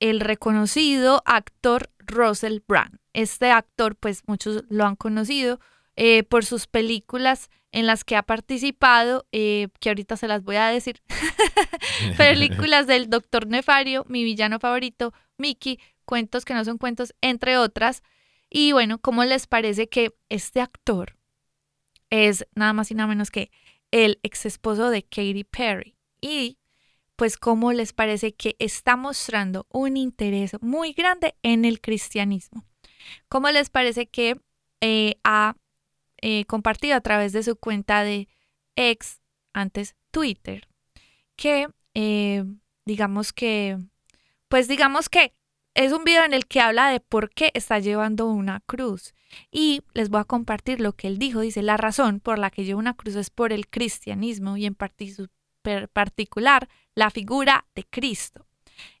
el 0.00 0.20
reconocido 0.20 1.22
actor 1.24 1.90
Russell 1.98 2.60
Brand. 2.66 2.98
Este 3.12 3.50
actor, 3.50 3.94
pues 3.96 4.22
muchos 4.26 4.64
lo 4.68 4.86
han 4.86 4.96
conocido 4.96 5.60
eh, 5.96 6.24
por 6.24 6.44
sus 6.44 6.66
películas 6.66 7.48
en 7.70 7.86
las 7.86 8.04
que 8.04 8.16
ha 8.16 8.22
participado, 8.22 9.26
eh, 9.30 9.68
que 9.80 9.90
ahorita 9.90 10.16
se 10.16 10.26
las 10.26 10.42
voy 10.42 10.56
a 10.56 10.66
decir. 10.66 11.00
películas 12.16 12.86
del 12.86 13.10
Doctor 13.10 13.46
Nefario, 13.46 14.04
mi 14.08 14.24
villano 14.24 14.58
favorito, 14.58 15.12
Mickey, 15.36 15.78
cuentos 16.04 16.44
que 16.44 16.54
no 16.54 16.64
son 16.64 16.78
cuentos, 16.78 17.14
entre 17.20 17.56
otras. 17.56 18.02
Y 18.50 18.72
bueno, 18.72 18.98
¿cómo 18.98 19.24
les 19.24 19.46
parece 19.46 19.88
que 19.88 20.14
este 20.28 20.60
actor 20.60 21.16
es 22.10 22.46
nada 22.54 22.72
más 22.72 22.90
y 22.90 22.94
nada 22.94 23.08
menos 23.08 23.30
que 23.30 23.50
el 23.90 24.18
ex 24.22 24.46
esposo 24.46 24.90
de 24.90 25.02
Katy 25.02 25.44
Perry? 25.44 25.96
Y 26.20 26.58
pues 27.16 27.36
cómo 27.36 27.72
les 27.72 27.92
parece 27.92 28.34
que 28.34 28.56
está 28.58 28.96
mostrando 28.96 29.66
un 29.70 29.96
interés 29.96 30.52
muy 30.60 30.92
grande 30.92 31.34
en 31.42 31.64
el 31.64 31.80
cristianismo. 31.80 32.64
¿Cómo 33.28 33.50
les 33.50 33.70
parece 33.70 34.06
que 34.06 34.40
eh, 34.80 35.16
ha 35.24 35.56
eh, 36.20 36.44
compartido 36.46 36.96
a 36.96 37.00
través 37.00 37.32
de 37.32 37.42
su 37.42 37.56
cuenta 37.56 38.04
de 38.04 38.28
ex, 38.76 39.20
antes 39.52 39.96
Twitter, 40.10 40.68
que 41.36 41.68
eh, 41.94 42.44
digamos 42.84 43.32
que, 43.32 43.78
pues 44.48 44.68
digamos 44.68 45.08
que 45.08 45.34
es 45.84 45.92
un 45.92 46.02
video 46.02 46.24
en 46.24 46.34
el 46.34 46.46
que 46.46 46.60
habla 46.60 46.90
de 46.90 46.98
por 46.98 47.30
qué 47.30 47.52
está 47.54 47.78
llevando 47.78 48.26
una 48.26 48.58
cruz. 48.66 49.14
Y 49.52 49.82
les 49.94 50.08
voy 50.08 50.20
a 50.20 50.24
compartir 50.24 50.80
lo 50.80 50.94
que 50.94 51.06
él 51.06 51.20
dijo. 51.20 51.38
Dice, 51.38 51.62
la 51.62 51.76
razón 51.76 52.18
por 52.18 52.40
la 52.40 52.50
que 52.50 52.64
llevo 52.64 52.80
una 52.80 52.94
cruz 52.94 53.14
es 53.14 53.30
por 53.30 53.52
el 53.52 53.68
cristianismo 53.68 54.56
y 54.56 54.66
en 54.66 54.74
particular 54.74 56.68
la 56.96 57.10
figura 57.10 57.64
de 57.76 57.84
Cristo. 57.84 58.44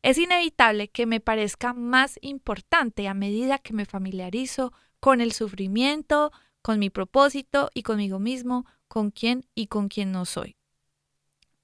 Es 0.02 0.18
inevitable 0.18 0.86
que 0.86 1.06
me 1.06 1.18
parezca 1.18 1.72
más 1.72 2.16
importante 2.22 3.08
a 3.08 3.14
medida 3.14 3.58
que 3.58 3.72
me 3.72 3.84
familiarizo 3.84 4.72
con 5.00 5.20
el 5.20 5.32
sufrimiento, 5.32 6.30
con 6.62 6.78
mi 6.78 6.90
propósito 6.90 7.70
y 7.74 7.82
conmigo 7.82 8.20
mismo, 8.20 8.66
con 8.86 9.10
quién 9.10 9.44
y 9.56 9.66
con 9.66 9.88
quién 9.88 10.12
no 10.12 10.24
soy. 10.24 10.54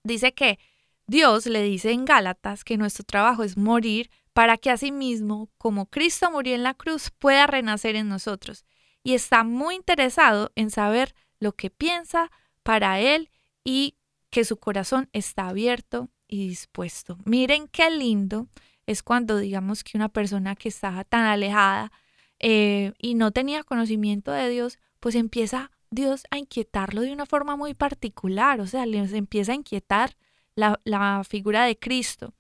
Dice 0.02 0.34
que 0.34 0.58
Dios 1.06 1.46
le 1.46 1.62
dice 1.62 1.92
en 1.92 2.04
Gálatas 2.04 2.64
que 2.64 2.76
nuestro 2.76 3.04
trabajo 3.04 3.44
es 3.44 3.56
morir 3.56 4.10
para 4.34 4.58
que 4.58 4.70
asimismo, 4.70 5.48
como 5.58 5.86
Cristo 5.86 6.30
murió 6.30 6.54
en 6.54 6.64
la 6.64 6.74
cruz, 6.74 7.10
pueda 7.18 7.46
renacer 7.46 7.96
en 7.96 8.08
nosotros. 8.08 8.66
Y 9.04 9.14
está 9.14 9.44
muy 9.44 9.76
interesado 9.76 10.50
en 10.56 10.70
saber 10.70 11.14
lo 11.38 11.52
que 11.52 11.70
piensa 11.70 12.30
para 12.64 12.98
Él 12.98 13.30
y 13.62 13.96
que 14.30 14.44
su 14.44 14.56
corazón 14.56 15.08
está 15.12 15.48
abierto 15.48 16.10
y 16.26 16.48
dispuesto. 16.48 17.16
Miren 17.24 17.68
qué 17.68 17.90
lindo 17.90 18.48
es 18.86 19.04
cuando 19.04 19.38
digamos 19.38 19.84
que 19.84 19.96
una 19.96 20.08
persona 20.08 20.56
que 20.56 20.68
está 20.68 21.04
tan 21.04 21.26
alejada 21.26 21.92
eh, 22.40 22.92
y 22.98 23.14
no 23.14 23.30
tenía 23.30 23.62
conocimiento 23.62 24.32
de 24.32 24.48
Dios, 24.48 24.78
pues 24.98 25.14
empieza 25.14 25.70
Dios 25.90 26.24
a 26.30 26.38
inquietarlo 26.38 27.02
de 27.02 27.12
una 27.12 27.24
forma 27.24 27.56
muy 27.56 27.74
particular, 27.74 28.60
o 28.60 28.66
sea, 28.66 28.84
les 28.84 29.12
empieza 29.12 29.52
a 29.52 29.54
inquietar 29.54 30.16
la, 30.56 30.80
la 30.82 31.22
figura 31.22 31.64
de 31.64 31.78
Cristo. 31.78 32.34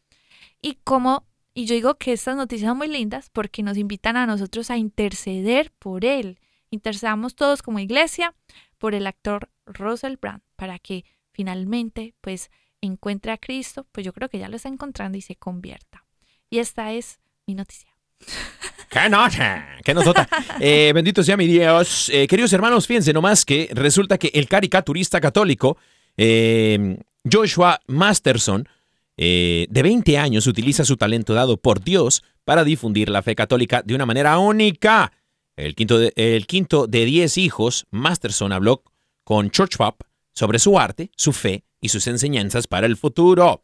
Y 0.60 0.78
como 0.82 1.24
y 1.54 1.66
yo 1.66 1.74
digo 1.74 1.94
que 1.94 2.12
estas 2.12 2.36
noticias 2.36 2.68
son 2.68 2.78
muy 2.78 2.88
lindas 2.88 3.30
porque 3.32 3.62
nos 3.62 3.78
invitan 3.78 4.16
a 4.16 4.26
nosotros 4.26 4.70
a 4.70 4.76
interceder 4.76 5.72
por 5.78 6.04
él. 6.04 6.40
Intercedamos 6.70 7.36
todos 7.36 7.62
como 7.62 7.78
iglesia 7.78 8.34
por 8.78 8.94
el 8.94 9.06
actor 9.06 9.50
Russell 9.66 10.16
Brand 10.20 10.42
para 10.56 10.80
que 10.80 11.04
finalmente 11.30 12.14
pues 12.20 12.50
encuentre 12.80 13.32
a 13.32 13.38
Cristo, 13.38 13.86
pues 13.92 14.04
yo 14.04 14.12
creo 14.12 14.28
que 14.28 14.38
ya 14.38 14.48
lo 14.48 14.56
está 14.56 14.68
encontrando 14.68 15.16
y 15.16 15.20
se 15.20 15.36
convierta. 15.36 16.04
Y 16.50 16.58
esta 16.58 16.92
es 16.92 17.20
mi 17.46 17.54
noticia. 17.54 17.94
¡Qué 18.90 19.08
nota! 19.08 19.66
¡Qué 19.84 19.94
notota! 19.94 20.28
Eh, 20.60 20.92
bendito 20.94 21.22
sea 21.22 21.36
mi 21.36 21.46
Dios. 21.46 22.10
Eh, 22.10 22.26
queridos 22.26 22.52
hermanos, 22.52 22.86
fíjense 22.86 23.12
nomás 23.12 23.44
que 23.44 23.70
resulta 23.72 24.18
que 24.18 24.30
el 24.34 24.48
caricaturista 24.48 25.20
católico 25.20 25.78
eh, 26.16 26.98
Joshua 27.30 27.80
Masterson 27.86 28.68
eh, 29.16 29.66
de 29.70 29.82
20 29.82 30.18
años 30.18 30.46
utiliza 30.46 30.84
su 30.84 30.96
talento 30.96 31.34
dado 31.34 31.56
por 31.56 31.82
Dios 31.82 32.22
para 32.44 32.64
difundir 32.64 33.08
la 33.08 33.22
fe 33.22 33.34
católica 33.34 33.82
de 33.82 33.94
una 33.94 34.06
manera 34.06 34.38
única. 34.38 35.12
El 35.56 35.74
quinto 35.74 35.98
de, 35.98 36.12
el 36.16 36.46
quinto 36.46 36.86
de 36.86 37.04
10 37.04 37.38
hijos, 37.38 37.86
Masterson 37.90 38.52
habló 38.52 38.82
con 39.22 39.50
Church 39.50 39.76
Pop 39.76 40.02
sobre 40.32 40.58
su 40.58 40.78
arte, 40.78 41.10
su 41.16 41.32
fe 41.32 41.64
y 41.80 41.90
sus 41.90 42.06
enseñanzas 42.06 42.66
para 42.66 42.86
el 42.86 42.96
futuro. 42.96 43.62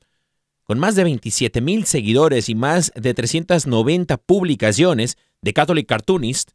Con 0.64 0.78
más 0.78 0.94
de 0.94 1.02
27 1.02 1.60
mil 1.60 1.84
seguidores 1.84 2.48
y 2.48 2.54
más 2.54 2.92
de 2.94 3.12
390 3.12 4.18
publicaciones 4.18 5.18
de 5.42 5.52
Catholic 5.52 5.88
Cartoonist, 5.88 6.52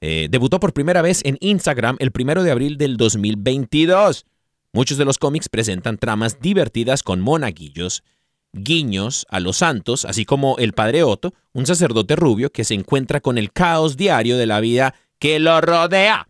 eh, 0.00 0.26
debutó 0.28 0.58
por 0.58 0.72
primera 0.72 1.00
vez 1.00 1.20
en 1.24 1.38
Instagram 1.40 1.96
el 2.00 2.10
primero 2.10 2.42
de 2.42 2.50
abril 2.50 2.76
del 2.76 2.96
2022. 2.96 4.26
Muchos 4.72 4.98
de 4.98 5.04
los 5.04 5.18
cómics 5.18 5.48
presentan 5.48 5.96
tramas 5.96 6.40
divertidas 6.40 7.04
con 7.04 7.20
monaguillos 7.20 8.02
guiños 8.52 9.26
a 9.30 9.40
los 9.40 9.58
santos, 9.58 10.04
así 10.04 10.24
como 10.24 10.56
el 10.58 10.72
padre 10.72 11.02
Otto, 11.02 11.34
un 11.52 11.66
sacerdote 11.66 12.16
rubio 12.16 12.50
que 12.50 12.64
se 12.64 12.74
encuentra 12.74 13.20
con 13.20 13.38
el 13.38 13.52
caos 13.52 13.96
diario 13.96 14.36
de 14.36 14.46
la 14.46 14.60
vida 14.60 14.94
que 15.18 15.38
lo 15.38 15.60
rodea. 15.60 16.28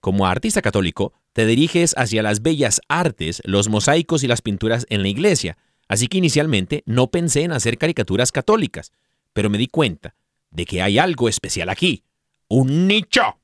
Como 0.00 0.26
artista 0.26 0.62
católico, 0.62 1.12
te 1.32 1.46
diriges 1.46 1.94
hacia 1.96 2.22
las 2.22 2.42
bellas 2.42 2.80
artes, 2.88 3.40
los 3.44 3.68
mosaicos 3.68 4.24
y 4.24 4.26
las 4.26 4.42
pinturas 4.42 4.86
en 4.88 5.02
la 5.02 5.08
iglesia, 5.08 5.58
así 5.88 6.08
que 6.08 6.18
inicialmente 6.18 6.82
no 6.86 7.10
pensé 7.10 7.42
en 7.42 7.52
hacer 7.52 7.78
caricaturas 7.78 8.32
católicas, 8.32 8.92
pero 9.32 9.50
me 9.50 9.58
di 9.58 9.68
cuenta 9.68 10.16
de 10.50 10.64
que 10.64 10.82
hay 10.82 10.98
algo 10.98 11.28
especial 11.28 11.68
aquí, 11.68 12.04
un 12.48 12.88
nicho, 12.88 13.38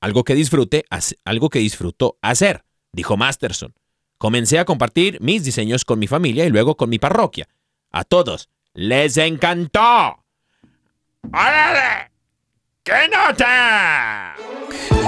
algo 0.00 0.22
que 0.22 0.34
disfrute, 0.34 0.84
algo 1.24 1.48
que 1.48 1.58
disfruto 1.58 2.18
hacer, 2.22 2.64
dijo 2.92 3.16
Masterson. 3.16 3.74
Comencé 4.24 4.58
a 4.58 4.64
compartir 4.64 5.20
mis 5.20 5.44
diseños 5.44 5.84
con 5.84 5.98
mi 5.98 6.06
familia 6.06 6.46
y 6.46 6.48
luego 6.48 6.78
con 6.78 6.88
mi 6.88 6.98
parroquia. 6.98 7.46
A 7.90 8.04
todos 8.04 8.48
les 8.72 9.18
encantó. 9.18 10.24
¡Órale! 11.30 12.10
¡Qué 12.82 13.06
nota! 13.12 14.34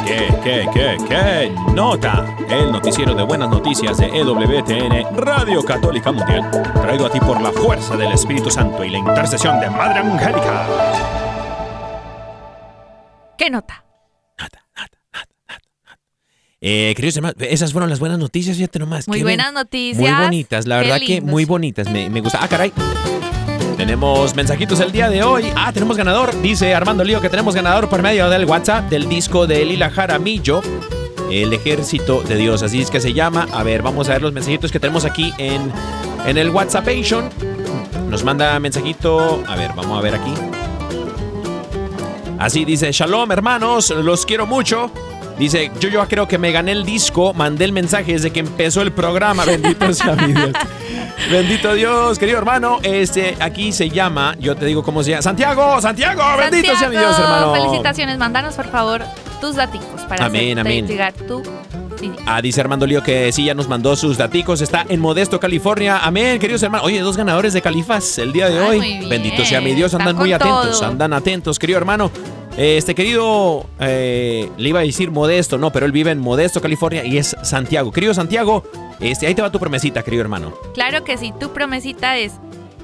¿Qué, 0.07 0.29
qué, 0.45 0.69
qué, 0.71 0.97
qué 1.09 1.51
nota? 1.73 2.37
El 2.51 2.71
noticiero 2.71 3.15
de 3.15 3.23
buenas 3.23 3.49
noticias 3.49 3.97
de 3.97 4.05
EWTN, 4.09 5.17
Radio 5.17 5.65
Católica 5.65 6.13
Mundial, 6.13 6.51
traído 6.75 7.07
a 7.07 7.11
ti 7.11 7.19
por 7.19 7.41
la 7.41 7.53
fuerza 7.53 7.97
del 7.97 8.13
Espíritu 8.13 8.51
Santo 8.51 8.85
y 8.85 8.91
la 8.91 8.99
intercesión 8.99 9.59
de 9.61 9.71
Madre 9.71 10.01
Angélica. 10.01 10.67
¿Qué 13.39 13.49
nota? 13.49 13.86
Eh, 16.63 16.95
queridos 16.97 17.17
hermanos, 17.17 17.37
esas 17.41 17.73
fueron 17.73 17.91
las 17.91 17.99
buenas 18.01 18.19
noticias, 18.19 18.57
fíjate 18.57 18.79
nomás. 18.79 19.07
Muy 19.09 19.23
buenas 19.23 19.47
bien- 19.47 19.55
noticias. 19.55 19.99
Muy 20.17 20.25
bonitas, 20.25 20.67
la 20.67 20.81
Qué 20.81 20.89
verdad 20.89 21.07
que 21.07 21.21
muy 21.21 21.45
bonitas, 21.45 21.91
me, 21.91 22.09
me 22.09 22.21
gusta. 22.21 22.39
Ah, 22.43 22.49
caray. 22.49 22.73
Tenemos 23.77 24.35
mensajitos 24.35 24.81
el 24.81 24.91
día 24.91 25.11
de 25.11 25.23
hoy. 25.23 25.45
Ah, 25.55 25.71
tenemos 25.73 25.99
ganador. 25.99 26.41
Dice 26.41 26.75
Armando 26.75 27.05
Lío 27.05 27.21
que 27.21 27.29
tenemos 27.29 27.55
ganador 27.55 27.89
por 27.91 28.01
medio 28.03 28.31
del 28.31 28.47
WhatsApp 28.47 28.89
del 28.89 29.07
disco 29.07 29.47
de 29.47 29.67
Lila 29.67 29.91
Jaramillo, 29.91 30.63
El 31.31 31.53
Ejército 31.53 32.23
de 32.23 32.37
Dios. 32.37 32.63
Así 32.63 32.81
es 32.81 32.91
que 32.91 33.01
se 33.01 33.13
llama. 33.13 33.47
A 33.53 33.63
ver, 33.63 33.83
vamos 33.83 34.09
a 34.09 34.13
ver 34.13 34.23
los 34.23 34.33
mensajitos 34.33 34.73
que 34.73 34.81
tenemos 34.81 35.05
aquí 35.05 35.35
en, 35.37 35.71
en 36.27 36.39
el 36.39 36.49
WhatsAppation. 36.49 37.29
Nos 38.09 38.25
manda 38.25 38.59
mensajito. 38.61 39.45
A 39.47 39.57
ver, 39.57 39.73
vamos 39.77 39.99
a 39.99 40.01
ver 40.01 40.15
aquí. 40.15 40.33
Así 42.39 42.65
dice, 42.65 42.91
Shalom 42.93 43.31
hermanos, 43.31 43.91
los 43.91 44.25
quiero 44.25 44.47
mucho. 44.47 44.91
Dice, 45.39 45.71
yo 45.81 45.89
yo 45.91 46.07
creo 46.09 46.27
que 46.27 46.39
me 46.39 46.51
gané 46.51 46.73
el 46.73 46.85
disco, 46.85 47.35
mandé 47.35 47.67
el 47.67 47.73
mensaje 47.73 48.13
desde 48.13 48.31
que 48.31 48.41
empezó 48.41 48.81
el 48.83 48.93
programa. 48.93 49.45
Bendito 49.47 49.93
sea 49.93 50.15
mi 50.15 50.33
Dios. 50.33 50.53
Bendito 51.31 51.75
Dios, 51.75 52.19
querido 52.19 52.39
hermano. 52.39 52.79
Este, 52.83 53.37
aquí 53.41 53.73
se 53.73 53.91
llama, 53.91 54.35
yo 54.39 54.57
te 54.57 54.65
digo 54.67 54.83
cómo 54.83 55.03
se 55.03 55.11
llama. 55.11 55.23
Santiago, 55.23 55.81
Santiago, 55.81 56.23
bendito 56.39 56.77
sea 56.77 56.89
mi 56.89 56.97
Dios, 56.97 57.17
Santiago, 57.17 57.35
hermano. 57.41 57.55
Felicitaciones, 57.55 58.19
mándanos 58.19 58.55
por 58.55 58.69
favor 58.71 59.03
tus 59.41 59.57
daticos 59.57 60.03
para 60.09 60.27
Amén, 60.27 60.59
amén. 60.59 60.87
llegar 60.87 61.13
tu. 61.13 61.43
Ah, 62.27 62.43
dice 62.43 62.61
Armando 62.61 62.87
Lío 62.87 63.03
que 63.03 63.33
sí, 63.33 63.45
ya 63.45 63.55
nos 63.55 63.69
mandó 63.69 63.97
sus 63.97 64.17
daticos. 64.19 64.61
Está 64.61 64.85
en 64.89 65.01
Modesto, 65.01 65.41
California. 65.41 65.99
Amén, 65.99 66.39
queridos 66.39 66.63
hermanos. 66.63 66.87
Oye, 66.87 67.01
dos 67.01 67.17
ganadores 67.17 67.53
de 67.53 67.63
Califas 67.63 68.19
el 68.19 68.33
día 68.33 68.49
de 68.49 68.59
Ay, 68.59 68.79
hoy. 68.79 69.09
Bendito 69.09 69.45
sea 69.45 69.61
mi 69.61 69.75
Dios. 69.75 69.95
Andan 69.95 70.17
muy 70.17 70.33
atentos. 70.33 70.79
todo. 70.81 70.89
Andan 70.89 71.13
atentos, 71.13 71.59
querido 71.59 71.79
hermano. 71.79 72.11
Este 72.57 72.95
querido, 72.95 73.67
eh, 73.81 74.51
le 74.57 74.69
iba 74.71 74.81
a 74.81 74.83
decir 74.83 75.11
Modesto, 75.11 75.59
no, 75.59 75.71
pero 75.73 75.85
él 75.85 75.93
vive 75.93 76.11
en 76.11 76.19
Modesto, 76.19 76.63
California 76.63 77.05
y 77.05 77.19
es 77.19 77.37
Santiago. 77.43 77.93
Querido 77.93 78.15
Santiago, 78.15 78.65
este, 78.99 79.27
ahí 79.27 79.35
te 79.35 79.43
va 79.43 79.53
tu 79.53 79.59
promesita, 79.59 80.03
querido 80.03 80.23
hermano. 80.23 80.55
Claro 80.73 81.05
que 81.05 81.19
sí, 81.19 81.35
tu 81.39 81.53
promesita 81.53 82.17
es 82.17 82.33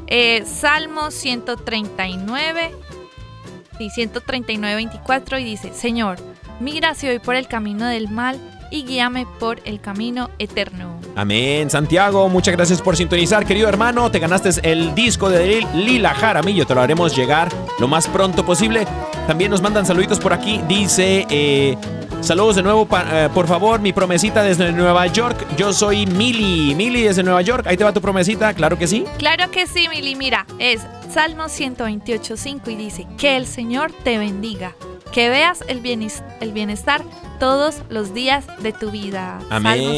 eh, 0.08 0.44
Salmo 0.44 1.10
139, 1.10 2.70
sí, 3.78 3.88
139, 3.88 4.74
24 4.74 5.38
y 5.38 5.44
dice, 5.44 5.72
Señor, 5.72 6.18
mira 6.60 6.94
si 6.94 7.06
voy 7.06 7.18
por 7.18 7.34
el 7.34 7.48
camino 7.48 7.86
del 7.86 8.10
mal 8.10 8.38
y 8.72 8.82
guíame 8.84 9.26
por 9.38 9.60
el 9.64 9.80
camino 9.80 10.30
eterno. 10.38 10.98
Amén. 11.14 11.68
Santiago, 11.70 12.28
muchas 12.30 12.56
gracias 12.56 12.80
por 12.80 12.96
sintonizar, 12.96 13.44
querido 13.44 13.68
hermano. 13.68 14.10
Te 14.10 14.18
ganaste 14.18 14.48
el 14.62 14.94
disco 14.94 15.28
de 15.28 15.64
Lila 15.74 16.14
Jaramillo. 16.14 16.66
Te 16.66 16.74
lo 16.74 16.80
haremos 16.80 17.14
llegar 17.14 17.48
lo 17.78 17.86
más 17.86 18.08
pronto 18.08 18.44
posible. 18.46 18.86
También 19.26 19.50
nos 19.50 19.60
mandan 19.62 19.84
saluditos 19.86 20.18
por 20.18 20.32
aquí. 20.32 20.60
Dice, 20.66 21.26
eh, 21.28 21.76
saludos 22.22 22.56
de 22.56 22.62
nuevo, 22.62 22.86
pa- 22.86 23.04
eh, 23.26 23.28
por 23.34 23.46
favor, 23.46 23.78
mi 23.80 23.92
promesita 23.92 24.42
desde 24.42 24.72
Nueva 24.72 25.06
York. 25.08 25.46
Yo 25.58 25.72
soy 25.74 26.06
Mili. 26.06 26.74
Mili 26.74 27.02
desde 27.02 27.22
Nueva 27.22 27.42
York. 27.42 27.66
Ahí 27.66 27.76
te 27.76 27.84
va 27.84 27.92
tu 27.92 28.00
promesita, 28.00 28.54
claro 28.54 28.78
que 28.78 28.86
sí. 28.86 29.04
Claro 29.18 29.50
que 29.50 29.66
sí, 29.66 29.86
Mili. 29.90 30.16
Mira, 30.16 30.46
es 30.58 30.80
Salmo 31.12 31.44
128.5 31.50 32.70
y 32.70 32.74
dice, 32.76 33.06
que 33.18 33.36
el 33.36 33.46
Señor 33.46 33.92
te 34.02 34.16
bendiga, 34.16 34.74
que 35.12 35.28
veas 35.28 35.62
el 35.68 35.80
bienestar 35.80 37.02
todos 37.42 37.78
los 37.88 38.14
días 38.14 38.44
de 38.62 38.72
tu 38.72 38.92
vida. 38.92 39.40
Amén. 39.50 39.82
Salmo 39.82 39.92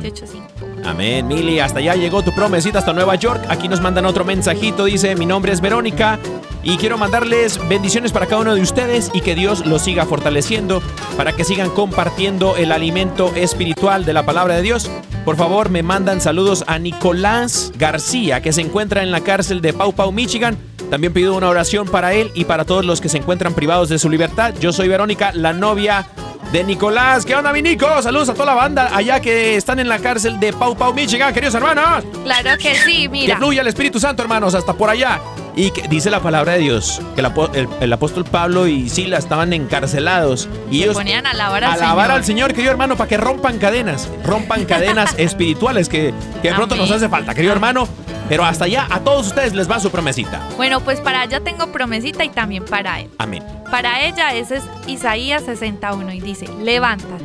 128.5. 0.00 0.40
Amén, 0.82 1.28
Mili. 1.28 1.60
Hasta 1.60 1.80
allá 1.80 1.94
llegó 1.94 2.22
tu 2.22 2.32
promesita 2.32 2.78
hasta 2.78 2.94
Nueva 2.94 3.16
York. 3.16 3.44
Aquí 3.50 3.68
nos 3.68 3.82
mandan 3.82 4.06
otro 4.06 4.24
mensajito. 4.24 4.86
Dice, 4.86 5.14
mi 5.14 5.26
nombre 5.26 5.52
es 5.52 5.60
Verónica 5.60 6.18
y 6.62 6.78
quiero 6.78 6.96
mandarles 6.96 7.60
bendiciones 7.68 8.12
para 8.12 8.24
cada 8.24 8.40
uno 8.40 8.54
de 8.54 8.62
ustedes 8.62 9.10
y 9.12 9.20
que 9.20 9.34
Dios 9.34 9.66
los 9.66 9.82
siga 9.82 10.06
fortaleciendo 10.06 10.80
para 11.18 11.32
que 11.32 11.44
sigan 11.44 11.68
compartiendo 11.68 12.56
el 12.56 12.72
alimento 12.72 13.30
espiritual 13.34 14.06
de 14.06 14.14
la 14.14 14.24
palabra 14.24 14.56
de 14.56 14.62
Dios. 14.62 14.90
Por 15.26 15.36
favor, 15.36 15.68
me 15.68 15.82
mandan 15.82 16.22
saludos 16.22 16.64
a 16.66 16.78
Nicolás 16.78 17.72
García, 17.76 18.40
que 18.40 18.54
se 18.54 18.62
encuentra 18.62 19.02
en 19.02 19.10
la 19.10 19.20
cárcel 19.20 19.60
de 19.60 19.74
Pau 19.74 19.92
Pau, 19.92 20.12
Michigan. 20.12 20.56
También 20.88 21.12
pido 21.12 21.36
una 21.36 21.50
oración 21.50 21.88
para 21.88 22.14
él 22.14 22.30
y 22.34 22.46
para 22.46 22.64
todos 22.64 22.86
los 22.86 23.02
que 23.02 23.10
se 23.10 23.18
encuentran 23.18 23.52
privados 23.52 23.90
de 23.90 23.98
su 23.98 24.08
libertad. 24.08 24.54
Yo 24.60 24.72
soy 24.72 24.88
Verónica, 24.88 25.32
la 25.34 25.52
novia 25.52 26.06
de 26.52 26.64
Nicolás. 26.64 27.24
¿Qué 27.24 27.34
onda, 27.34 27.52
mi 27.52 27.62
Nico? 27.62 28.00
Saludos 28.02 28.28
a 28.30 28.32
toda 28.34 28.46
la 28.46 28.54
banda 28.54 28.90
allá 28.96 29.20
que 29.20 29.56
están 29.56 29.78
en 29.78 29.88
la 29.88 29.98
cárcel 29.98 30.38
de 30.40 30.52
Pau 30.52 30.76
Pau, 30.76 30.92
Michigan, 30.94 31.32
queridos 31.34 31.54
hermanos. 31.54 32.04
Claro 32.24 32.50
que 32.58 32.74
sí, 32.76 33.02
Que 33.02 33.08
mira. 33.08 33.36
fluya 33.36 33.60
el 33.62 33.66
Espíritu 33.68 33.98
Santo, 34.00 34.22
hermanos, 34.22 34.54
hasta 34.54 34.72
por 34.72 34.88
allá. 34.90 35.20
Y 35.58 35.70
que 35.70 35.88
dice 35.88 36.10
la 36.10 36.20
palabra 36.20 36.52
de 36.52 36.58
Dios 36.58 37.00
que 37.14 37.20
el, 37.22 37.26
apo- 37.26 37.50
el- 37.54 37.66
el 37.80 37.92
apóstol 37.92 38.24
Pablo 38.24 38.66
y 38.66 38.90
Sila 38.90 39.16
estaban 39.16 39.54
encarcelados. 39.54 40.48
Y 40.70 40.78
Se 40.78 40.84
ellos 40.84 40.96
ponían 40.96 41.26
a 41.26 41.30
alabar 41.30 41.64
al 41.64 41.72
alabar 41.72 42.06
Señor. 42.06 42.16
al 42.18 42.24
Señor, 42.24 42.52
querido 42.52 42.70
hermano, 42.72 42.96
para 42.96 43.08
que 43.08 43.16
rompan 43.16 43.58
cadenas, 43.58 44.08
rompan 44.22 44.64
cadenas 44.66 45.14
espirituales 45.18 45.88
que, 45.88 46.12
que 46.42 46.48
de 46.50 46.54
pronto 46.54 46.74
Amén. 46.74 46.86
nos 46.86 46.96
hace 46.96 47.08
falta, 47.08 47.34
querido 47.34 47.52
hermano. 47.54 47.88
Pero 48.28 48.44
hasta 48.44 48.64
allá 48.64 48.88
a 48.90 49.00
todos 49.00 49.28
ustedes 49.28 49.54
les 49.54 49.70
va 49.70 49.78
su 49.78 49.90
promesita. 49.90 50.40
Bueno, 50.56 50.80
pues 50.80 51.00
para 51.00 51.22
ella 51.24 51.40
tengo 51.40 51.68
promesita 51.70 52.24
y 52.24 52.28
también 52.28 52.64
para 52.64 53.00
él. 53.00 53.08
Amén. 53.18 53.42
Para 53.70 54.04
ella 54.04 54.34
ese 54.34 54.56
es 54.56 54.64
Isaías 54.88 55.44
61 55.44 56.12
y 56.12 56.20
dice, 56.20 56.48
levántate, 56.60 57.24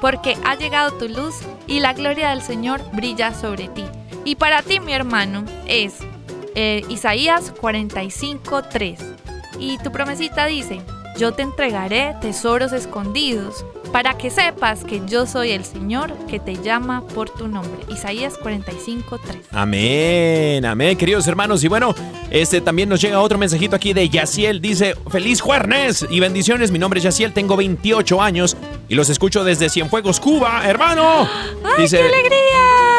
porque 0.00 0.36
ha 0.44 0.54
llegado 0.56 0.92
tu 0.92 1.08
luz 1.08 1.34
y 1.66 1.80
la 1.80 1.94
gloria 1.94 2.28
del 2.30 2.42
Señor 2.42 2.82
brilla 2.92 3.32
sobre 3.32 3.68
ti. 3.68 3.84
Y 4.26 4.36
para 4.36 4.60
ti, 4.62 4.78
mi 4.78 4.92
hermano, 4.92 5.44
es 5.66 5.94
eh, 6.54 6.82
Isaías 6.88 7.52
45, 7.60 8.62
3. 8.64 9.00
Y 9.58 9.78
tu 9.78 9.92
promesita 9.92 10.46
dice, 10.46 10.80
yo 11.18 11.32
te 11.32 11.42
entregaré 11.42 12.14
tesoros 12.20 12.72
escondidos, 12.72 13.64
para 13.92 14.16
que 14.16 14.30
sepas 14.30 14.84
que 14.84 15.02
yo 15.06 15.26
soy 15.26 15.50
el 15.50 15.64
Señor 15.64 16.14
que 16.26 16.40
te 16.40 16.56
llama 16.56 17.06
por 17.08 17.28
tu 17.28 17.46
nombre. 17.46 17.84
Isaías 17.88 18.38
45, 18.38 19.20
3. 19.24 19.36
Amén, 19.52 20.64
amén, 20.64 20.96
queridos 20.96 21.28
hermanos. 21.28 21.62
Y 21.62 21.68
bueno, 21.68 21.94
este 22.30 22.62
también 22.62 22.88
nos 22.88 23.02
llega 23.02 23.20
otro 23.20 23.36
mensajito 23.36 23.76
aquí 23.76 23.92
de 23.92 24.08
Yaciel. 24.08 24.62
Dice, 24.62 24.96
feliz 25.10 25.42
jueves 25.42 26.06
y 26.08 26.20
bendiciones. 26.20 26.70
Mi 26.70 26.78
nombre 26.78 26.98
es 26.98 27.04
Yaciel, 27.04 27.34
tengo 27.34 27.54
28 27.56 28.22
años 28.22 28.56
y 28.88 28.94
los 28.94 29.10
escucho 29.10 29.44
desde 29.44 29.68
Cienfuegos, 29.68 30.18
Cuba, 30.18 30.62
hermano. 30.64 31.28
Dice, 31.76 31.98
¡Qué 31.98 32.04
alegría! 32.04 32.51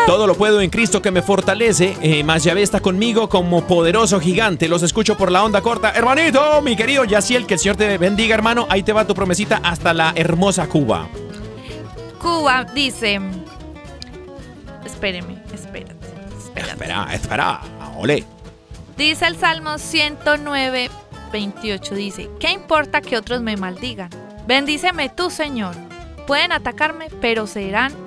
Todo 0.06 0.28
lo 0.28 0.36
puedo 0.36 0.62
en 0.62 0.70
Cristo 0.70 1.02
que 1.02 1.12
me 1.12 1.22
fortalece. 1.22 1.98
Eh, 2.02 2.24
más 2.24 2.44
Yahvé 2.44 2.62
está 2.62 2.80
conmigo 2.80 3.30
como 3.30 3.66
poderoso 3.66 4.20
gigante. 4.20 4.68
Los 4.68 4.84
escucho 4.84 5.18
por 5.18 5.32
la 5.32 5.44
onda 5.44 5.62
corta. 5.62 5.92
Hermanito, 5.92 6.62
mi 6.62 6.76
querido 6.76 7.04
Yaciel, 7.06 7.46
que 7.46 7.56
el 7.56 7.60
Señor 7.60 7.78
te 7.78 7.98
bendiga, 7.98 8.36
hermano. 8.36 8.68
Ahí 8.70 8.84
te 8.84 8.94
va 8.94 9.08
tu 9.08 9.14
promesita 9.14 9.62
hasta 9.64 9.94
la 9.94 10.14
hermosa 10.16 10.68
Cuba. 10.68 11.08
Cuba 12.22 12.66
dice, 12.74 13.20
espéreme, 14.86 15.42
espérate. 15.54 15.96
espérate. 16.38 16.72
Espera, 16.72 17.08
espera, 17.14 17.62
ole. 17.98 18.24
Dice 18.98 19.26
el 19.26 19.38
Salmo 19.38 19.78
109, 19.78 20.90
28, 21.32 21.96
dice, 21.96 22.30
¿qué 22.40 22.52
importa 22.52 23.02
que 23.02 23.18
otros 23.18 23.42
me 23.42 23.58
maldigan? 23.58 24.10
Bendíceme 24.48 25.10
tú, 25.10 25.30
Señor. 25.30 25.76
Pueden 26.28 26.52
atacarme, 26.52 27.10
pero 27.20 27.48
serán 27.48 28.03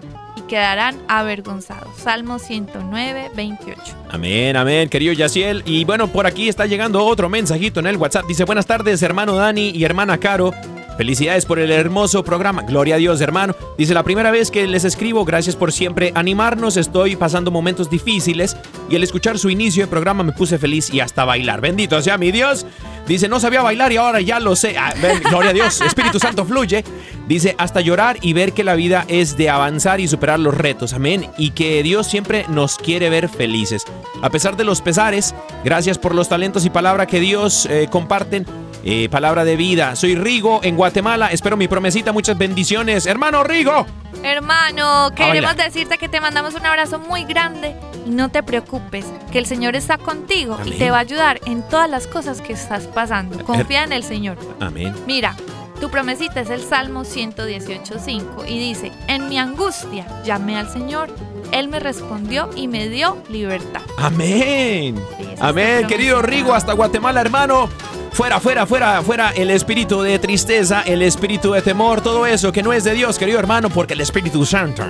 quedarán 0.47 0.99
avergonzados. 1.09 1.97
Salmo 1.97 2.39
109, 2.39 3.31
28. 3.35 3.81
Amén, 4.11 4.57
amén, 4.57 4.89
querido 4.89 5.13
Yaciel. 5.13 5.63
Y 5.67 5.85
bueno, 5.85 6.09
por 6.09 6.27
aquí 6.27 6.49
está 6.49 6.67
llegando 6.67 7.05
otro 7.05 7.29
mensajito 7.29 7.81
en 7.81 7.87
el 7.87 7.97
WhatsApp. 7.97 8.27
Dice, 8.27 8.45
buenas 8.45 8.67
tardes, 8.67 9.03
hermano 9.03 9.35
Dani 9.35 9.71
y 9.71 9.85
hermana 9.85 10.19
Caro. 10.19 10.53
Felicidades 10.97 11.45
por 11.45 11.59
el 11.59 11.71
hermoso 11.71 12.25
programa. 12.25 12.63
Gloria 12.63 12.95
a 12.95 12.99
Dios, 12.99 13.21
hermano. 13.21 13.55
Dice, 13.77 13.93
la 13.93 14.03
primera 14.03 14.31
vez 14.31 14.51
que 14.51 14.67
les 14.67 14.85
escribo, 14.85 15.25
gracias 15.25 15.55
por 15.55 15.73
siempre 15.73 16.13
animarnos. 16.15 16.77
Estoy 16.77 17.17
pasando 17.17 17.51
momentos 17.51 17.91
difíciles 17.91 18.57
y 18.89 18.97
al 18.97 19.03
escuchar 19.03 19.39
su 19.39 19.51
inicio 19.51 19.85
de 19.85 19.89
programa 19.89 20.23
me 20.23 20.33
puse 20.33 20.59
feliz 20.59 20.93
y 20.93 21.01
hasta 21.01 21.25
bailar. 21.25 21.61
Bendito 21.61 22.01
sea 22.01 22.17
mi 22.17 22.33
Dios. 22.33 22.67
Dice, 23.07 23.29
no 23.29 23.39
sabía 23.39 23.63
bailar 23.63 23.93
y 23.93 23.99
ahora 23.99 24.21
ya 24.21 24.41
lo 24.41 24.57
sé. 24.57 24.77
Ah, 24.79 24.93
gloria 25.29 25.51
a 25.51 25.53
Dios, 25.55 25.81
Espíritu 25.81 26.19
Santo 26.19 26.45
fluye. 26.45 26.83
Dice, 27.29 27.55
hasta 27.59 27.81
llorar 27.81 28.17
y 28.21 28.33
ver 28.33 28.53
que 28.53 28.65
la 28.65 28.75
vida 28.75 29.05
es 29.09 29.37
de 29.37 29.51
avanzar 29.51 30.01
y 30.01 30.09
superar 30.09 30.41
los 30.41 30.57
retos. 30.57 30.93
Amén. 30.93 31.29
Y 31.37 31.51
que 31.51 31.83
Dios 31.83 32.07
siempre 32.07 32.47
nos 32.49 32.79
quiere 32.79 33.11
ver 33.11 33.29
felices. 33.29 33.85
A 34.23 34.31
pesar 34.31 34.57
de 34.57 34.65
los 34.65 34.81
pesares, 34.81 35.35
gracias 35.65 35.99
por 35.99 36.15
los 36.15 36.29
talentos 36.29 36.65
y 36.65 36.71
palabra 36.71 37.07
que 37.07 37.21
Dios 37.21 37.67
eh, 37.67 37.89
comparten. 37.91 38.47
Eh, 38.89 39.09
palabra 39.09 39.45
de 39.45 39.57
vida. 39.57 39.97
Soy 39.97 40.15
Rigo 40.15 40.61
en 40.63 40.77
Guatemala. 40.77 41.33
Espero 41.33 41.57
mi 41.57 41.67
promesita. 41.67 42.13
Muchas 42.13 42.39
bendiciones. 42.39 43.07
Hermano 43.07 43.43
Rigo. 43.43 43.85
Hermano, 44.23 45.11
queremos 45.13 45.43
bailar. 45.43 45.57
decirte 45.57 45.99
que 45.99 46.09
te 46.09 46.21
mandamos 46.21 46.55
un 46.55 46.65
abrazo 46.65 47.01
muy 47.01 47.25
grande 47.25 47.75
y 48.07 48.11
no 48.11 48.29
te 48.29 48.45
preocupes, 48.45 49.05
que 49.33 49.41
el 49.41 49.47
Señor 49.47 49.75
está 49.75 49.99
contigo 49.99 50.55
Amén. 50.55 50.75
y 50.75 50.79
te 50.79 50.93
va 50.93 50.99
a 50.99 51.01
ayudar 51.01 51.41
en 51.47 51.69
todas 51.69 51.91
las 51.91 52.07
cosas 52.07 52.41
que 52.41 52.53
estás 52.53 52.85
pasando. 52.87 53.45
Confía 53.45 53.83
en 53.83 53.93
el 53.93 54.05
Señor. 54.05 54.39
Amén. 54.61 54.95
Mira, 55.05 55.35
tu 55.81 55.91
promesita 55.91 56.41
es 56.41 56.51
el 56.51 56.63
Salmo 56.63 57.03
118.5 57.03 58.47
y 58.47 58.57
dice, 58.61 58.93
en 59.09 59.29
mi 59.29 59.37
angustia 59.37 60.07
llamé 60.25 60.59
al 60.59 60.71
Señor, 60.73 61.11
Él 61.53 61.69
me 61.69 61.81
respondió 61.81 62.51
y 62.55 62.69
me 62.69 62.89
dio 62.89 63.19
libertad. 63.29 63.83
Amén. 63.99 64.97
Sí, 65.19 65.27
Amén, 65.41 65.87
querido. 65.87 66.23
Rigo, 66.23 66.55
hasta 66.55 66.73
Guatemala, 66.73 67.21
hermano. 67.21 67.69
Fuera, 68.13 68.41
fuera, 68.41 68.65
fuera, 68.65 69.03
fuera 69.03 69.31
el 69.33 69.51
espíritu 69.51 70.01
de 70.01 70.19
tristeza, 70.19 70.83
el 70.87 71.03
espíritu 71.03 71.53
de 71.53 71.61
temor, 71.61 72.01
todo 72.01 72.25
eso 72.25 72.51
que 72.51 72.63
no 72.63 72.73
es 72.73 72.83
de 72.83 72.95
Dios, 72.95 73.19
querido 73.19 73.39
hermano, 73.39 73.69
porque 73.69 73.93
el 73.93 74.01
Espíritu 74.01 74.47
Santo, 74.47 74.85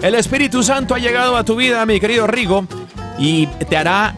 el 0.00 0.16
Espíritu 0.16 0.64
Santo 0.64 0.96
ha 0.96 0.98
llegado 0.98 1.36
a 1.36 1.44
tu 1.44 1.54
vida, 1.54 1.86
mi 1.86 2.00
querido 2.00 2.26
Rigo, 2.26 2.66
y 3.18 3.46
te 3.46 3.76
hará 3.76 4.16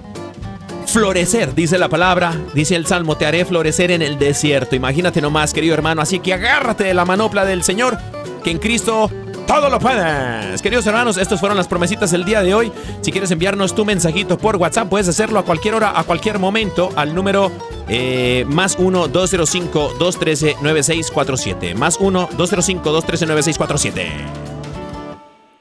florecer, 0.87 1.55
dice 1.55 1.77
la 1.77 1.91
palabra, 1.91 2.35
dice 2.55 2.75
el 2.75 2.87
Salmo, 2.87 3.19
te 3.19 3.27
haré 3.27 3.45
florecer 3.45 3.91
en 3.91 4.01
el 4.01 4.19
desierto. 4.19 4.77
Imagínate 4.77 5.21
nomás, 5.21 5.53
querido 5.53 5.75
hermano, 5.75 6.01
así 6.01 6.21
que 6.21 6.33
agárrate 6.33 6.85
de 6.85 6.95
la 6.95 7.05
manopla 7.05 7.45
del 7.45 7.63
Señor, 7.65 7.99
que 8.43 8.51
en 8.51 8.59
Cristo 8.59 9.11
todo 9.47 9.71
lo 9.71 9.79
puedes. 9.79 10.61
Queridos 10.63 10.85
hermanos, 10.87 11.17
estas 11.17 11.39
fueron 11.41 11.57
las 11.57 11.67
promesitas 11.69 12.11
del 12.11 12.25
día 12.25 12.43
de 12.43 12.53
hoy. 12.55 12.73
Si 13.01 13.13
quieres 13.13 13.31
enviarnos 13.31 13.73
tu 13.75 13.85
mensajito 13.85 14.39
por 14.39 14.57
WhatsApp, 14.57 14.89
puedes 14.89 15.07
hacerlo 15.09 15.39
a 15.39 15.45
cualquier 15.45 15.75
hora, 15.75 15.99
a 15.99 16.05
cualquier 16.05 16.39
momento, 16.39 16.91
al 16.97 17.15
número 17.15 17.53
eh, 17.89 18.45
más 18.49 18.79
1-205-213-9647. 18.79 21.75
Más 21.75 22.01
1-205-213-9647. 22.01 24.07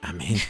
Amén. 0.02 0.38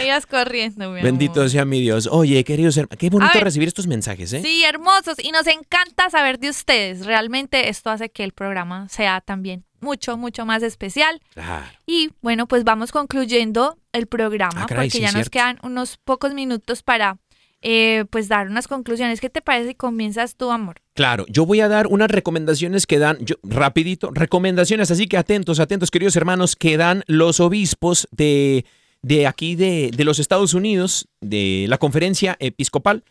Ellas 0.00 0.26
corriendo, 0.26 0.90
mi 0.90 1.02
Bendito 1.02 1.40
amor. 1.40 1.50
sea 1.50 1.64
mi 1.64 1.80
Dios. 1.80 2.08
Oye, 2.10 2.42
queridos 2.44 2.76
hermanos, 2.76 2.98
qué 2.98 3.10
bonito 3.10 3.32
ver. 3.34 3.44
recibir 3.44 3.68
estos 3.68 3.86
mensajes, 3.86 4.32
¿eh? 4.32 4.42
Sí, 4.42 4.64
hermosos. 4.64 5.16
Y 5.22 5.30
nos 5.32 5.46
encanta 5.46 6.10
saber 6.10 6.38
de 6.38 6.50
ustedes. 6.50 7.06
Realmente 7.06 7.68
esto 7.68 7.90
hace 7.90 8.10
que 8.10 8.24
el 8.24 8.32
programa 8.32 8.88
sea 8.88 9.20
también 9.20 9.64
mucho, 9.80 10.16
mucho 10.16 10.44
más 10.46 10.62
especial. 10.62 11.20
Claro. 11.34 11.64
Y 11.86 12.10
bueno, 12.22 12.46
pues 12.46 12.64
vamos 12.64 12.92
concluyendo 12.92 13.78
el 13.92 14.06
programa 14.06 14.62
Ah, 14.62 14.66
caray, 14.66 14.88
porque 14.88 14.98
sí, 14.98 15.00
ya 15.00 15.06
nos 15.06 15.14
cierto. 15.14 15.30
quedan 15.30 15.58
unos 15.62 15.96
pocos 15.98 16.34
minutos 16.34 16.82
para 16.82 17.18
eh, 17.62 18.04
pues 18.10 18.28
dar 18.28 18.48
unas 18.48 18.68
conclusiones. 18.68 19.20
¿Qué 19.20 19.28
te 19.30 19.42
parece 19.42 19.68
si 19.68 19.74
comienzas 19.74 20.36
tú, 20.36 20.50
amor? 20.50 20.76
Claro, 20.94 21.26
yo 21.28 21.44
voy 21.46 21.60
a 21.60 21.68
dar 21.68 21.86
unas 21.88 22.10
recomendaciones 22.10 22.86
que 22.86 22.98
dan, 22.98 23.18
yo, 23.20 23.36
rapidito, 23.42 24.10
recomendaciones, 24.12 24.90
así 24.90 25.06
que 25.06 25.16
atentos, 25.18 25.60
atentos, 25.60 25.90
queridos 25.90 26.16
hermanos, 26.16 26.56
que 26.56 26.76
dan 26.76 27.02
los 27.06 27.38
obispos 27.40 28.08
de, 28.12 28.64
de 29.02 29.26
aquí 29.26 29.54
de, 29.54 29.90
de 29.94 30.04
los 30.04 30.18
Estados 30.18 30.54
Unidos, 30.54 31.08
de 31.20 31.66
la 31.68 31.78
conferencia 31.78 32.36
episcopal. 32.40 33.04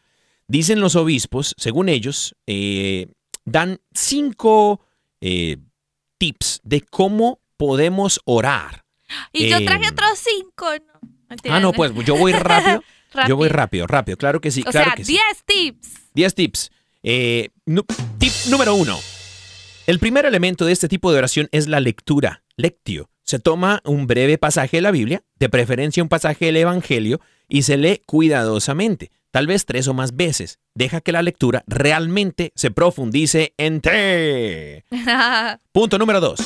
Dicen 0.47 0.79
los 0.79 0.95
obispos, 0.95 1.53
según 1.57 1.89
ellos, 1.89 2.35
eh, 2.47 3.07
dan 3.45 3.79
cinco, 3.93 4.81
eh, 5.21 5.57
tips 6.17 6.61
de 6.63 6.81
cómo 6.81 7.39
podemos 7.57 8.19
orar. 8.25 8.83
Y 9.31 9.47
yo 9.49 9.63
traje 9.63 9.89
otros 9.89 10.19
cinco. 10.19 10.67
¿no? 10.71 10.99
Mentira, 11.29 11.55
Ah, 11.55 11.59
no, 11.59 11.71
pues 11.73 11.91
yo 12.05 12.15
voy 12.15 12.31
rápido. 12.33 12.83
Yo 13.27 13.35
voy 13.35 13.47
Rápido. 13.49 13.87
rápido, 13.87 13.87
rápido. 13.87 14.17
Claro 14.17 14.39
que 14.39 14.51
sí, 14.51 14.61
O 14.67 14.71
claro 14.71 14.85
sea, 14.91 14.95
que 14.95 15.03
sí. 15.03 15.13
10 15.13 15.23
tips. 15.45 15.89
10 16.13 16.35
tips. 16.35 16.71
Eh, 17.01 17.49
tip 18.19 18.31
número 18.49 18.75
uno. 18.75 18.99
El 19.87 19.97
primer 19.97 20.25
elemento 20.27 20.63
de 20.65 20.73
este 20.73 20.87
tipo 20.87 21.11
de 21.11 21.17
oración 21.17 21.49
es 21.51 21.67
la 21.67 21.79
lectura, 21.79 22.43
lectio. 22.55 23.09
Se 23.30 23.38
toma 23.38 23.80
un 23.86 24.07
breve 24.07 24.39
pasaje 24.39 24.77
de 24.77 24.82
la 24.82 24.89
Biblia, 24.89 25.21
de 25.38 25.49
preferencia 25.49 26.01
un 26.01 26.09
pasaje 26.09 26.45
del 26.45 26.57
Evangelio, 26.57 27.21
y 27.47 27.61
se 27.61 27.77
lee 27.77 28.01
cuidadosamente, 28.07 29.11
tal 29.30 29.45
vez 29.45 29.67
tres 29.67 29.88
o 29.88 29.93
más 29.93 30.15
veces. 30.15 30.57
Deja 30.73 30.99
que 30.99 31.11
la 31.11 31.21
lectura 31.21 31.63
realmente 31.67 32.51
se 32.55 32.71
profundice 32.71 33.53
en 33.57 33.82
ti. 33.82 33.89
Punto 35.71 35.99
número 35.99 36.19
dos. 36.19 36.39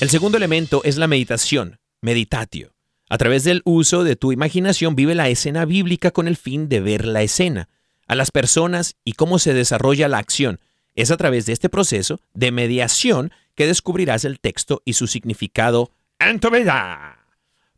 El 0.00 0.10
segundo 0.10 0.36
elemento 0.36 0.82
es 0.82 0.96
la 0.96 1.06
meditación, 1.06 1.78
meditatio. 2.00 2.72
A 3.08 3.16
través 3.16 3.44
del 3.44 3.62
uso 3.64 4.02
de 4.02 4.16
tu 4.16 4.32
imaginación 4.32 4.96
vive 4.96 5.14
la 5.14 5.28
escena 5.28 5.66
bíblica 5.66 6.10
con 6.10 6.26
el 6.26 6.36
fin 6.36 6.68
de 6.68 6.80
ver 6.80 7.04
la 7.04 7.22
escena, 7.22 7.68
a 8.08 8.16
las 8.16 8.32
personas 8.32 8.96
y 9.04 9.12
cómo 9.12 9.38
se 9.38 9.54
desarrolla 9.54 10.08
la 10.08 10.18
acción. 10.18 10.58
Es 10.96 11.12
a 11.12 11.16
través 11.16 11.46
de 11.46 11.52
este 11.52 11.68
proceso 11.68 12.18
de 12.34 12.50
mediación 12.50 13.30
que 13.56 13.66
descubrirás 13.66 14.24
el 14.24 14.38
texto 14.38 14.82
y 14.84 14.92
su 14.92 15.08
significado 15.08 15.90
en 16.20 16.38
tu 16.38 16.50
vida. 16.50 17.18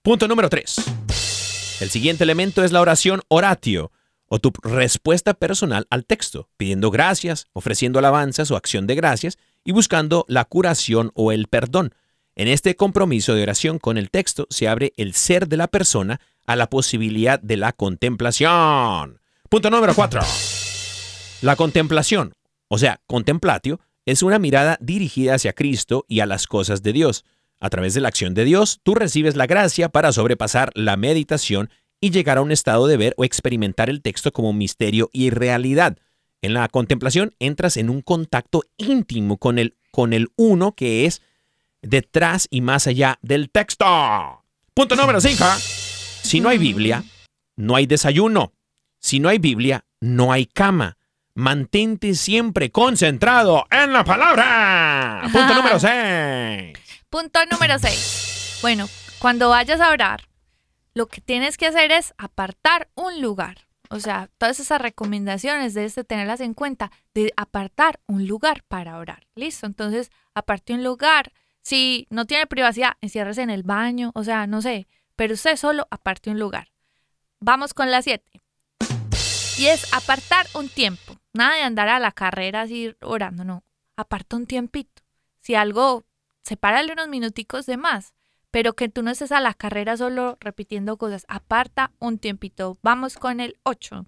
Punto 0.03 0.29
número 0.29 0.51
3. 0.51 0.77
El 1.81 1.91
siguiente 1.91 2.25
elemento 2.25 2.65
es 2.65 2.73
la 2.73 2.81
oración 2.81 3.23
oratio, 3.29 3.93
o 4.27 4.39
tu 4.39 4.53
respuesta 4.63 5.35
personal 5.35 5.87
al 5.91 6.05
texto, 6.05 6.49
pidiendo 6.57 6.91
gracias, 6.91 7.47
ofreciendo 7.53 7.99
alabanzas 7.99 8.51
o 8.51 8.57
acción 8.57 8.87
de 8.87 8.95
gracias 8.95 9.39
y 9.65 9.73
buscando 9.73 10.25
la 10.29 10.45
curación 10.45 11.13
o 11.15 11.33
el 11.33 11.47
perdón. 11.47 11.95
En 12.37 12.49
este 12.49 12.77
compromiso 12.77 13.35
de 13.35 13.43
oración 13.43 13.79
con 13.79 13.97
el 13.97 14.11
texto 14.11 14.47
se 14.51 14.69
abre 14.69 14.93
el 14.97 15.15
ser 15.15 15.49
de 15.49 15.57
la 15.57 15.69
persona 15.69 16.21
a 16.47 16.57
la 16.57 16.69
posibilidad 16.69 17.41
de 17.41 17.57
la 17.57 17.73
contemplación. 17.73 19.21
Punto 19.49 19.71
número 19.71 19.95
4. 19.95 20.21
La 21.43 21.57
contemplación, 21.57 22.35
o 22.69 22.79
sea, 22.79 23.01
contemplatio, 23.07 23.81
es 24.09 24.23
una 24.23 24.39
mirada 24.39 24.79
dirigida 24.81 25.35
hacia 25.35 25.53
Cristo 25.53 26.07
y 26.09 26.21
a 26.21 26.27
las 26.27 26.47
cosas 26.47 26.83
de 26.83 26.95
Dios. 26.95 27.27
A 27.61 27.69
través 27.69 27.93
de 27.93 28.01
la 28.01 28.09
acción 28.09 28.33
de 28.33 28.47
Dios, 28.47 28.81
tú 28.83 28.95
recibes 28.95 29.37
la 29.37 29.47
gracia 29.47 29.91
para 29.91 30.13
sobrepasar 30.13 30.71
la 30.75 30.97
meditación 30.97 31.69
y 32.01 32.09
llegar 32.09 32.39
a 32.39 32.41
un 32.41 32.51
estado 32.51 32.87
de 32.87 32.97
ver 32.97 33.13
o 33.19 33.25
experimentar 33.25 33.91
el 33.91 34.01
texto 34.01 34.33
como 34.33 34.55
misterio 34.55 35.11
y 35.13 35.29
realidad. 35.29 35.99
En 36.41 36.55
la 36.55 36.67
contemplación 36.69 37.35
entras 37.39 37.77
en 37.77 37.91
un 37.91 38.01
contacto 38.01 38.63
íntimo 38.79 39.37
con 39.37 39.59
el, 39.59 39.77
con 39.91 40.15
el 40.15 40.29
uno 40.37 40.73
que 40.73 41.05
es 41.05 41.21
detrás 41.83 42.49
y 42.51 42.63
más 42.63 42.87
allá 42.87 43.19
del 43.21 43.51
texto. 43.51 43.85
Punto 44.73 44.97
número 44.97 45.21
5. 45.21 45.45
Si 46.23 46.41
no 46.41 46.49
hay 46.49 46.57
Biblia, 46.57 47.05
no 47.57 47.77
hay 47.77 47.85
desayuno. 47.85 48.55
Si 49.01 49.21
no 49.21 49.29
hay 49.29 49.39
Biblia, 49.39 49.85
no 50.01 50.33
hay 50.33 50.47
cama. 50.47 50.98
Mantente 51.39 52.17
siempre 52.17 52.73
concentrado 52.73 53.65
en 53.71 53.93
la 53.93 54.03
palabra. 54.03 55.23
Punto 55.33 55.55
número 55.55 55.79
6. 55.79 56.77
Punto 57.09 57.39
número 57.49 57.79
6. 57.79 58.59
Bueno, 58.61 58.89
cuando 59.21 59.49
vayas 59.49 59.81
a 59.81 59.91
orar, 59.91 60.29
lo 60.95 61.07
que 61.07 61.21
tienes 61.21 61.57
que 61.57 61.69
hacer 61.69 61.93
es 61.93 62.13
apartar 62.19 62.89
un 62.97 63.21
lugar. 63.23 63.69
O 63.89 64.01
sea, 64.01 64.29
todas 64.37 64.59
esas 64.59 64.81
recomendaciones 64.81 65.75
debes 65.75 65.95
de 65.95 66.03
tenerlas 66.03 66.41
en 66.41 66.55
cuenta 66.55 66.91
de 67.15 67.33
apartar 67.37 68.01
un 68.09 68.27
lugar 68.27 68.65
para 68.67 68.99
orar. 68.99 69.29
¿Listo? 69.37 69.65
Entonces, 69.65 70.11
aparte 70.35 70.75
un 70.75 70.83
lugar. 70.83 71.33
Si 71.63 72.09
no 72.11 72.25
tiene 72.25 72.49
privacidad, 72.49 72.95
enciérrese 73.01 73.43
en 73.43 73.51
el 73.51 73.63
baño. 73.63 74.11
O 74.17 74.25
sea, 74.25 74.49
no 74.49 74.61
sé. 74.61 74.89
Pero 75.15 75.35
usted 75.35 75.55
solo 75.55 75.87
aparte 75.93 76.31
un 76.31 76.41
lugar. 76.41 76.73
Vamos 77.39 77.75
con 77.75 77.93
la 77.93 78.03
7. 78.03 78.25
Y 79.57 79.67
es 79.67 79.93
apartar 79.93 80.47
un 80.55 80.69
tiempo. 80.69 81.17
Nada 81.39 81.55
de 81.55 81.63
andar 81.63 81.89
a 81.89 82.01
la 82.01 82.11
carrera 82.11 82.63
así 82.63 82.97
orando, 83.01 83.45
no. 83.45 83.63
Aparta 83.95 84.35
un 84.35 84.47
tiempito. 84.47 85.05
Si 85.39 85.55
algo, 85.55 86.05
sepárale 86.43 86.93
unos 86.93 87.07
minuticos 87.07 87.65
de 87.65 87.77
más. 87.77 88.13
Pero 88.51 88.75
que 88.75 88.89
tú 88.89 89.05
no 89.05 89.13
estés 89.13 89.31
a 89.31 89.39
la 89.39 89.55
carrera 89.55 89.97
solo 89.97 90.37
repitiendo 90.41 90.97
cosas. 90.97 91.25
Aparta 91.29 91.93
un 92.01 92.19
tiempito. 92.19 92.77
Vamos 92.83 93.19
con 93.19 93.39
el 93.39 93.57
8. 93.63 94.05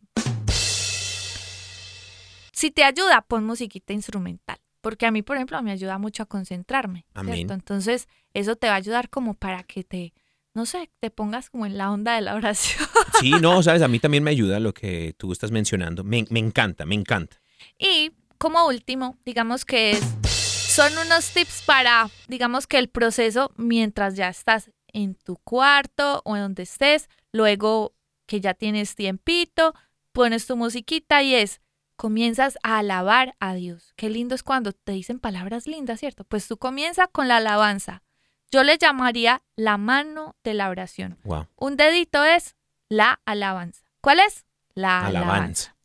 Si 2.51 2.73
te 2.73 2.83
ayuda, 2.83 3.23
pon 3.23 3.45
musiquita 3.45 3.93
instrumental. 3.93 4.59
Porque 4.81 5.07
a 5.07 5.13
mí, 5.13 5.23
por 5.23 5.37
ejemplo, 5.37 5.63
me 5.63 5.71
ayuda 5.71 5.99
mucho 5.99 6.25
a 6.25 6.27
concentrarme. 6.27 7.07
Amén. 7.15 7.49
Entonces, 7.49 8.09
eso 8.35 8.57
te 8.57 8.67
va 8.67 8.73
a 8.73 8.79
ayudar 8.79 9.09
como 9.09 9.35
para 9.35 9.63
que 9.63 9.85
te, 9.85 10.15
no 10.55 10.67
sé, 10.67 10.91
te 11.01 11.11
pongas 11.11 11.51
como 11.51 11.67
en 11.67 11.79
la 11.79 11.91
onda 11.91 12.15
de 12.15 12.23
la 12.23 12.35
oración. 12.35 12.87
Sí, 13.21 13.33
no, 13.41 13.63
sabes, 13.63 13.83
a 13.83 13.89
mí 13.89 13.99
también 13.99 14.25
me 14.25 14.31
ayuda 14.31 14.61
lo 14.61 14.75
que 14.75 15.15
tú 15.17 15.33
estás 15.33 15.51
mencionando. 15.51 16.05
Me, 16.05 16.25
me 16.31 16.41
encanta, 16.41 16.87
me 16.87 16.95
encanta. 16.95 17.41
Y 17.79 18.13
como 18.39 18.67
último, 18.67 19.19
digamos 19.25 19.65
que 19.65 19.93
es, 19.93 20.01
son 20.27 20.93
unos 20.99 21.31
tips 21.33 21.63
para, 21.67 22.09
digamos 22.29 22.67
que 22.67 22.79
el 22.79 22.89
proceso 22.89 23.53
mientras 23.57 24.17
ya 24.17 24.29
estás 24.29 24.71
en 24.93 25.15
tu 25.15 25.37
cuarto 25.37 26.23
o 26.25 26.37
en 26.37 26.43
donde 26.43 26.63
estés, 26.63 27.09
luego 27.33 27.95
que 28.27 28.41
ya 28.41 28.55
tienes 28.55 28.95
tiempito, 28.95 29.75
pones 30.13 30.47
tu 30.47 30.57
musiquita 30.57 31.23
y 31.23 31.35
es, 31.35 31.61
comienzas 31.97 32.59
a 32.63 32.79
alabar 32.79 33.37
a 33.41 33.55
Dios. 33.55 33.93
Qué 33.97 34.09
lindo 34.09 34.35
es 34.35 34.43
cuando 34.43 34.73
te 34.73 34.93
dicen 34.93 35.21
palabras 35.21 35.67
lindas, 35.67 36.01
¿cierto? 36.01 36.25
Pues 36.25 36.49
tú 36.49 36.57
comienza 36.57 37.09
con 37.09 37.29
la 37.29 37.37
alabanza. 37.37 38.03
Yo 38.51 38.65
le 38.65 38.79
llamaría 38.79 39.43
la 39.57 39.77
mano 39.77 40.37
de 40.43 40.55
la 40.55 40.71
oración. 40.71 41.19
Wow. 41.25 41.47
Un 41.57 41.77
dedito 41.77 42.25
es 42.25 42.57
la 42.89 43.21
alabanza. 43.25 43.85
¿Cuál 44.01 44.21
es? 44.21 44.45
La 44.75 45.07
alabanza. 45.07 45.33
Alabanza. 45.33 45.77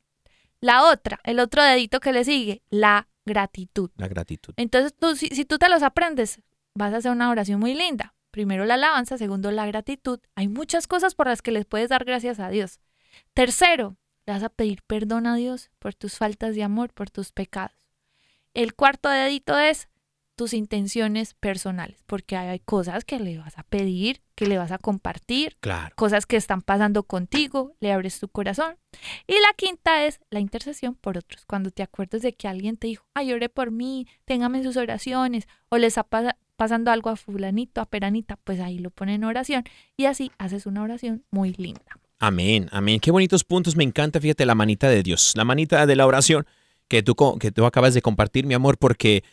La 0.61 0.83
otra, 0.85 1.19
el 1.23 1.39
otro 1.39 1.61
dedito 1.63 1.99
que 1.99 2.11
le 2.11 2.23
sigue, 2.23 2.63
la 2.69 3.07
gratitud. 3.25 3.91
La 3.97 4.07
gratitud. 4.07 4.53
Entonces, 4.57 4.95
tú, 4.97 5.15
si, 5.15 5.27
si 5.27 5.45
tú 5.45 5.59
te 5.59 5.69
los 5.69 5.83
aprendes, 5.83 6.41
vas 6.73 6.93
a 6.93 6.97
hacer 6.97 7.11
una 7.11 7.29
oración 7.29 7.59
muy 7.59 7.75
linda. 7.75 8.15
Primero 8.31 8.65
la 8.65 8.73
alabanza, 8.73 9.17
segundo 9.17 9.51
la 9.51 9.65
gratitud. 9.65 10.19
Hay 10.35 10.47
muchas 10.47 10.87
cosas 10.87 11.15
por 11.15 11.27
las 11.27 11.41
que 11.41 11.51
les 11.51 11.65
puedes 11.65 11.89
dar 11.89 12.03
gracias 12.03 12.39
a 12.39 12.49
Dios. 12.49 12.79
Tercero, 13.33 13.95
le 14.25 14.33
vas 14.33 14.43
a 14.43 14.49
pedir 14.49 14.81
perdón 14.83 15.27
a 15.27 15.35
Dios 15.35 15.69
por 15.79 15.93
tus 15.93 16.17
faltas 16.17 16.55
de 16.55 16.63
amor, 16.63 16.93
por 16.93 17.09
tus 17.09 17.31
pecados. 17.31 17.77
El 18.53 18.73
cuarto 18.73 19.09
dedito 19.09 19.57
es 19.57 19.87
tus 20.35 20.53
intenciones 20.53 21.33
personales, 21.33 22.03
porque 22.05 22.35
hay 22.35 22.59
cosas 22.59 23.05
que 23.05 23.19
le 23.19 23.37
vas 23.37 23.57
a 23.57 23.63
pedir, 23.63 24.21
que 24.35 24.45
le 24.47 24.57
vas 24.57 24.71
a 24.71 24.77
compartir, 24.77 25.55
Claro. 25.61 25.95
cosas 25.95 26.25
que 26.25 26.35
están 26.35 26.61
pasando 26.61 27.03
contigo, 27.03 27.75
le 27.79 27.93
abres 27.93 28.19
tu 28.19 28.27
corazón. 28.27 28.75
Y 29.27 29.33
la 29.33 29.53
quinta 29.55 30.05
es 30.05 30.19
la 30.29 30.39
intercesión 30.41 30.95
por 30.95 31.17
otros. 31.17 31.45
Cuando 31.45 31.71
te 31.71 31.83
acuerdas 31.83 32.21
de 32.21 32.33
que 32.33 32.47
alguien 32.47 32.75
te 32.77 32.87
dijo, 32.87 33.05
ay, 33.13 33.31
ore 33.31 33.47
por 33.49 33.71
mí, 33.71 34.07
téngame 34.25 34.57
en 34.59 34.63
sus 34.65 34.77
oraciones, 34.77 35.47
o 35.69 35.77
les 35.77 35.87
está 35.93 36.03
pasa- 36.03 36.37
pasando 36.57 36.91
algo 36.91 37.09
a 37.09 37.15
fulanito, 37.15 37.79
a 37.81 37.85
peranita, 37.85 38.35
pues 38.37 38.59
ahí 38.59 38.79
lo 38.79 38.89
ponen 38.91 39.15
en 39.15 39.23
oración 39.25 39.63
y 39.97 40.05
así 40.05 40.31
haces 40.37 40.65
una 40.65 40.83
oración 40.83 41.23
muy 41.31 41.53
linda. 41.57 41.81
Amén, 42.19 42.67
amén. 42.71 42.99
Qué 42.99 43.11
bonitos 43.11 43.43
puntos. 43.43 43.75
Me 43.75 43.83
encanta, 43.83 44.19
fíjate, 44.21 44.45
la 44.45 44.55
manita 44.55 44.89
de 44.89 45.03
Dios, 45.03 45.33
la 45.35 45.43
manita 45.45 45.85
de 45.85 45.95
la 45.95 46.05
oración 46.07 46.45
que 46.87 47.03
tú, 47.03 47.15
que 47.39 47.51
tú 47.51 47.65
acabas 47.65 47.93
de 47.93 48.01
compartir, 48.01 48.45
mi 48.45 48.53
amor, 48.53 48.77
porque 48.77 49.23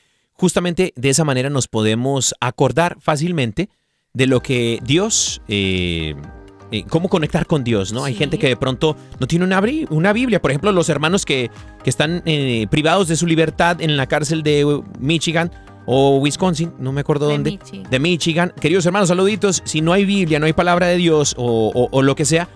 justamente 0.42 0.92
de 0.96 1.08
esa 1.08 1.22
manera 1.22 1.50
nos 1.50 1.68
podemos 1.68 2.34
acordar 2.40 2.96
fácilmente 3.00 3.68
de 4.12 4.26
lo 4.26 4.40
que 4.40 4.80
Dios, 4.84 5.40
eh, 5.46 6.16
eh, 6.72 6.82
cómo 6.88 7.08
conectar 7.08 7.46
con 7.46 7.62
Dios, 7.62 7.92
¿no? 7.92 8.02
Hay 8.02 8.14
gente 8.16 8.40
que 8.40 8.48
de 8.48 8.56
pronto 8.56 8.96
no 9.20 9.28
tiene 9.28 9.44
una, 9.44 9.62
una 9.90 10.12
Biblia. 10.12 10.42
Por 10.42 10.50
ejemplo, 10.50 10.72
los 10.72 10.88
hermanos 10.88 11.24
que, 11.24 11.48
que 11.84 11.90
están 11.90 12.24
eh, 12.26 12.66
privados 12.72 13.06
de 13.06 13.14
su 13.14 13.28
libertad 13.28 13.80
en 13.80 13.96
la 13.96 14.06
cárcel 14.08 14.42
de 14.42 14.82
Michigan 14.98 15.52
o 15.86 16.18
Wisconsin, 16.18 16.72
no 16.80 16.90
me 16.92 17.02
acuerdo 17.02 17.28
De 17.28 17.34
dónde 17.34 17.50
Michi. 17.52 17.84
de 17.88 17.98
Michigan. 18.00 18.52
Queridos 18.60 18.84
hermanos, 18.84 19.10
saluditos. 19.10 19.62
Si 19.64 19.80
no 19.80 19.92
hay 19.92 20.04
Biblia, 20.04 20.40
no 20.40 20.46
hay 20.46 20.54
palabra 20.54 20.88
de 20.88 20.96
Dios 20.96 21.36
o, 21.38 21.70
o- 21.72 21.88
o 21.92 22.02
lo 22.02 22.16
que 22.16 22.24
sea, 22.24 22.48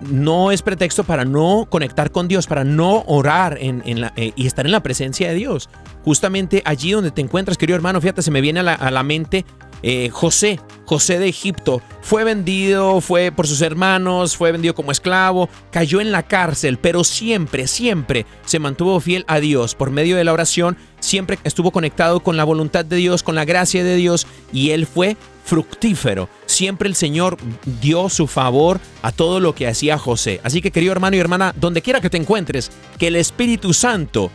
no 0.00 0.52
es 0.52 0.62
pretexto 0.62 1.04
para 1.04 1.24
no 1.24 1.66
conectar 1.70 2.10
con 2.10 2.28
Dios, 2.28 2.46
para 2.46 2.64
no 2.64 3.02
orar 3.06 3.58
en, 3.60 4.00
la- 4.00 4.12
eh, 4.16 4.32
y 4.36 4.46
estar 4.46 4.66
en 4.66 4.72
la 4.72 4.82
presencia 4.82 5.28
de 5.28 5.34
Dios. 5.34 5.68
Justamente 6.04 6.62
allí 6.64 6.92
donde 6.92 7.10
te 7.10 7.20
encuentras, 7.20 7.56
querido 7.58 7.76
hermano, 7.76 8.00
fíjate, 8.00 8.22
se 8.22 8.30
me 8.30 8.40
viene 8.40 8.60
a 8.60 8.62
la, 8.62 8.74
a 8.74 8.90
la 8.90 9.02
mente 9.02 9.44
eh, 9.82 10.10
José, 10.10 10.60
José 10.84 11.18
de 11.18 11.28
Egipto. 11.28 11.80
Fue 12.02 12.22
vendido, 12.24 13.00
fue 13.00 13.32
por 13.32 13.46
sus 13.46 13.62
hermanos, 13.62 14.36
fue 14.36 14.52
vendido 14.52 14.74
como 14.74 14.92
esclavo, 14.92 15.48
cayó 15.70 16.00
en 16.02 16.12
la 16.12 16.22
cárcel, 16.22 16.76
pero 16.78 17.02
siempre, 17.04 17.66
siempre 17.66 18.26
se 18.44 18.58
mantuvo 18.58 19.00
fiel 19.00 19.24
a 19.26 19.40
Dios 19.40 19.74
por 19.74 19.90
medio 19.90 20.16
de 20.16 20.24
la 20.24 20.32
oración, 20.34 20.76
siempre 21.00 21.38
estuvo 21.44 21.70
conectado 21.70 22.20
con 22.20 22.36
la 22.36 22.44
voluntad 22.44 22.84
de 22.84 22.96
Dios, 22.96 23.22
con 23.22 23.34
la 23.34 23.46
gracia 23.46 23.82
de 23.82 23.96
Dios, 23.96 24.26
y 24.52 24.70
él 24.70 24.84
fue 24.86 25.16
fructífero. 25.44 26.28
Siempre 26.46 26.88
el 26.88 26.94
Señor 26.94 27.36
dio 27.80 28.08
su 28.08 28.26
favor 28.26 28.80
a 29.02 29.12
todo 29.12 29.40
lo 29.40 29.54
que 29.54 29.66
hacía 29.66 29.98
José. 29.98 30.40
Así 30.44 30.60
que 30.60 30.70
querido 30.70 30.92
hermano 30.92 31.16
y 31.16 31.20
hermana, 31.20 31.54
donde 31.56 31.82
quiera 31.82 32.00
que 32.00 32.10
te 32.10 32.16
encuentres, 32.16 32.70
que 32.98 33.08
el 33.08 33.16
Espíritu 33.16 33.72
Santo 33.72 34.30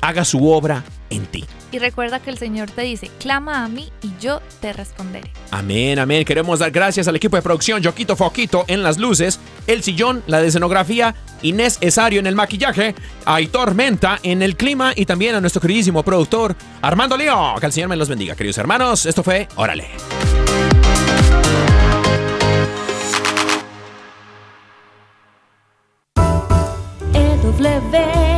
haga 0.00 0.24
su 0.24 0.48
obra 0.48 0.84
en 1.12 1.26
ti. 1.26 1.44
Y 1.70 1.78
recuerda 1.78 2.20
que 2.20 2.30
el 2.30 2.38
Señor 2.38 2.70
te 2.70 2.82
dice, 2.82 3.10
clama 3.18 3.64
a 3.64 3.68
mí 3.68 3.90
y 4.02 4.10
yo 4.20 4.40
te 4.60 4.72
responderé. 4.72 5.30
Amén, 5.50 5.98
amén. 5.98 6.24
Queremos 6.24 6.58
dar 6.58 6.70
gracias 6.70 7.08
al 7.08 7.16
equipo 7.16 7.36
de 7.36 7.42
producción, 7.42 7.80
Yoquito 7.80 8.16
Foquito 8.16 8.64
en 8.68 8.82
las 8.82 8.98
luces, 8.98 9.40
El 9.66 9.82
Sillón, 9.82 10.22
la 10.26 10.40
de 10.40 10.48
escenografía, 10.48 11.14
Inés 11.42 11.78
Esario 11.80 12.20
en 12.20 12.26
el 12.26 12.34
maquillaje, 12.34 12.94
Aitor 13.24 13.74
Menta 13.74 14.18
en 14.22 14.42
el 14.42 14.56
clima 14.56 14.92
y 14.94 15.06
también 15.06 15.34
a 15.34 15.40
nuestro 15.40 15.60
queridísimo 15.60 16.02
productor, 16.02 16.56
Armando 16.82 17.16
Leo. 17.16 17.54
Que 17.58 17.66
el 17.66 17.72
Señor 17.72 17.88
me 17.88 17.96
los 17.96 18.08
bendiga, 18.08 18.34
queridos 18.34 18.58
hermanos. 18.58 19.06
Esto 19.06 19.22
fue 19.22 19.48
Órale. 19.56 19.88
EW 27.14 28.31